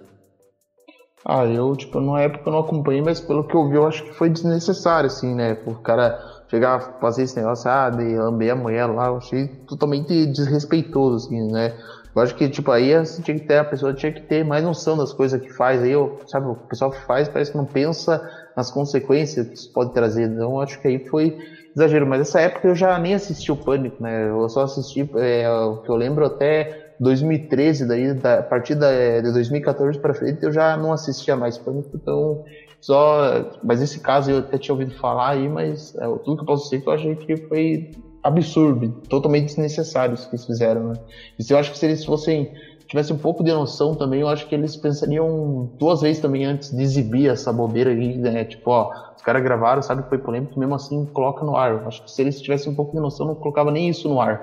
Ah, 1.25 1.45
eu, 1.45 1.75
tipo, 1.77 2.01
na 2.01 2.23
época 2.23 2.49
eu 2.49 2.53
não 2.53 2.61
acompanhei, 2.61 3.03
mas 3.03 3.21
pelo 3.21 3.47
que 3.47 3.55
eu 3.55 3.69
vi, 3.69 3.77
eu 3.77 3.87
acho 3.87 4.03
que 4.03 4.15
foi 4.15 4.31
desnecessário, 4.31 5.09
assim, 5.09 5.35
né? 5.35 5.57
O 5.67 5.75
cara 5.75 6.17
chegar, 6.51 6.81
fazer 7.01 7.25
esse 7.25 7.37
negócio, 7.37 7.71
ah, 7.71 7.91
de 7.91 8.17
lamber 8.17 8.53
a 8.53 8.57
mulher 8.57 8.87
lá, 8.87 9.09
eu 9.09 9.17
achei 9.19 9.49
totalmente 9.67 10.27
desrespeitoso, 10.27 11.17
assim, 11.17 11.53
né? 11.53 11.75
Eu 12.15 12.23
acho 12.23 12.35
que, 12.35 12.49
tipo, 12.49 12.71
aí 12.71 12.95
assim, 12.95 13.23
tinha 13.23 13.39
que 13.39 13.47
ter, 13.47 13.59
a 13.59 13.65
pessoa 13.65 13.93
tinha 13.93 14.13
que 14.13 14.27
ter 14.27 14.45
mais 14.45 14.65
noção 14.65 14.97
das 14.97 15.13
coisas 15.13 15.41
que 15.41 15.53
faz. 15.55 15.83
Aí, 15.83 15.91
eu, 15.93 16.19
sabe, 16.27 16.47
o 16.47 16.57
pessoal 16.69 16.91
faz 16.91 17.29
parece 17.29 17.53
que 17.53 17.59
não 17.59 17.67
pensa 17.67 18.21
nas 18.57 18.71
consequências 18.71 19.47
que 19.47 19.55
isso 19.55 19.71
pode 19.73 19.93
trazer. 19.93 20.25
Então, 20.29 20.61
acho 20.61 20.81
que 20.81 20.89
aí 20.89 20.99
foi 21.11 21.37
exagero. 21.77 22.07
Mas 22.07 22.21
nessa 22.21 22.41
época 22.41 22.67
eu 22.69 22.75
já 22.75 22.99
nem 22.99 23.15
assisti 23.15 23.53
o 23.53 23.57
Pânico, 23.57 24.03
né? 24.03 24.31
Eu 24.31 24.49
só 24.49 24.63
assisti, 24.63 25.09
é, 25.17 25.49
o 25.51 25.77
que 25.77 25.91
eu 25.91 25.95
lembro 25.95 26.25
até 26.25 26.71
2013, 26.99 27.87
daí, 27.87 28.15
da, 28.15 28.39
a 28.41 28.43
partir 28.43 28.75
da, 28.75 28.91
é, 28.91 29.21
de 29.21 29.33
2014 29.33 29.99
para 29.99 30.15
frente, 30.15 30.43
eu 30.43 30.53
já 30.53 30.77
não 30.77 30.93
assistia 30.93 31.37
mais 31.37 31.59
Pânico, 31.59 31.89
então 31.95 32.39
só. 32.81 33.45
Mas 33.63 33.81
esse 33.81 34.01
caso 34.01 34.31
eu 34.31 34.39
até 34.39 34.59
tinha 34.59 34.75
ouvido 34.75 34.95
falar 34.95 35.31
aí, 35.31 35.49
mas 35.49 35.95
é, 35.97 36.05
tudo 36.25 36.37
que 36.37 36.43
eu 36.43 36.47
posso 36.47 36.65
dizer 36.65 36.81
que 36.81 36.89
eu 36.89 36.93
achei 36.93 37.17
que 37.17 37.37
foi 37.49 37.85
absurdo, 38.23 38.93
totalmente 39.09 39.47
desnecessário 39.47 40.15
isso 40.15 40.29
que 40.29 40.35
eles 40.35 40.45
fizeram, 40.45 40.89
né? 40.89 40.95
E 41.39 41.53
eu 41.53 41.59
acho 41.59 41.71
que 41.71 41.79
se 41.79 41.87
eles 41.87 42.05
fossem 42.05 42.51
tivessem 42.89 43.15
um 43.15 43.19
pouco 43.19 43.45
de 43.45 43.53
noção 43.53 43.95
também, 43.95 44.21
eu 44.21 44.29
acho 44.29 44.49
que 44.49 44.55
eles 44.55 44.75
pensariam 44.75 45.71
duas 45.79 46.01
vezes 46.01 46.21
também 46.21 46.47
antes 46.47 46.71
de 46.71 46.83
exibir 46.83 47.29
essa 47.29 47.53
bobeira 47.53 47.91
aí, 47.91 48.17
né? 48.17 48.45
Tipo, 48.47 48.71
ó, 48.71 48.89
os 49.15 49.23
caras 49.23 49.43
gravaram, 49.43 49.83
sabe 49.83 50.03
que 50.03 50.09
foi 50.09 50.19
polêmico, 50.19 50.59
mesmo 50.59 50.75
assim 50.75 51.05
coloca 51.13 51.45
no 51.45 51.55
ar. 51.55 51.73
Eu 51.73 51.87
acho 51.87 52.03
que 52.03 52.11
se 52.11 52.23
eles 52.23 52.41
tivessem 52.41 52.73
um 52.73 52.75
pouco 52.75 52.97
de 52.97 53.01
noção, 53.01 53.27
não 53.27 53.35
colocava 53.35 53.71
nem 53.71 53.91
isso 53.91 54.09
no 54.09 54.21
ar. 54.21 54.41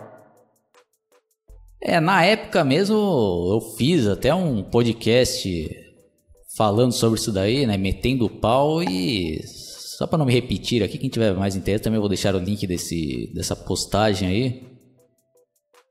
É, 1.87 1.99
na 1.99 2.25
época 2.25 2.63
mesmo 2.63 2.95
eu 2.95 3.61
fiz 3.77 4.07
até 4.07 4.33
um 4.33 4.63
podcast 4.63 5.69
falando 6.57 6.91
sobre 6.91 7.19
isso 7.19 7.31
daí, 7.31 7.67
né? 7.67 7.77
Metendo 7.77 8.25
o 8.25 8.29
pau 8.29 8.81
e. 8.81 9.39
Só 9.45 10.07
para 10.07 10.17
não 10.17 10.25
me 10.25 10.33
repetir 10.33 10.83
aqui, 10.83 10.97
quem 10.97 11.09
tiver 11.09 11.33
mais 11.35 11.55
interesse 11.55 11.83
também 11.83 11.99
vou 11.99 12.09
deixar 12.09 12.35
o 12.35 12.39
link 12.39 12.65
desse, 12.67 13.31
dessa 13.35 13.55
postagem 13.55 14.27
aí. 14.27 14.63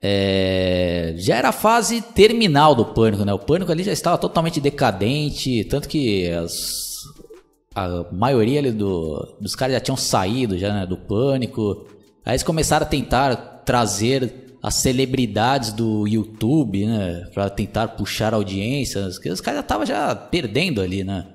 é, 0.01 1.15
já 1.17 1.37
era 1.37 1.49
a 1.49 1.53
fase 1.53 2.01
terminal 2.01 2.75
do 2.75 2.85
Pânico, 2.85 3.25
né? 3.25 3.33
O 3.33 3.39
Pânico 3.39 3.71
ali 3.71 3.83
já 3.83 3.93
estava 3.93 4.17
totalmente 4.17 4.59
decadente, 4.61 5.63
tanto 5.63 5.87
que 5.87 6.29
as, 6.29 7.01
a 7.73 8.05
maioria 8.11 8.59
ali 8.59 8.71
do, 8.71 9.37
dos 9.41 9.55
caras 9.55 9.73
já 9.75 9.79
tinham 9.79 9.97
saído 9.97 10.57
já, 10.57 10.73
né, 10.73 10.85
do 10.85 10.97
Pânico. 10.97 11.87
Aí 12.23 12.33
eles 12.33 12.43
começaram 12.43 12.85
a 12.85 12.89
tentar 12.89 13.35
trazer 13.65 14.44
as 14.65 14.75
celebridades 14.75 15.71
do 15.71 16.07
YouTube, 16.07 16.87
né? 16.87 17.29
Pra 17.33 17.49
tentar 17.49 17.89
puxar 17.89 18.33
audiências. 18.33 19.19
Os 19.23 19.41
caras 19.41 19.59
estavam 19.61 19.85
já 19.85 20.15
perdendo 20.15 20.81
ali, 20.81 21.03
né? 21.03 21.27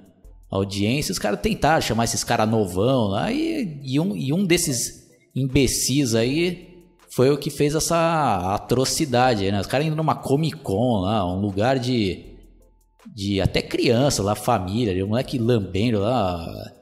audiência, 0.50 1.12
os 1.12 1.18
caras 1.18 1.40
tentaram 1.40 1.80
chamar 1.80 2.04
esses 2.04 2.24
caras 2.24 2.48
novão 2.48 3.06
lá 3.06 3.30
e, 3.30 3.80
e, 3.84 4.00
um, 4.00 4.16
e 4.16 4.32
um 4.32 4.44
desses 4.44 5.08
imbecis 5.32 6.14
aí 6.14 6.68
foi 7.08 7.30
o 7.30 7.38
que 7.38 7.50
fez 7.50 7.74
essa 7.74 8.54
atrocidade, 8.54 9.50
né? 9.50 9.60
Os 9.60 9.66
caras 9.66 9.86
indo 9.86 9.94
numa 9.96 10.16
Comic 10.16 10.58
Con 10.58 11.02
lá, 11.02 11.24
um 11.24 11.40
lugar 11.40 11.78
de. 11.78 12.24
de 13.14 13.40
até 13.40 13.62
criança 13.62 14.22
lá, 14.22 14.34
família, 14.34 15.04
um 15.04 15.08
moleque 15.08 15.38
lambendo 15.38 16.00
lá. 16.00 16.72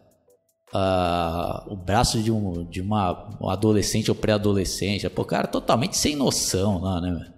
O 0.73 1.77
braço 1.77 2.23
de, 2.23 2.31
um, 2.31 2.65
de 2.65 2.81
uma 2.81 3.37
um 3.41 3.49
adolescente 3.49 4.11
ou 4.11 4.15
pré-adolescente. 4.15 5.09
Pô, 5.11 5.25
cara, 5.25 5.47
totalmente 5.47 5.97
sem 5.97 6.15
noção 6.15 6.81
lá, 6.81 7.01
né? 7.01 7.33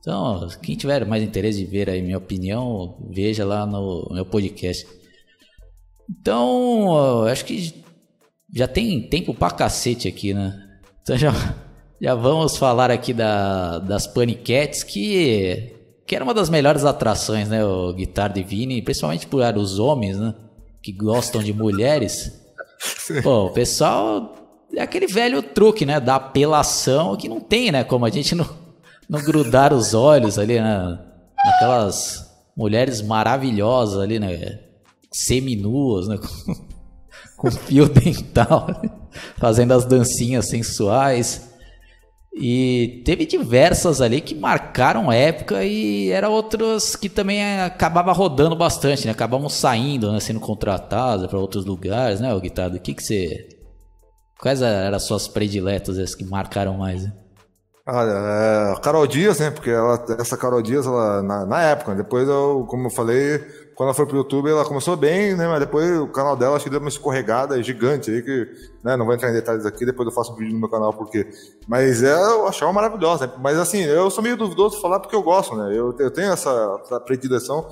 Então, 0.00 0.46
quem 0.62 0.76
tiver 0.76 1.06
mais 1.06 1.22
interesse 1.22 1.58
de 1.58 1.64
ver 1.64 1.88
aí 1.88 2.02
minha 2.02 2.18
opinião, 2.18 2.98
veja 3.10 3.44
lá 3.44 3.64
no 3.64 4.08
meu 4.12 4.26
podcast. 4.26 4.86
Então, 6.10 7.24
acho 7.26 7.44
que 7.46 7.82
já 8.54 8.68
tem 8.68 9.00
tempo 9.08 9.32
pra 9.32 9.50
cacete 9.50 10.06
aqui, 10.06 10.34
né? 10.34 10.60
Então 11.02 11.16
já, 11.16 11.32
já 12.00 12.14
vamos 12.14 12.56
falar 12.56 12.90
aqui 12.90 13.14
da, 13.14 13.78
das 13.78 14.06
Paniquetes, 14.06 14.82
que, 14.82 15.74
que 16.06 16.14
era 16.14 16.22
uma 16.22 16.34
das 16.34 16.50
melhores 16.50 16.84
atrações, 16.84 17.48
né? 17.48 17.64
O 17.64 17.92
Guitar 17.94 18.30
Divine, 18.30 18.82
principalmente 18.82 19.26
por 19.26 19.42
os 19.56 19.78
homens, 19.78 20.18
né? 20.18 20.34
Que 20.82 20.92
gostam 20.92 21.42
de 21.42 21.54
mulheres. 21.54 22.43
Pô, 23.22 23.46
o 23.46 23.50
pessoal 23.50 24.34
é 24.74 24.82
aquele 24.82 25.06
velho 25.06 25.42
truque, 25.42 25.86
né? 25.86 26.00
Da 26.00 26.16
apelação 26.16 27.16
que 27.16 27.28
não 27.28 27.40
tem, 27.40 27.70
né? 27.70 27.84
Como 27.84 28.04
a 28.04 28.10
gente 28.10 28.34
não, 28.34 28.48
não 29.08 29.22
grudar 29.22 29.72
os 29.72 29.94
olhos 29.94 30.38
ali, 30.38 30.60
né? 30.60 30.98
Naquelas 31.44 32.30
mulheres 32.56 33.02
maravilhosas 33.02 34.00
ali, 34.00 34.18
né? 34.18 34.60
seminuas, 35.14 36.08
né? 36.08 36.18
Com, 37.36 37.50
fio 37.50 37.88
dental, 37.88 38.66
fazendo 39.38 39.72
as 39.72 39.84
dancinhas 39.84 40.48
sensuais. 40.48 41.53
E 42.36 43.02
teve 43.04 43.26
diversas 43.26 44.00
ali 44.00 44.20
que 44.20 44.34
marcaram 44.34 45.12
época 45.12 45.62
e 45.62 46.10
eram 46.10 46.32
outras 46.32 46.96
que 46.96 47.08
também 47.08 47.60
acabava 47.60 48.12
rodando 48.12 48.56
bastante, 48.56 49.06
né? 49.06 49.12
Acabavam 49.12 49.48
saindo, 49.48 50.10
né? 50.10 50.18
sendo 50.18 50.40
contratadas 50.40 51.28
para 51.28 51.38
outros 51.38 51.64
lugares, 51.64 52.20
né, 52.20 52.36
Guitardo? 52.40 52.76
O 52.76 52.80
que 52.80 52.94
que 52.94 53.02
você... 53.02 53.48
Quais 54.40 54.60
eram 54.60 54.96
as 54.96 55.04
suas 55.04 55.28
prediletas, 55.28 55.96
as 55.96 56.14
que 56.14 56.24
marcaram 56.24 56.76
mais, 56.76 57.04
né? 57.04 57.12
Olha, 57.86 58.10
é, 58.10 58.80
Carol 58.80 59.06
Dias, 59.06 59.38
né? 59.38 59.50
Porque 59.50 59.70
ela, 59.70 60.04
essa 60.18 60.36
Carol 60.36 60.62
Dias, 60.62 60.86
ela, 60.86 61.22
na, 61.22 61.46
na 61.46 61.62
época, 61.62 61.94
depois 61.94 62.26
eu, 62.28 62.66
como 62.68 62.86
eu 62.86 62.90
falei, 62.90 63.38
quando 63.74 63.88
ela 63.88 63.94
foi 63.94 64.06
pro 64.06 64.16
YouTube, 64.16 64.48
ela 64.48 64.64
começou 64.64 64.96
bem, 64.96 65.34
né? 65.34 65.48
Mas 65.48 65.60
depois 65.60 65.98
o 65.98 66.06
canal 66.06 66.36
dela 66.36 66.56
acho 66.56 66.64
que 66.64 66.70
deu 66.70 66.78
uma 66.78 66.88
escorregada 66.88 67.60
gigante 67.62 68.10
aí, 68.10 68.22
que 68.22 68.48
né, 68.82 68.96
não 68.96 69.04
vou 69.04 69.14
entrar 69.14 69.30
em 69.30 69.32
detalhes 69.32 69.66
aqui, 69.66 69.84
depois 69.84 70.06
eu 70.06 70.14
faço 70.14 70.32
um 70.32 70.36
vídeo 70.36 70.54
no 70.54 70.60
meu 70.60 70.68
canal 70.68 70.92
porque. 70.92 71.28
Mas 71.66 72.02
é, 72.02 72.12
eu 72.12 72.46
achava 72.46 72.72
maravilhosa. 72.72 73.26
Né? 73.26 73.32
Mas 73.38 73.58
assim, 73.58 73.82
eu 73.82 74.10
sou 74.10 74.22
meio 74.22 74.36
duvidoso 74.36 74.76
de 74.76 74.82
falar 74.82 75.00
porque 75.00 75.16
eu 75.16 75.22
gosto, 75.22 75.56
né? 75.56 75.70
Eu, 75.76 75.94
eu 75.98 76.10
tenho 76.10 76.32
essa, 76.32 76.80
essa 76.84 77.00
predileção. 77.00 77.68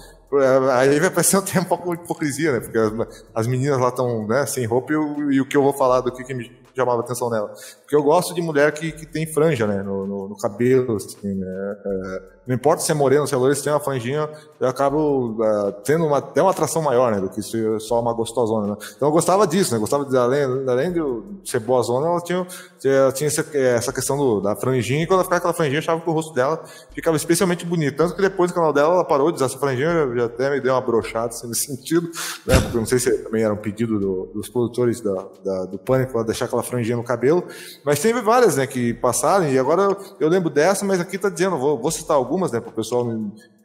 Aí 0.72 0.98
vai 0.98 1.10
parecer 1.10 1.40
tempo 1.42 1.60
um 1.60 1.68
pouco 1.68 1.96
de 1.96 2.02
hipocrisia, 2.02 2.52
né? 2.52 2.60
Porque 2.60 2.78
as, 2.78 2.92
as 3.34 3.46
meninas 3.46 3.78
lá 3.78 3.88
estão 3.88 4.26
né, 4.26 4.44
sem 4.46 4.66
roupa 4.66 4.92
e, 4.92 4.96
e, 5.34 5.40
o 5.40 5.46
que 5.46 5.56
eu 5.56 5.62
vou 5.62 5.72
falar 5.72 6.00
do 6.00 6.10
que, 6.10 6.24
que 6.24 6.34
me 6.34 6.50
chamava 6.74 7.00
atenção 7.00 7.30
nela. 7.30 7.52
Porque 7.80 7.94
eu 7.94 8.02
gosto 8.02 8.34
de 8.34 8.42
mulher 8.42 8.72
que, 8.72 8.90
que 8.90 9.06
tem 9.06 9.26
franja, 9.26 9.66
né? 9.66 9.82
No, 9.82 10.06
no, 10.06 10.28
no 10.30 10.36
cabelo, 10.36 10.96
assim, 10.96 11.34
né? 11.34 11.76
É, 11.86 12.22
não 12.46 12.54
importa 12.54 12.82
se 12.82 12.90
é 12.90 12.94
moreno, 12.94 13.26
se 13.26 13.34
é 13.34 13.36
loiro, 13.36 13.54
se 13.54 13.62
tem 13.62 13.72
uma 13.72 13.80
franjinha, 13.80 14.28
eu 14.58 14.68
acabo 14.68 15.36
uh, 15.40 15.72
tendo 15.84 16.04
uma, 16.04 16.18
até 16.18 16.42
uma 16.42 16.50
atração 16.50 16.82
maior, 16.82 17.12
né? 17.12 17.20
Do 17.20 17.28
que 17.28 17.42
se 17.42 17.80
só 17.80 18.00
uma 18.00 18.12
gostosona, 18.12 18.68
né? 18.68 18.76
Então 18.96 19.08
eu 19.08 19.12
gostava 19.12 19.46
disso, 19.46 19.72
né? 19.72 19.78
Gostava 19.78 20.04
de, 20.04 20.16
além, 20.16 20.42
além 20.68 20.92
de 20.92 21.00
ser 21.44 21.60
boa 21.60 21.82
zona, 21.82 22.06
ela 22.06 22.20
tinha, 22.20 22.46
ela 22.84 23.12
tinha 23.12 23.28
essa, 23.28 23.46
essa 23.56 23.92
questão 23.92 24.16
do, 24.16 24.40
da 24.40 24.56
franjinha, 24.56 25.02
e 25.02 25.06
quando 25.06 25.20
ela 25.20 25.24
ficava 25.24 25.40
com 25.40 25.48
aquela 25.48 25.54
franjinha, 25.54 25.78
eu 25.78 25.82
achava 25.82 26.00
que 26.00 26.10
o 26.10 26.12
rosto 26.12 26.34
dela 26.34 26.62
ficava 26.94 27.16
especialmente 27.16 27.64
bonito. 27.64 27.96
Tanto 27.96 28.14
que 28.14 28.22
depois 28.22 28.50
do 28.50 28.54
canal 28.54 28.72
dela, 28.72 28.94
ela 28.94 29.04
parou 29.04 29.30
de 29.30 29.36
usar 29.36 29.46
essa 29.46 29.58
franjinha, 29.58 29.88
eu 29.88 30.16
já 30.16 30.24
até 30.26 30.50
me 30.50 30.60
deu 30.60 30.74
uma 30.74 30.80
brochada 30.80 31.28
assim, 31.28 31.46
nesse 31.48 31.66
sentido, 31.66 32.10
né? 32.46 32.60
Porque 32.60 32.76
eu 32.76 32.80
não 32.80 32.86
sei 32.86 32.98
se 32.98 33.18
também 33.18 33.44
era 33.44 33.52
um 33.54 33.56
pedido 33.56 33.98
do, 33.98 34.30
dos 34.34 34.48
produtores 34.48 35.00
da, 35.00 35.26
da, 35.44 35.64
do 35.66 35.78
Pânico, 35.78 36.12
ela 36.14 36.24
deixar 36.24 36.46
aquela 36.46 36.62
franjinha 36.62 36.96
no 36.96 37.04
cabelo. 37.04 37.44
Mas 37.84 38.00
teve 38.00 38.20
várias, 38.20 38.56
né, 38.56 38.66
que 38.66 38.94
passaram, 38.94 39.48
e 39.48 39.58
agora 39.58 39.96
eu 40.18 40.28
lembro 40.28 40.50
dessa, 40.50 40.84
mas 40.84 41.00
aqui 41.00 41.18
tá 41.18 41.28
dizendo, 41.28 41.58
vou, 41.58 41.80
vou 41.80 41.90
citar 41.90 42.16
algumas, 42.16 42.31
né, 42.38 42.60
pro 42.60 42.72
pessoal 42.72 43.06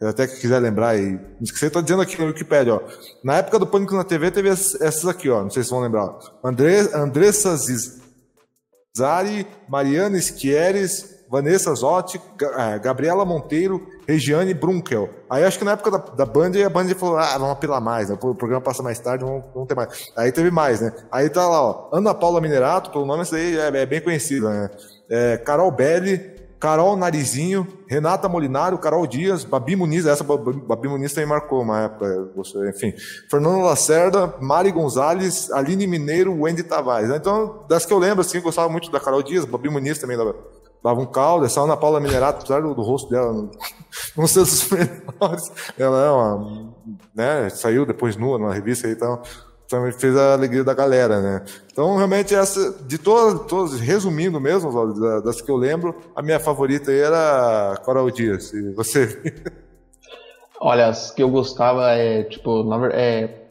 até 0.02 0.28
que 0.28 0.40
quiser 0.40 0.60
lembrar 0.60 0.90
aí. 0.90 1.20
Você 1.42 1.70
tá 1.70 1.82
dizendo 1.82 2.02
aqui 2.02 2.20
no 2.20 2.28
Wikipedia, 2.28 2.76
ó. 2.76 2.82
Na 3.24 3.38
época 3.38 3.60
do 3.60 3.68
Pânico 3.68 3.96
na 3.96 4.04
TV 4.04 4.32
teve 4.32 4.50
essas 4.50 5.06
aqui, 5.08 5.30
ó. 5.30 5.44
Não 5.44 5.50
sei 5.50 5.64
se 5.64 5.70
vão 5.70 5.80
lembrar. 5.80 6.18
André, 6.44 6.82
Andressa 6.94 7.56
Zari, 8.98 9.48
Mariana 9.68 10.20
Schieres, 10.20 11.18
Vanessa 11.30 11.74
Zotti, 11.76 12.20
é, 12.58 12.80
Gabriela 12.80 13.26
Monteiro, 13.26 13.86
Regiane 14.08 14.54
Brunkel. 14.54 15.10
Aí 15.30 15.44
acho 15.44 15.60
que 15.60 15.66
na 15.66 15.74
época 15.74 15.92
da, 15.92 15.98
da 15.98 16.26
Band, 16.26 16.52
a 16.66 16.70
Band 16.70 16.88
falou, 16.96 17.18
ah, 17.18 17.38
vamos 17.38 17.52
apelar 17.52 17.82
mais, 17.82 18.10
né? 18.10 18.18
o 18.22 18.36
programa 18.36 18.62
passa 18.62 18.82
mais 18.82 19.00
tarde, 19.00 19.26
vamos, 19.26 19.44
vamos 19.54 19.68
ter 19.68 19.76
mais. 19.76 20.12
Aí 20.16 20.32
teve 20.32 20.50
mais, 20.50 20.80
né? 20.80 20.94
Aí 21.12 21.30
tá 21.30 21.48
lá, 21.48 21.62
ó, 21.62 21.90
Ana 21.92 22.14
Paula 22.14 22.40
Minerato, 22.40 22.92
pelo 22.92 23.06
nome, 23.06 23.24
essa 23.24 23.36
aí 23.36 23.58
é, 23.58 23.68
é 23.68 23.86
bem 23.86 24.02
conhecida, 24.02 24.50
né? 24.50 24.70
É, 25.10 25.38
Carol 25.38 25.72
Belli, 25.72 26.37
Carol 26.60 26.96
Narizinho, 26.96 27.68
Renata 27.88 28.28
Molinaro, 28.28 28.78
Carol 28.80 29.06
Dias, 29.06 29.44
Babi 29.44 29.76
Muniz, 29.76 30.06
essa 30.06 30.24
Babi 30.24 30.88
Muniz 30.88 31.14
também 31.14 31.30
marcou 31.30 31.62
uma 31.62 31.82
época, 31.82 32.32
enfim. 32.68 32.94
Fernando 33.30 33.62
Lacerda, 33.62 34.34
Mari 34.42 34.72
Gonzalez, 34.72 35.52
Aline 35.52 35.86
Mineiro, 35.86 36.42
Wendy 36.42 36.64
Tavares. 36.64 37.12
Então, 37.12 37.66
das 37.70 37.86
que 37.86 37.94
eu 37.94 38.00
lembro, 38.00 38.22
assim, 38.22 38.42
gostava 38.42 38.70
muito 38.70 38.90
da 38.90 39.00
Carol 39.00 39.22
Dias, 39.22 39.46
Babi 39.46 39.70
Muniz 39.70 40.00
também 40.00 40.18
dava, 40.18 40.36
dava 40.84 41.00
um 41.00 41.06
caldo, 41.06 41.46
essa 41.46 41.62
Ana 41.62 41.78
Paula 41.78 42.00
Minerato, 42.00 42.40
apesar 42.40 42.62
do, 42.62 42.74
do 42.74 42.82
rosto 42.82 43.10
dela 43.10 43.50
não 44.16 44.26
ser 44.28 44.40
dos 44.40 44.68
melhores, 44.72 45.52
ela 45.78 46.06
é 46.06 46.10
uma, 46.10 46.74
né, 47.14 47.50
saiu 47.50 47.86
depois 47.86 48.16
nua 48.16 48.40
numa 48.40 48.54
revista 48.54 48.88
aí, 48.88 48.94
então 48.94 49.22
também 49.68 49.92
fez 49.92 50.16
a 50.16 50.34
alegria 50.34 50.64
da 50.64 50.74
galera, 50.74 51.22
né? 51.22 51.46
Então, 51.72 51.96
realmente, 51.96 52.34
essa, 52.34 52.74
de 52.84 52.98
todas, 52.98 53.48
todas 53.48 53.80
resumindo 53.80 54.40
mesmo, 54.40 54.72
das 55.22 55.42
que 55.42 55.52
eu 55.52 55.58
lembro, 55.58 55.96
a 56.16 56.22
minha 56.22 56.40
favorita 56.40 56.92
era 56.92 57.80
Coral 57.84 58.10
Dias. 58.10 58.54
E 58.54 58.72
você? 58.74 59.34
Olha, 60.60 60.88
as 60.88 61.12
que 61.12 61.22
eu 61.22 61.30
gostava 61.30 61.92
é, 61.92 62.24
tipo, 62.24 62.64
na, 62.64 62.88
é, 62.88 63.48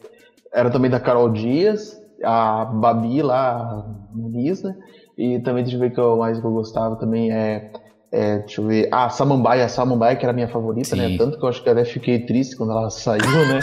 era 0.53 0.69
também 0.69 0.91
da 0.91 0.99
Carol 0.99 1.29
Dias, 1.29 1.99
a 2.23 2.65
Babi 2.65 3.21
lá, 3.21 3.61
a 3.61 3.85
né? 4.13 4.75
E 5.17 5.39
também, 5.39 5.63
deixa 5.63 5.77
eu 5.77 5.81
ver 5.81 5.91
que 5.91 5.99
eu, 5.99 6.17
mais 6.17 6.39
que 6.39 6.45
eu 6.45 6.51
gostava 6.51 6.95
também 6.95 7.31
é 7.31 7.71
é, 8.11 8.39
deixa 8.39 8.61
eu 8.61 8.67
ver. 8.67 8.87
Ah, 8.91 9.09
Samambaia, 9.09 9.65
a 9.65 9.69
Samambaia, 9.69 10.15
que 10.15 10.23
era 10.23 10.31
a 10.31 10.33
minha 10.33 10.47
favorita, 10.47 10.95
né? 10.95 11.05
Sim. 11.05 11.11
né? 11.11 11.17
Tanto 11.17 11.37
que 11.37 11.43
eu 11.43 11.49
acho 11.49 11.61
que 11.61 11.69
até 11.69 11.83
fiquei 11.83 12.19
triste 12.25 12.55
quando 12.55 12.71
ela 12.71 12.89
saiu, 12.91 13.21
né? 13.21 13.59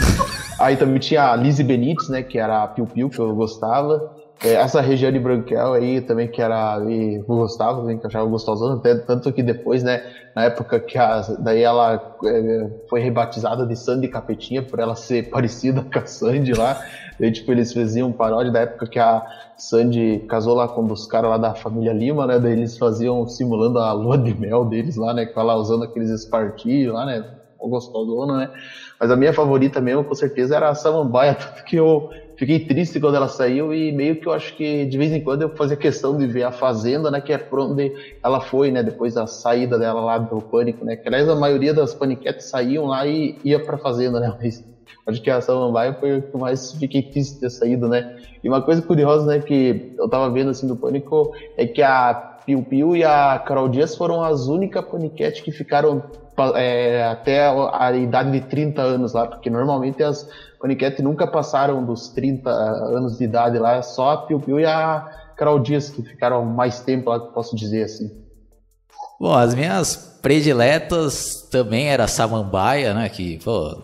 Aí 0.58 0.76
também 0.76 0.98
tinha 0.98 1.30
a 1.30 1.36
Lizzie 1.36 1.64
Benítez, 1.64 2.08
né? 2.08 2.22
Que 2.22 2.38
era 2.38 2.62
a 2.62 2.68
Piu 2.68 2.86
Piu, 2.86 3.08
que 3.08 3.18
eu 3.18 3.34
gostava. 3.34 4.12
É, 4.42 4.54
essa 4.54 4.80
Regiane 4.80 5.18
Branquel 5.18 5.72
aí 5.72 6.00
também, 6.00 6.28
que 6.28 6.42
era. 6.42 6.78
E 6.86 7.14
eu 7.16 7.24
gostava, 7.24 7.80
também, 7.80 7.98
que 7.98 8.04
eu 8.04 8.08
achava 8.08 8.26
gostosona. 8.26 8.80
Tanto 9.06 9.32
que 9.32 9.42
depois, 9.42 9.82
né? 9.82 10.00
Na 10.34 10.44
época 10.44 10.80
que 10.80 10.98
a, 10.98 11.22
daí 11.38 11.62
ela 11.62 12.02
é, 12.24 12.70
foi 12.88 13.00
rebatizada 13.00 13.64
de 13.66 13.76
Sandy 13.76 14.08
Capetinha, 14.08 14.62
por 14.62 14.80
ela 14.80 14.94
ser 14.94 15.28
parecida 15.30 15.82
com 15.82 15.98
a 15.98 16.06
Sandy 16.06 16.52
lá. 16.52 16.76
E, 17.18 17.30
tipo, 17.30 17.52
eles 17.52 17.72
faziam 17.72 18.12
paródia 18.12 18.52
da 18.52 18.60
época 18.60 18.86
que 18.86 18.98
a 18.98 19.22
Sandy 19.56 20.24
casou 20.28 20.54
lá 20.54 20.66
com 20.68 20.84
dos 20.84 21.06
caras 21.06 21.30
lá 21.30 21.38
da 21.38 21.54
família 21.54 21.92
Lima, 21.92 22.26
né? 22.26 22.38
Daí 22.38 22.52
eles 22.52 22.76
faziam, 22.76 23.26
simulando 23.26 23.78
a 23.78 23.92
lua 23.92 24.18
de 24.18 24.34
mel 24.38 24.64
deles 24.64 24.96
lá, 24.96 25.14
né? 25.14 25.26
Com 25.26 25.40
ela 25.40 25.54
usando 25.54 25.84
aqueles 25.84 26.10
espartilhos 26.10 26.92
lá, 26.92 27.06
né? 27.06 27.24
Gostosona, 27.58 28.36
né? 28.36 28.50
Mas 29.00 29.10
a 29.10 29.16
minha 29.16 29.32
favorita 29.32 29.80
mesmo, 29.80 30.04
com 30.04 30.14
certeza, 30.14 30.56
era 30.56 30.68
a 30.68 30.74
Samambaia, 30.74 31.32
tanto 31.34 31.64
que 31.64 31.76
eu 31.76 32.10
fiquei 32.36 32.60
triste 32.60 33.00
quando 33.00 33.16
ela 33.16 33.28
saiu 33.28 33.72
e 33.72 33.92
meio 33.92 34.16
que 34.16 34.28
eu 34.28 34.32
acho 34.32 34.54
que 34.56 34.84
de 34.86 34.98
vez 34.98 35.12
em 35.12 35.20
quando 35.20 35.42
eu 35.42 35.50
fazia 35.50 35.76
questão 35.76 36.16
de 36.16 36.26
ver 36.26 36.44
a 36.44 36.50
Fazenda, 36.52 37.10
né? 37.10 37.20
Que 37.20 37.32
é 37.32 37.38
por 37.38 37.60
onde 37.60 37.92
ela 38.22 38.40
foi, 38.40 38.70
né? 38.70 38.82
Depois 38.82 39.14
da 39.14 39.26
saída 39.26 39.78
dela 39.78 40.00
lá 40.00 40.18
do 40.18 40.40
Pânico, 40.42 40.84
né? 40.84 40.96
Que 40.96 41.08
aliás 41.08 41.28
a 41.28 41.34
maioria 41.34 41.72
das 41.72 41.94
paniquetes 41.94 42.48
saíam 42.48 42.86
lá 42.86 43.06
e 43.06 43.34
ia 43.44 43.60
pra 43.60 43.78
Fazenda, 43.78 44.20
né? 44.20 44.32
Mas 44.40 44.62
Acho 45.06 45.22
que 45.22 45.30
a 45.30 45.40
Samambaia 45.40 45.94
foi 45.94 46.18
o 46.18 46.22
que 46.22 46.36
mais 46.36 46.70
fiquei 46.72 47.02
triste 47.02 47.38
ter 47.38 47.50
saído, 47.50 47.88
né? 47.88 48.04
E 48.42 48.48
uma 48.48 48.62
coisa 48.62 48.82
curiosa, 48.82 49.26
né, 49.26 49.40
que 49.40 49.82
eu 49.98 50.08
tava 50.08 50.30
vendo 50.30 50.50
assim 50.50 50.66
do 50.66 50.76
Pânico 50.76 51.30
é 51.56 51.66
que 51.66 51.82
a 51.82 52.14
Piu 52.44 52.62
Piu 52.62 52.96
e 52.96 53.04
a 53.04 53.38
Carol 53.38 53.68
Dias 53.68 53.96
foram 53.96 54.22
as 54.22 54.46
únicas 54.46 54.84
paniquete 54.84 55.42
que 55.42 55.52
ficaram 55.52 56.02
é, 56.56 57.04
até 57.04 57.46
a, 57.46 57.92
idade 57.92 58.30
de 58.32 58.40
30 58.42 58.82
anos 58.82 59.12
lá, 59.12 59.26
porque 59.26 59.48
normalmente 59.48 60.02
as 60.02 60.28
paniquete 60.60 61.02
nunca 61.02 61.26
passaram 61.26 61.84
dos 61.84 62.08
30 62.08 62.50
anos 62.50 63.18
de 63.18 63.24
idade 63.24 63.58
lá, 63.58 63.82
só 63.82 64.10
a 64.10 64.16
Piu 64.18 64.40
Piu 64.40 64.58
e 64.58 64.64
a 64.64 65.32
Carol 65.36 65.58
Dias 65.58 65.90
que 65.90 66.02
ficaram 66.02 66.44
mais 66.44 66.80
tempo 66.80 67.10
lá, 67.10 67.20
posso 67.20 67.54
dizer 67.54 67.84
assim. 67.84 68.10
Bom, 69.20 69.32
as 69.32 69.54
minhas 69.54 70.18
prediletas 70.22 71.48
também 71.50 71.88
era 71.88 72.08
Samambaia, 72.08 72.94
né, 72.94 73.08
que, 73.08 73.38
pô, 73.44 73.76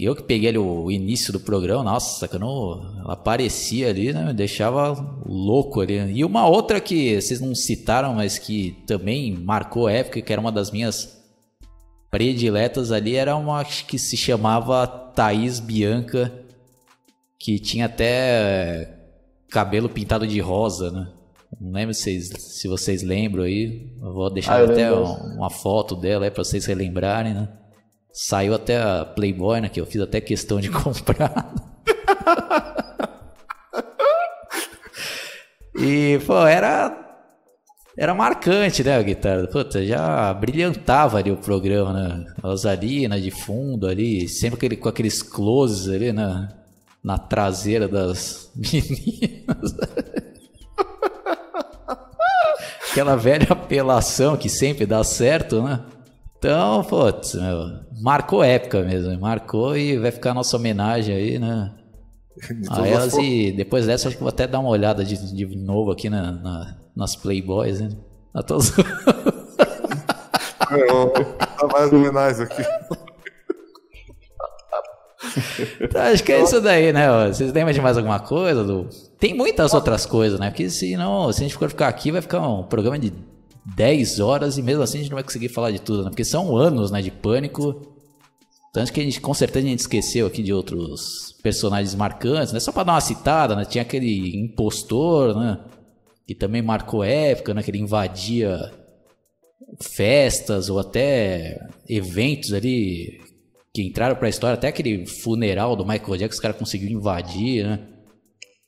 eu 0.00 0.16
que 0.16 0.22
peguei 0.22 0.48
ali 0.48 0.58
o 0.58 0.90
início 0.90 1.32
do 1.32 1.38
programa, 1.38 1.84
nossa, 1.84 2.26
que 2.26 2.38
não 2.38 3.02
aparecia 3.04 3.90
ali, 3.90 4.14
né? 4.14 4.24
Me 4.24 4.32
deixava 4.32 4.92
louco 5.26 5.82
ali. 5.82 5.98
E 6.12 6.24
uma 6.24 6.46
outra 6.46 6.80
que 6.80 7.20
vocês 7.20 7.38
não 7.38 7.54
citaram, 7.54 8.14
mas 8.14 8.38
que 8.38 8.82
também 8.86 9.36
marcou 9.36 9.86
a 9.86 9.92
época, 9.92 10.22
que 10.22 10.32
era 10.32 10.40
uma 10.40 10.50
das 10.50 10.70
minhas 10.70 11.19
prediletas 12.10 12.90
ali, 12.90 13.14
era 13.14 13.36
uma 13.36 13.64
que 13.64 13.98
se 13.98 14.16
chamava 14.16 14.86
Thaís 14.86 15.60
Bianca, 15.60 16.32
que 17.38 17.58
tinha 17.58 17.86
até 17.86 18.98
cabelo 19.50 19.88
pintado 19.88 20.26
de 20.26 20.40
rosa, 20.40 20.90
né? 20.90 21.12
Não 21.60 21.72
lembro 21.72 21.92
se 21.94 22.02
vocês, 22.02 22.28
se 22.38 22.68
vocês 22.68 23.02
lembram 23.02 23.44
aí. 23.44 23.90
Eu 24.00 24.12
vou 24.12 24.30
deixar 24.30 24.56
ah, 24.56 24.60
eu 24.60 24.70
até 24.70 24.92
uma 24.92 25.50
foto 25.50 25.96
dela 25.96 26.24
aí 26.24 26.30
pra 26.30 26.44
vocês 26.44 26.66
relembrarem, 26.66 27.34
né? 27.34 27.48
Saiu 28.12 28.54
até 28.54 28.80
a 28.80 29.04
Playboy, 29.04 29.60
né? 29.60 29.68
Que 29.68 29.80
eu 29.80 29.86
fiz 29.86 30.00
até 30.00 30.20
questão 30.20 30.60
de 30.60 30.70
comprar. 30.70 31.52
e, 35.76 36.18
pô, 36.26 36.46
era. 36.46 37.09
Era 37.96 38.14
marcante, 38.14 38.84
né, 38.84 38.96
a 38.96 39.02
guitarra? 39.02 39.46
Puta, 39.46 39.84
já 39.84 40.32
brilhantava 40.32 41.18
ali 41.18 41.30
o 41.30 41.36
programa, 41.36 41.92
né? 41.92 42.24
Osarina 42.42 43.20
de 43.20 43.30
fundo 43.30 43.86
ali, 43.86 44.28
sempre 44.28 44.56
aquele, 44.56 44.76
com 44.76 44.88
aqueles 44.88 45.22
closes 45.22 45.92
ali 45.92 46.12
na, 46.12 46.48
na 47.02 47.18
traseira 47.18 47.88
das 47.88 48.50
meninas. 48.56 49.74
Aquela 52.90 53.16
velha 53.16 53.46
apelação 53.50 54.36
que 54.36 54.48
sempre 54.48 54.86
dá 54.86 55.02
certo, 55.04 55.62
né? 55.62 55.80
Então, 56.38 56.82
putz, 56.84 57.34
meu, 57.34 57.80
marcou 58.00 58.42
época 58.42 58.82
mesmo, 58.82 59.18
marcou 59.20 59.76
e 59.76 59.98
vai 59.98 60.10
ficar 60.10 60.30
a 60.30 60.34
nossa 60.34 60.56
homenagem 60.56 61.14
aí, 61.14 61.38
né? 61.38 61.72
A 62.70 62.86
elas 62.86 63.14
e 63.14 63.52
depois 63.52 63.86
dessa 63.86 64.08
acho 64.08 64.16
que 64.16 64.22
vou 64.22 64.30
até 64.30 64.46
dar 64.46 64.60
uma 64.60 64.70
olhada 64.70 65.04
de, 65.04 65.34
de 65.34 65.56
novo 65.56 65.90
aqui 65.90 66.08
na, 66.08 66.32
na, 66.32 66.79
nas 67.00 67.16
Playboys, 67.16 67.80
né? 67.80 67.88
A 68.32 68.42
todos. 68.42 68.72
é, 70.70 70.86
mais 71.72 71.92
homenagem 71.92 72.44
aqui. 72.44 72.62
Então, 75.80 76.02
acho 76.02 76.22
que 76.22 76.32
é 76.32 76.42
isso 76.42 76.60
daí, 76.60 76.92
né? 76.92 77.28
Vocês 77.28 77.52
lembram 77.52 77.72
de 77.72 77.80
mais 77.80 77.96
alguma 77.96 78.20
coisa? 78.20 78.62
Do... 78.62 78.88
Tem 79.18 79.34
muitas 79.34 79.74
outras 79.74 80.06
coisas, 80.06 80.38
né? 80.38 80.50
Porque 80.50 80.68
senão, 80.70 81.32
se 81.32 81.40
a 81.40 81.42
gente 81.42 81.56
for 81.56 81.68
ficar 81.68 81.88
aqui, 81.88 82.12
vai 82.12 82.20
ficar 82.20 82.46
um 82.46 82.62
programa 82.62 82.98
de 82.98 83.12
10 83.76 84.20
horas 84.20 84.58
e 84.58 84.62
mesmo 84.62 84.82
assim 84.82 84.98
a 84.98 85.00
gente 85.00 85.10
não 85.10 85.16
vai 85.16 85.24
conseguir 85.24 85.48
falar 85.48 85.70
de 85.70 85.80
tudo, 85.80 86.04
né? 86.04 86.10
Porque 86.10 86.24
são 86.24 86.56
anos, 86.56 86.90
né, 86.90 87.00
de 87.02 87.10
pânico. 87.10 87.80
Tanto 88.72 88.92
que 88.92 89.00
a 89.00 89.02
gente, 89.02 89.20
com 89.20 89.34
certeza 89.34 89.66
a 89.66 89.70
gente 89.70 89.80
esqueceu 89.80 90.26
aqui 90.26 90.42
de 90.42 90.52
outros 90.52 91.34
personagens 91.42 91.94
marcantes, 91.94 92.52
né? 92.52 92.60
Só 92.60 92.70
para 92.70 92.84
dar 92.84 92.92
uma 92.92 93.00
citada, 93.00 93.56
né? 93.56 93.64
Tinha 93.64 93.82
aquele 93.82 94.36
impostor, 94.36 95.36
né? 95.36 95.58
Que 96.30 96.34
também 96.36 96.62
marcou 96.62 97.02
época, 97.02 97.52
né? 97.52 97.60
Que 97.60 97.72
ele 97.72 97.80
invadia 97.80 98.70
festas 99.80 100.70
ou 100.70 100.78
até 100.78 101.58
eventos 101.88 102.52
ali 102.52 103.20
que 103.74 103.82
entraram 103.82 104.14
para 104.14 104.28
a 104.28 104.30
história, 104.30 104.54
até 104.54 104.68
aquele 104.68 105.08
funeral 105.08 105.74
do 105.74 105.84
Michael 105.84 106.18
Jackson, 106.18 106.36
os 106.36 106.40
cara 106.40 106.54
conseguiu 106.54 106.88
invadir, 106.88 107.66
né? 107.66 107.80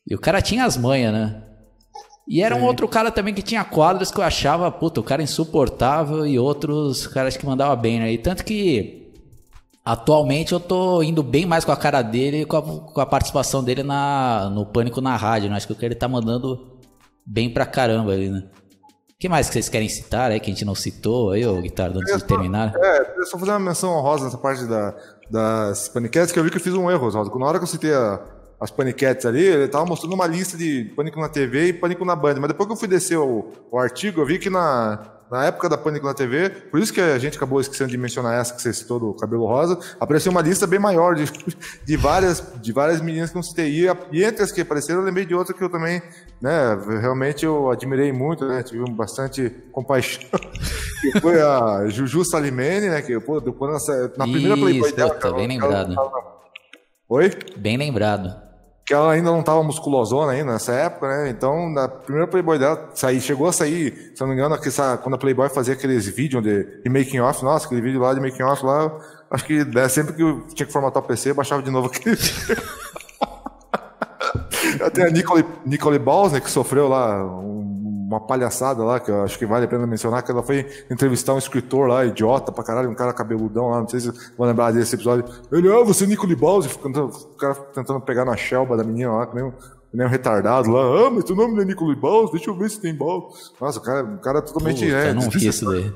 E 0.05 0.13
o 0.13 0.19
cara 0.19 0.43
tinha 0.43 0.65
as 0.65 0.77
manhas, 0.77 1.13
né? 1.13 1.41
E 2.27 2.43
era 2.43 2.57
Sim. 2.57 2.63
um 2.63 2.65
outro 2.65 2.89
cara 2.89 3.13
também 3.13 3.33
que 3.33 3.43
tinha 3.43 3.63
quadros 3.63 4.11
que 4.11 4.19
eu 4.19 4.25
achava, 4.25 4.69
puta, 4.69 4.99
o 4.99 5.05
cara 5.05 5.23
insuportável 5.23 6.27
e 6.27 6.41
outros 6.41 7.07
caras 7.07 7.37
que 7.37 7.47
mandava 7.47 7.77
bem, 7.77 8.01
né? 8.01 8.13
E 8.13 8.19
tanto 8.19 8.45
que 8.45 9.13
atualmente 9.85 10.51
eu 10.51 10.59
tô 10.59 11.01
indo 11.01 11.23
bem 11.23 11.47
mais 11.47 11.65
com 11.65 11.71
a 11.71 11.77
cara 11.77 12.03
dele 12.03 12.45
com 12.45 12.57
a, 12.57 12.63
com 12.63 13.01
a 13.01 13.07
participação 13.07 13.63
dele 13.63 13.85
na, 13.85 14.51
no 14.53 14.67
Pânico 14.67 15.01
na 15.01 15.15
rádio, 15.15 15.49
né? 15.49 15.55
Acho 15.55 15.69
que 15.69 15.73
o 15.73 15.87
ele 15.87 15.95
tá 15.95 16.09
mandando 16.09 16.72
bem 17.25 17.53
pra 17.53 17.67
caramba 17.67 18.13
ali, 18.13 18.31
né? 18.31 18.45
O 19.11 19.19
que 19.19 19.29
mais 19.29 19.47
que 19.47 19.53
vocês 19.53 19.69
querem 19.69 19.89
citar 19.89 20.33
aí, 20.33 20.41
que 20.41 20.51
a 20.51 20.53
gente 20.53 20.65
não 20.65 20.75
citou 20.75 21.31
aí, 21.31 21.47
ô 21.47 21.61
Guitardo, 21.61 22.01
antes 22.01 22.17
de 22.17 22.25
terminar? 22.25 22.75
É, 22.77 23.19
eu 23.19 23.25
só 23.25 23.39
fazer 23.39 23.53
uma 23.53 23.61
menção 23.61 23.91
honrosa 23.91 24.25
nessa 24.25 24.39
parte 24.39 24.65
da, 24.65 24.97
das 25.31 25.89
paniquetes, 25.89 26.33
que 26.33 26.39
eu 26.39 26.45
vi 26.45 26.51
que 26.51 26.57
eu 26.57 26.61
fiz 26.61 26.75
um 26.75 26.91
erro, 26.91 27.09
Rosa. 27.09 27.31
Na 27.39 27.47
hora 27.47 27.59
que 27.59 27.65
eu 27.65 27.69
citei 27.69 27.95
a, 27.95 28.21
as 28.61 28.71
paniquetes 28.71 29.25
ali, 29.25 29.43
ele 29.43 29.67
tava 29.67 29.87
mostrando 29.87 30.15
uma 30.15 30.27
lista 30.27 30.57
de 30.59 30.93
pânico 30.97 31.21
na 31.21 31.29
TV 31.29 31.69
e 31.69 31.73
pânico 31.73 32.05
na 32.05 32.15
Band. 32.15 32.35
Mas 32.35 32.49
depois 32.49 32.67
que 32.67 32.73
eu 32.73 32.77
fui 32.77 32.89
descer 32.89 33.17
o, 33.17 33.51
o 33.71 33.79
artigo, 33.79 34.21
eu 34.21 34.27
vi 34.27 34.39
que 34.39 34.51
na, 34.51 34.99
na 35.33 35.47
época 35.47 35.67
da 35.67 35.79
Pânico 35.79 36.07
na 36.07 36.13
TV, 36.13 36.51
por 36.51 36.79
isso 36.79 36.93
que 36.93 37.01
a 37.01 37.19
gente 37.19 37.39
acabou 37.39 37.59
esquecendo 37.59 37.91
de 37.91 37.97
mencionar 37.97 38.39
essa 38.39 38.55
que 38.55 38.61
você 38.61 38.71
citou 38.71 39.01
do 39.01 39.15
cabelo 39.15 39.47
rosa, 39.47 39.79
apareceu 39.99 40.31
uma 40.31 40.43
lista 40.43 40.67
bem 40.67 40.79
maior 40.79 41.15
de, 41.15 41.25
de, 41.87 41.97
várias, 41.97 42.53
de 42.61 42.71
várias 42.71 43.01
meninas 43.01 43.31
que 43.31 43.39
eu 43.39 43.43
citei. 43.43 43.89
E, 44.13 44.23
entre 44.23 44.43
as 44.43 44.53
que 44.53 44.61
apareceram, 44.61 45.01
eu 45.01 45.07
lembrei 45.07 45.25
de 45.25 45.35
outra 45.35 45.55
que 45.55 45.65
eu 45.65 45.71
também, 45.71 46.03
né, 46.39 46.79
realmente 47.01 47.47
eu 47.47 47.71
admirei 47.71 48.13
muito, 48.13 48.47
né, 48.47 48.63
tive 48.63 48.85
bastante 48.91 49.49
compaixão, 49.73 50.29
que 51.01 51.19
foi 51.19 51.41
a 51.41 51.89
Juju 51.89 52.27
Salimene, 52.27 52.91
né, 52.91 53.01
que 53.01 53.19
pô, 53.19 53.41
quando 53.41 53.79
na 54.19 54.25
primeira 54.25 54.55
isso, 54.55 54.63
Playboy 54.63 54.93
dela... 54.93 55.15
Puta, 55.15 55.33
bem 55.33 55.49
lembrado. 55.49 55.97
Oi? 57.09 57.31
Bem 57.57 57.79
lembrado 57.79 58.52
que 58.85 58.93
ela 58.93 59.13
ainda 59.13 59.31
não 59.31 59.41
estava 59.41 59.63
musculosona 59.63 60.33
ainda 60.33 60.53
nessa 60.53 60.73
época, 60.73 61.07
né? 61.07 61.31
Então, 61.31 61.71
na 61.71 61.89
primeira 61.89 62.29
Playboy 62.29 62.59
dela, 62.59 62.91
saí, 62.95 63.21
chegou 63.21 63.47
a 63.47 63.53
sair, 63.53 64.13
se 64.15 64.23
eu 64.23 64.27
não 64.27 64.35
me 64.35 64.41
engano, 64.41 64.59
quando 65.03 65.15
a 65.15 65.19
Playboy 65.19 65.49
fazia 65.49 65.75
aqueles 65.75 66.07
vídeos 66.07 66.43
de, 66.43 66.65
de 66.83 66.91
making 66.91 67.21
off, 67.21 67.45
nossa, 67.45 67.67
aquele 67.67 67.81
vídeo 67.81 68.01
lá 68.01 68.13
de 68.13 68.21
making 68.21 68.43
off 68.43 68.65
lá, 68.65 68.91
acho 69.31 69.45
que 69.45 69.65
né, 69.65 69.89
sempre 69.89 70.15
que 70.15 70.23
eu 70.23 70.47
tinha 70.49 70.67
que 70.67 70.73
formatar 70.73 71.03
o 71.03 71.07
PC, 71.07 71.33
baixava 71.33 71.63
de 71.63 71.71
novo 71.71 71.87
aquele 71.87 72.17
Até 74.81 75.07
a 75.07 75.11
Nicole, 75.11 75.45
Nicole 75.65 75.99
Balls, 75.99 76.33
né, 76.33 76.41
que 76.41 76.51
sofreu 76.51 76.89
lá 76.89 77.25
um 77.25 77.62
uma 78.13 78.21
palhaçada 78.21 78.83
lá, 78.85 79.01
que 79.01 79.11
eu 79.11 79.23
acho 79.23 79.39
que 79.39 79.47
vale 79.47 79.65
a 79.65 79.69
pena 79.69 79.87
mencionar, 79.87 80.23
que 80.23 80.31
ela 80.31 80.43
foi 80.43 80.67
entrevistar 80.91 81.35
um 81.35 81.39
escritor 81.39 81.89
lá, 81.89 82.05
idiota 82.05 82.53
pra 82.53 82.63
caralho, 82.63 82.91
um 82.91 82.95
cara 82.95 83.13
cabeludão 83.13 83.69
lá, 83.71 83.81
não 83.81 83.89
sei 83.89 84.01
se 84.01 84.11
vão 84.37 84.47
lembrar 84.47 84.73
desse 84.73 84.95
episódio. 84.95 85.25
Ele, 85.51 85.73
ah, 85.73 85.83
você 85.83 86.05
é 86.05 86.07
Nicole 86.07 86.37
Balls, 86.37 86.67
o 86.67 87.37
cara 87.37 87.55
tentando 87.75 88.01
pegar 88.01 88.25
na 88.25 88.37
shelba 88.37 88.77
da 88.77 88.85
menina 88.85 89.13
lá, 89.13 89.27
que 89.27 89.35
nem 89.35 89.45
um, 89.45 89.53
nem 89.93 90.07
um 90.07 90.11
retardado 90.11 90.71
lá, 90.71 91.07
ah, 91.07 91.11
mas 91.11 91.25
teu 91.25 91.35
nome 91.35 91.55
não 91.55 91.63
é 91.63 91.65
Nicole 91.65 91.97
Balls, 91.97 92.31
deixa 92.31 92.51
eu 92.51 92.57
ver 92.57 92.71
se 92.71 92.81
tem 92.81 92.95
balls. 92.95 93.53
Nossa, 93.61 93.79
o 93.79 93.83
cara, 93.83 94.05
o 94.05 94.19
cara 94.19 94.39
é 94.39 94.43
totalmente... 94.43 94.85
Puta, 94.85 94.97
é, 94.97 95.13
não 95.13 95.29
vi 95.29 95.47
isso 95.47 95.65
daí. 95.65 95.93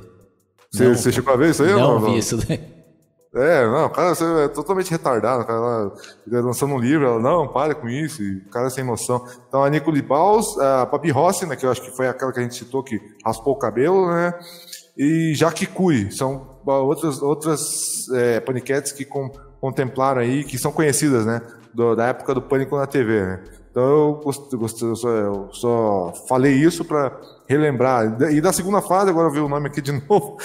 Você, 0.71 0.95
você 0.95 1.13
chegou 1.13 1.33
a 1.33 1.37
ver 1.37 1.51
isso 1.51 1.63
aí? 1.63 1.73
Não, 1.73 2.01
não 2.01 2.13
vi 2.13 2.19
isso 2.19 2.37
daí. 2.37 2.76
É, 3.37 3.67
não, 3.67 3.91
cara 3.91 4.15
você 4.15 4.25
é 4.45 4.49
totalmente 4.49 4.91
retardado, 4.91 5.43
o 5.43 5.47
cara 5.47 5.61
lá, 5.61 5.93
lançando 6.27 6.73
um 6.73 6.79
livro, 6.79 7.05
ela, 7.05 7.21
não, 7.21 7.47
pare 7.47 7.75
com 7.75 7.87
isso, 7.87 8.23
e 8.23 8.39
o 8.39 8.49
cara 8.49 8.71
sem 8.71 8.83
noção. 8.83 9.27
Então 9.47 9.63
a 9.63 9.69
Nicole 9.69 10.01
Baus, 10.01 10.59
a 10.59 10.87
Papi 10.87 11.11
Rossi, 11.11 11.45
né, 11.45 11.55
que 11.55 11.67
eu 11.67 11.71
acho 11.71 11.83
que 11.83 11.95
foi 11.95 12.09
aquela 12.09 12.33
que 12.33 12.41
a 12.41 12.43
gente 12.43 12.55
citou 12.55 12.83
que 12.83 12.99
raspou 13.23 13.53
o 13.53 13.59
cabelo, 13.59 14.07
né, 14.09 14.33
e 14.97 15.35
Jaque 15.35 15.67
Cui, 15.67 16.11
são 16.11 16.59
outras, 16.65 17.21
outras 17.21 18.09
é, 18.15 18.41
paniquetes 18.41 18.93
que 18.93 19.05
com, 19.05 19.31
contemplaram 19.61 20.23
aí, 20.23 20.43
que 20.43 20.57
são 20.57 20.73
conhecidas, 20.73 21.27
né, 21.27 21.43
do, 21.75 21.95
da 21.95 22.07
época 22.07 22.33
do 22.35 22.41
Pânico 22.41 22.79
na 22.79 22.87
TV, 22.87 23.21
né. 23.21 23.45
Então 23.71 23.83
eu, 23.83 24.15
gost, 24.25 24.57
gost, 24.57 24.81
eu, 24.81 24.97
só, 24.97 25.09
eu 25.11 25.49
só 25.53 26.13
falei 26.27 26.55
isso 26.55 26.83
para 26.87 27.13
relembrar. 27.49 28.21
E 28.31 28.41
da 28.41 28.53
segunda 28.53 28.83
fase, 28.83 29.11
agora 29.11 29.29
eu 29.29 29.33
vi 29.33 29.41
o 29.41 29.49
nome 29.49 29.69
aqui 29.69 29.81
de 29.81 29.93
novo. 30.09 30.39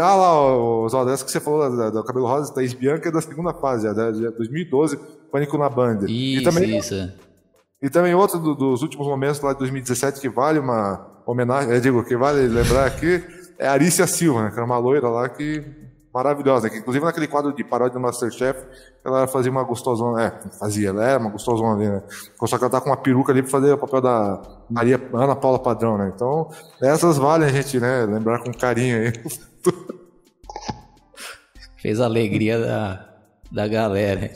Ah 0.00 0.14
lá, 0.14 0.56
os 0.84 0.94
Odessa 0.94 1.24
que 1.24 1.30
você 1.30 1.40
falou 1.40 1.90
do 1.90 2.04
cabelo 2.04 2.26
rosa, 2.26 2.52
Thaís 2.52 2.72
Bianca, 2.72 3.08
é 3.08 3.12
da 3.12 3.20
segunda 3.20 3.52
fase, 3.54 3.86
é 3.86 3.94
da, 3.94 4.10
de 4.10 4.28
2012, 4.30 4.98
Pânico 5.30 5.58
na 5.58 5.68
Banda. 5.68 6.06
Isso, 6.10 6.40
e 6.40 6.42
também, 6.42 6.78
isso. 6.78 7.12
E 7.82 7.90
também 7.90 8.14
outro 8.14 8.38
do, 8.38 8.54
dos 8.54 8.82
últimos 8.82 9.06
momentos 9.06 9.40
lá 9.40 9.52
de 9.52 9.58
2017 9.58 10.20
que 10.20 10.28
vale 10.28 10.58
uma 10.58 11.06
homenagem, 11.26 11.72
eu 11.72 11.80
digo, 11.80 12.04
que 12.04 12.16
vale 12.16 12.46
lembrar 12.46 12.86
aqui, 12.86 13.22
é 13.58 13.66
a 13.66 13.72
Arícia 13.72 14.06
Silva, 14.06 14.44
né, 14.44 14.50
que 14.50 14.56
era 14.56 14.64
uma 14.64 14.78
loira 14.78 15.08
lá 15.08 15.28
que 15.28 15.64
maravilhosa, 16.16 16.70
que 16.70 16.78
inclusive 16.78 17.04
naquele 17.04 17.26
quadro 17.26 17.52
de 17.52 17.62
paródia 17.62 17.92
do 17.92 18.00
Masterchef, 18.00 18.64
ela 19.04 19.26
fazia 19.26 19.52
uma 19.52 19.62
gostosona, 19.62 20.22
é, 20.22 20.30
fazia, 20.58 20.88
ela 20.88 21.04
era 21.04 21.18
uma 21.18 21.28
gostosona 21.28 21.74
ali, 21.74 21.90
né? 21.90 22.02
Só 22.42 22.56
que 22.56 22.64
ela 22.64 22.70
tá 22.70 22.80
com 22.80 22.88
uma 22.88 22.96
peruca 22.96 23.32
ali 23.32 23.42
pra 23.42 23.50
fazer 23.50 23.74
o 23.74 23.78
papel 23.78 24.00
da 24.00 24.40
Maria 24.70 24.98
Ana 25.12 25.36
Paula 25.36 25.58
Padrão, 25.58 25.98
né? 25.98 26.10
Então, 26.14 26.48
essas 26.80 27.18
valem 27.18 27.48
a 27.48 27.52
gente, 27.52 27.78
né, 27.78 28.06
lembrar 28.06 28.42
com 28.42 28.50
carinho 28.50 28.96
aí. 28.96 29.12
Fez 31.82 32.00
a 32.00 32.06
alegria 32.06 32.58
da, 32.58 33.14
da 33.52 33.68
galera. 33.68 34.32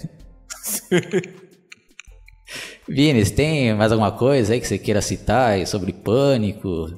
Vini, 2.86 3.24
tem 3.30 3.74
mais 3.74 3.90
alguma 3.90 4.12
coisa 4.12 4.52
aí 4.52 4.60
que 4.60 4.66
você 4.66 4.76
queira 4.76 5.00
citar 5.00 5.66
sobre 5.66 5.94
pânico? 5.94 6.90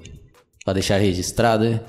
Pra 0.64 0.72
deixar 0.72 0.98
registrado, 0.98 1.64
né? 1.64 1.80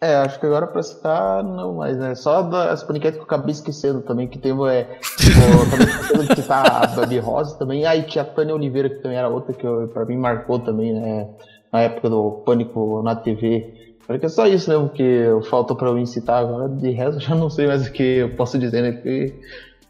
É, 0.00 0.14
acho 0.14 0.38
que 0.38 0.46
agora 0.46 0.68
pra 0.68 0.80
citar, 0.80 1.42
não, 1.42 1.74
mas 1.74 1.98
né, 1.98 2.14
só 2.14 2.42
das 2.42 2.84
paniquetes 2.84 3.16
que 3.16 3.20
eu 3.20 3.24
acabei 3.24 3.50
esquecendo 3.50 4.00
também, 4.00 4.28
que 4.28 4.38
teve, 4.38 4.62
é, 4.68 4.82
eu 4.92 5.70
também 5.70 5.88
esquecendo 5.88 6.26
de 6.28 6.40
citar 6.40 6.84
a 6.84 6.86
Babi 6.86 7.18
Rosa 7.18 7.58
também, 7.58 7.84
aí 7.84 8.04
tinha 8.04 8.22
a 8.22 8.26
Tânia 8.26 8.54
Oliveira, 8.54 8.88
que 8.88 9.02
também 9.02 9.18
era 9.18 9.28
outra 9.28 9.52
que 9.52 9.66
pra 9.92 10.04
mim 10.04 10.16
marcou 10.16 10.60
também, 10.60 10.92
né, 10.92 11.28
na 11.72 11.80
época 11.80 12.08
do 12.08 12.42
Pânico 12.46 13.02
na 13.02 13.16
TV. 13.16 13.96
Acho 14.08 14.20
que 14.20 14.26
é 14.26 14.28
só 14.28 14.46
isso 14.46 14.70
mesmo 14.70 14.88
que 14.88 15.26
faltou 15.50 15.76
pra 15.76 15.92
mim 15.92 16.06
citar 16.06 16.44
agora, 16.44 16.68
de 16.68 16.90
resto 16.90 17.18
já 17.20 17.34
não 17.34 17.50
sei 17.50 17.66
mais 17.66 17.84
o 17.84 17.92
que 17.92 18.18
eu 18.18 18.36
posso 18.36 18.56
dizer, 18.56 18.82
né, 18.82 18.92
porque 18.92 19.34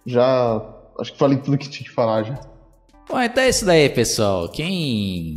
já, 0.06 0.62
acho 0.98 1.12
que 1.12 1.18
falei 1.18 1.36
tudo 1.36 1.58
que 1.58 1.68
tinha 1.68 1.86
que 1.86 1.94
falar 1.94 2.22
já. 2.22 2.40
Bom, 3.10 3.20
então 3.20 3.42
é 3.42 3.48
isso 3.50 3.66
daí, 3.66 3.90
pessoal. 3.90 4.48
Quem 4.48 5.36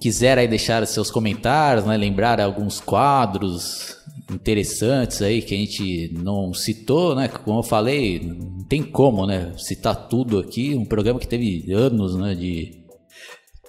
quiser 0.00 0.38
aí 0.38 0.48
deixar 0.48 0.86
seus 0.86 1.10
comentários, 1.10 1.84
né, 1.84 1.96
lembrar 1.96 2.40
alguns 2.40 2.80
quadros 2.80 3.96
interessantes 4.30 5.22
aí 5.22 5.40
que 5.40 5.54
a 5.54 5.58
gente 5.58 6.12
não 6.18 6.52
citou, 6.52 7.14
né? 7.14 7.28
Como 7.28 7.60
eu 7.60 7.62
falei, 7.62 8.20
não 8.20 8.64
tem 8.64 8.82
como, 8.82 9.26
né, 9.26 9.52
citar 9.56 10.08
tudo 10.08 10.38
aqui, 10.38 10.74
um 10.74 10.84
programa 10.84 11.20
que 11.20 11.28
teve 11.28 11.72
anos, 11.72 12.16
né, 12.16 12.34
de 12.34 12.84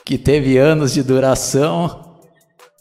que 0.05 0.17
teve 0.17 0.57
anos 0.57 0.93
de 0.93 1.03
duração. 1.03 2.15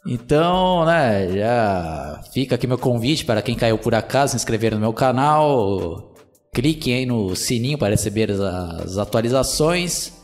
Então, 0.07 0.85
né, 0.85 1.29
já 1.35 2.23
fica 2.33 2.55
aqui 2.55 2.67
meu 2.67 2.79
convite 2.79 3.25
para 3.25 3.43
quem 3.43 3.57
caiu 3.57 3.77
por 3.77 3.95
acaso 3.95 4.31
se 4.31 4.37
inscrever 4.37 4.73
no 4.73 4.81
meu 4.81 4.93
canal. 4.93 6.15
Cliquem 6.55 6.95
aí 6.95 7.07
no 7.07 7.35
sininho 7.35 7.77
para 7.77 7.91
receber 7.91 8.31
as 8.31 8.97
atualizações. 8.97 10.16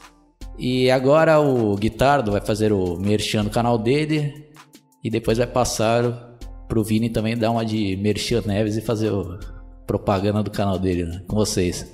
E 0.59 0.91
agora 0.91 1.41
o 1.41 1.75
Guitardo 1.77 2.33
vai 2.33 2.41
fazer 2.41 2.73
o 2.73 2.97
merchan 2.97 3.45
do 3.45 3.51
canal 3.51 3.79
dele 3.79 4.47
e 5.03 5.11
depois 5.11 5.39
vai 5.39 5.47
passar 5.47 6.33
pro 6.69 6.85
Vini 6.85 7.11
também 7.11 7.37
dar 7.37 7.51
uma 7.51 7.65
de 7.65 7.97
Merchan 7.97 8.43
Neves 8.47 8.77
e 8.77 8.81
fazer 8.81 9.11
o 9.11 9.39
propaganda 9.87 10.43
do 10.43 10.51
canal 10.51 10.79
dele, 10.79 11.05
né? 11.05 11.23
Com 11.27 11.37
vocês. 11.37 11.87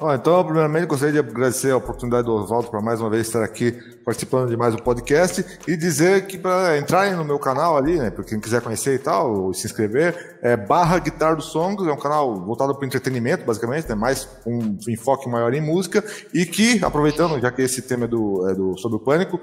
Oh, 0.00 0.12
então, 0.12 0.44
primeiramente, 0.44 0.86
gostaria 0.86 1.22
de 1.22 1.28
agradecer 1.28 1.70
a 1.70 1.76
oportunidade 1.76 2.26
do 2.26 2.34
Oswaldo 2.34 2.68
para 2.68 2.80
mais 2.80 3.00
uma 3.00 3.10
vez 3.10 3.26
estar 3.26 3.42
aqui 3.42 3.72
participando 4.08 4.48
de 4.48 4.56
mais 4.56 4.72
um 4.72 4.78
podcast 4.78 5.44
e 5.66 5.76
dizer 5.76 6.26
que 6.26 6.38
para 6.38 6.78
entrarem 6.78 7.14
no 7.14 7.26
meu 7.26 7.38
canal 7.38 7.76
ali, 7.76 7.98
né, 7.98 8.08
para 8.08 8.24
quem 8.24 8.40
quiser 8.40 8.62
conhecer 8.62 8.94
e 8.94 8.98
tal, 8.98 9.52
se 9.52 9.66
inscrever, 9.66 10.38
é 10.40 10.56
barra 10.56 10.98
Guitar 10.98 11.36
dos 11.36 11.44
Songs, 11.46 11.86
é 11.86 11.92
um 11.92 11.98
canal 11.98 12.34
voltado 12.42 12.74
para 12.74 12.86
entretenimento, 12.86 13.44
basicamente, 13.44 13.86
né, 13.86 13.94
mais 13.94 14.26
um 14.46 14.78
enfoque 14.88 15.28
maior 15.28 15.52
em 15.52 15.60
música 15.60 16.02
e 16.32 16.46
que, 16.46 16.82
aproveitando, 16.82 17.38
já 17.38 17.50
que 17.50 17.60
esse 17.60 17.82
tema 17.82 18.06
é 18.06 18.08
do, 18.08 18.48
é 18.48 18.54
do 18.54 18.78
sobre 18.78 18.96
o 18.96 19.00
pânico, 19.00 19.38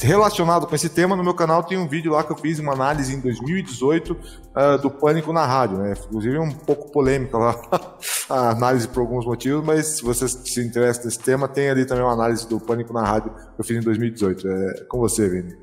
relacionado 0.00 0.66
com 0.66 0.74
esse 0.74 0.88
tema, 0.88 1.14
no 1.14 1.22
meu 1.22 1.34
canal 1.34 1.62
tem 1.62 1.76
um 1.76 1.86
vídeo 1.86 2.12
lá 2.12 2.24
que 2.24 2.32
eu 2.32 2.38
fiz 2.38 2.58
uma 2.58 2.72
análise 2.72 3.14
em 3.14 3.20
2018 3.20 4.12
uh, 4.12 4.16
ah, 4.54 4.76
do 4.78 4.90
pânico 4.90 5.30
na 5.30 5.44
rádio, 5.44 5.76
né, 5.76 5.92
inclusive 6.06 6.38
um 6.38 6.52
pouco 6.52 6.90
polêmica 6.90 7.36
lá 7.36 7.60
a 8.30 8.50
análise 8.50 8.88
por 8.88 9.00
alguns 9.00 9.26
motivos, 9.26 9.62
mas 9.62 9.98
se 9.98 10.02
você 10.02 10.26
se 10.26 10.64
interessa 10.64 11.04
nesse 11.04 11.18
tema, 11.18 11.46
tem 11.46 11.68
ali 11.68 11.84
também 11.84 12.02
uma 12.02 12.14
análise 12.14 12.48
do 12.48 12.58
Pânico 12.58 12.94
na 12.94 13.02
Rádio 13.02 13.30
eu 13.58 13.64
fiz 13.64 13.76
em 13.76 13.80
2018. 13.80 14.48
É 14.48 14.84
com 14.88 14.98
você, 14.98 15.28
Vini. 15.28 15.56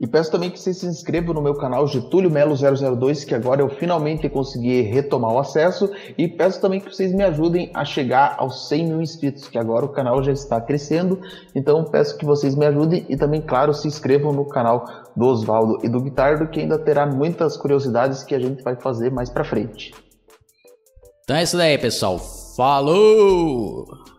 E 0.00 0.06
peço 0.06 0.30
também 0.30 0.50
que 0.50 0.58
vocês 0.58 0.78
se 0.78 0.86
inscrevam 0.86 1.34
no 1.34 1.42
meu 1.42 1.54
canal 1.54 1.86
Getúlio 1.86 2.30
Melo 2.30 2.54
002, 2.56 3.22
que 3.22 3.34
agora 3.34 3.60
eu 3.60 3.68
finalmente 3.68 4.30
consegui 4.30 4.80
retomar 4.80 5.30
o 5.30 5.38
acesso. 5.38 5.90
E 6.16 6.26
peço 6.26 6.58
também 6.58 6.80
que 6.80 6.90
vocês 6.90 7.12
me 7.12 7.22
ajudem 7.22 7.70
a 7.74 7.84
chegar 7.84 8.34
aos 8.38 8.66
100 8.68 8.86
mil 8.86 9.02
inscritos, 9.02 9.46
que 9.46 9.58
agora 9.58 9.84
o 9.84 9.90
canal 9.90 10.22
já 10.22 10.32
está 10.32 10.58
crescendo. 10.58 11.20
Então 11.54 11.84
peço 11.84 12.16
que 12.16 12.24
vocês 12.24 12.54
me 12.54 12.64
ajudem 12.64 13.04
e 13.10 13.16
também, 13.16 13.42
claro, 13.42 13.74
se 13.74 13.86
inscrevam 13.86 14.32
no 14.32 14.48
canal 14.48 14.86
do 15.14 15.26
Oswaldo 15.26 15.78
e 15.84 15.88
do 15.88 16.00
Guitardo, 16.00 16.48
que 16.48 16.60
ainda 16.60 16.78
terá 16.78 17.04
muitas 17.04 17.58
curiosidades 17.58 18.22
que 18.22 18.34
a 18.34 18.40
gente 18.40 18.62
vai 18.62 18.76
fazer 18.76 19.10
mais 19.10 19.28
pra 19.28 19.44
frente. 19.44 19.92
Então 21.24 21.36
é 21.36 21.42
isso 21.42 21.58
daí, 21.58 21.76
pessoal. 21.76 22.18
Falou! 22.56 24.09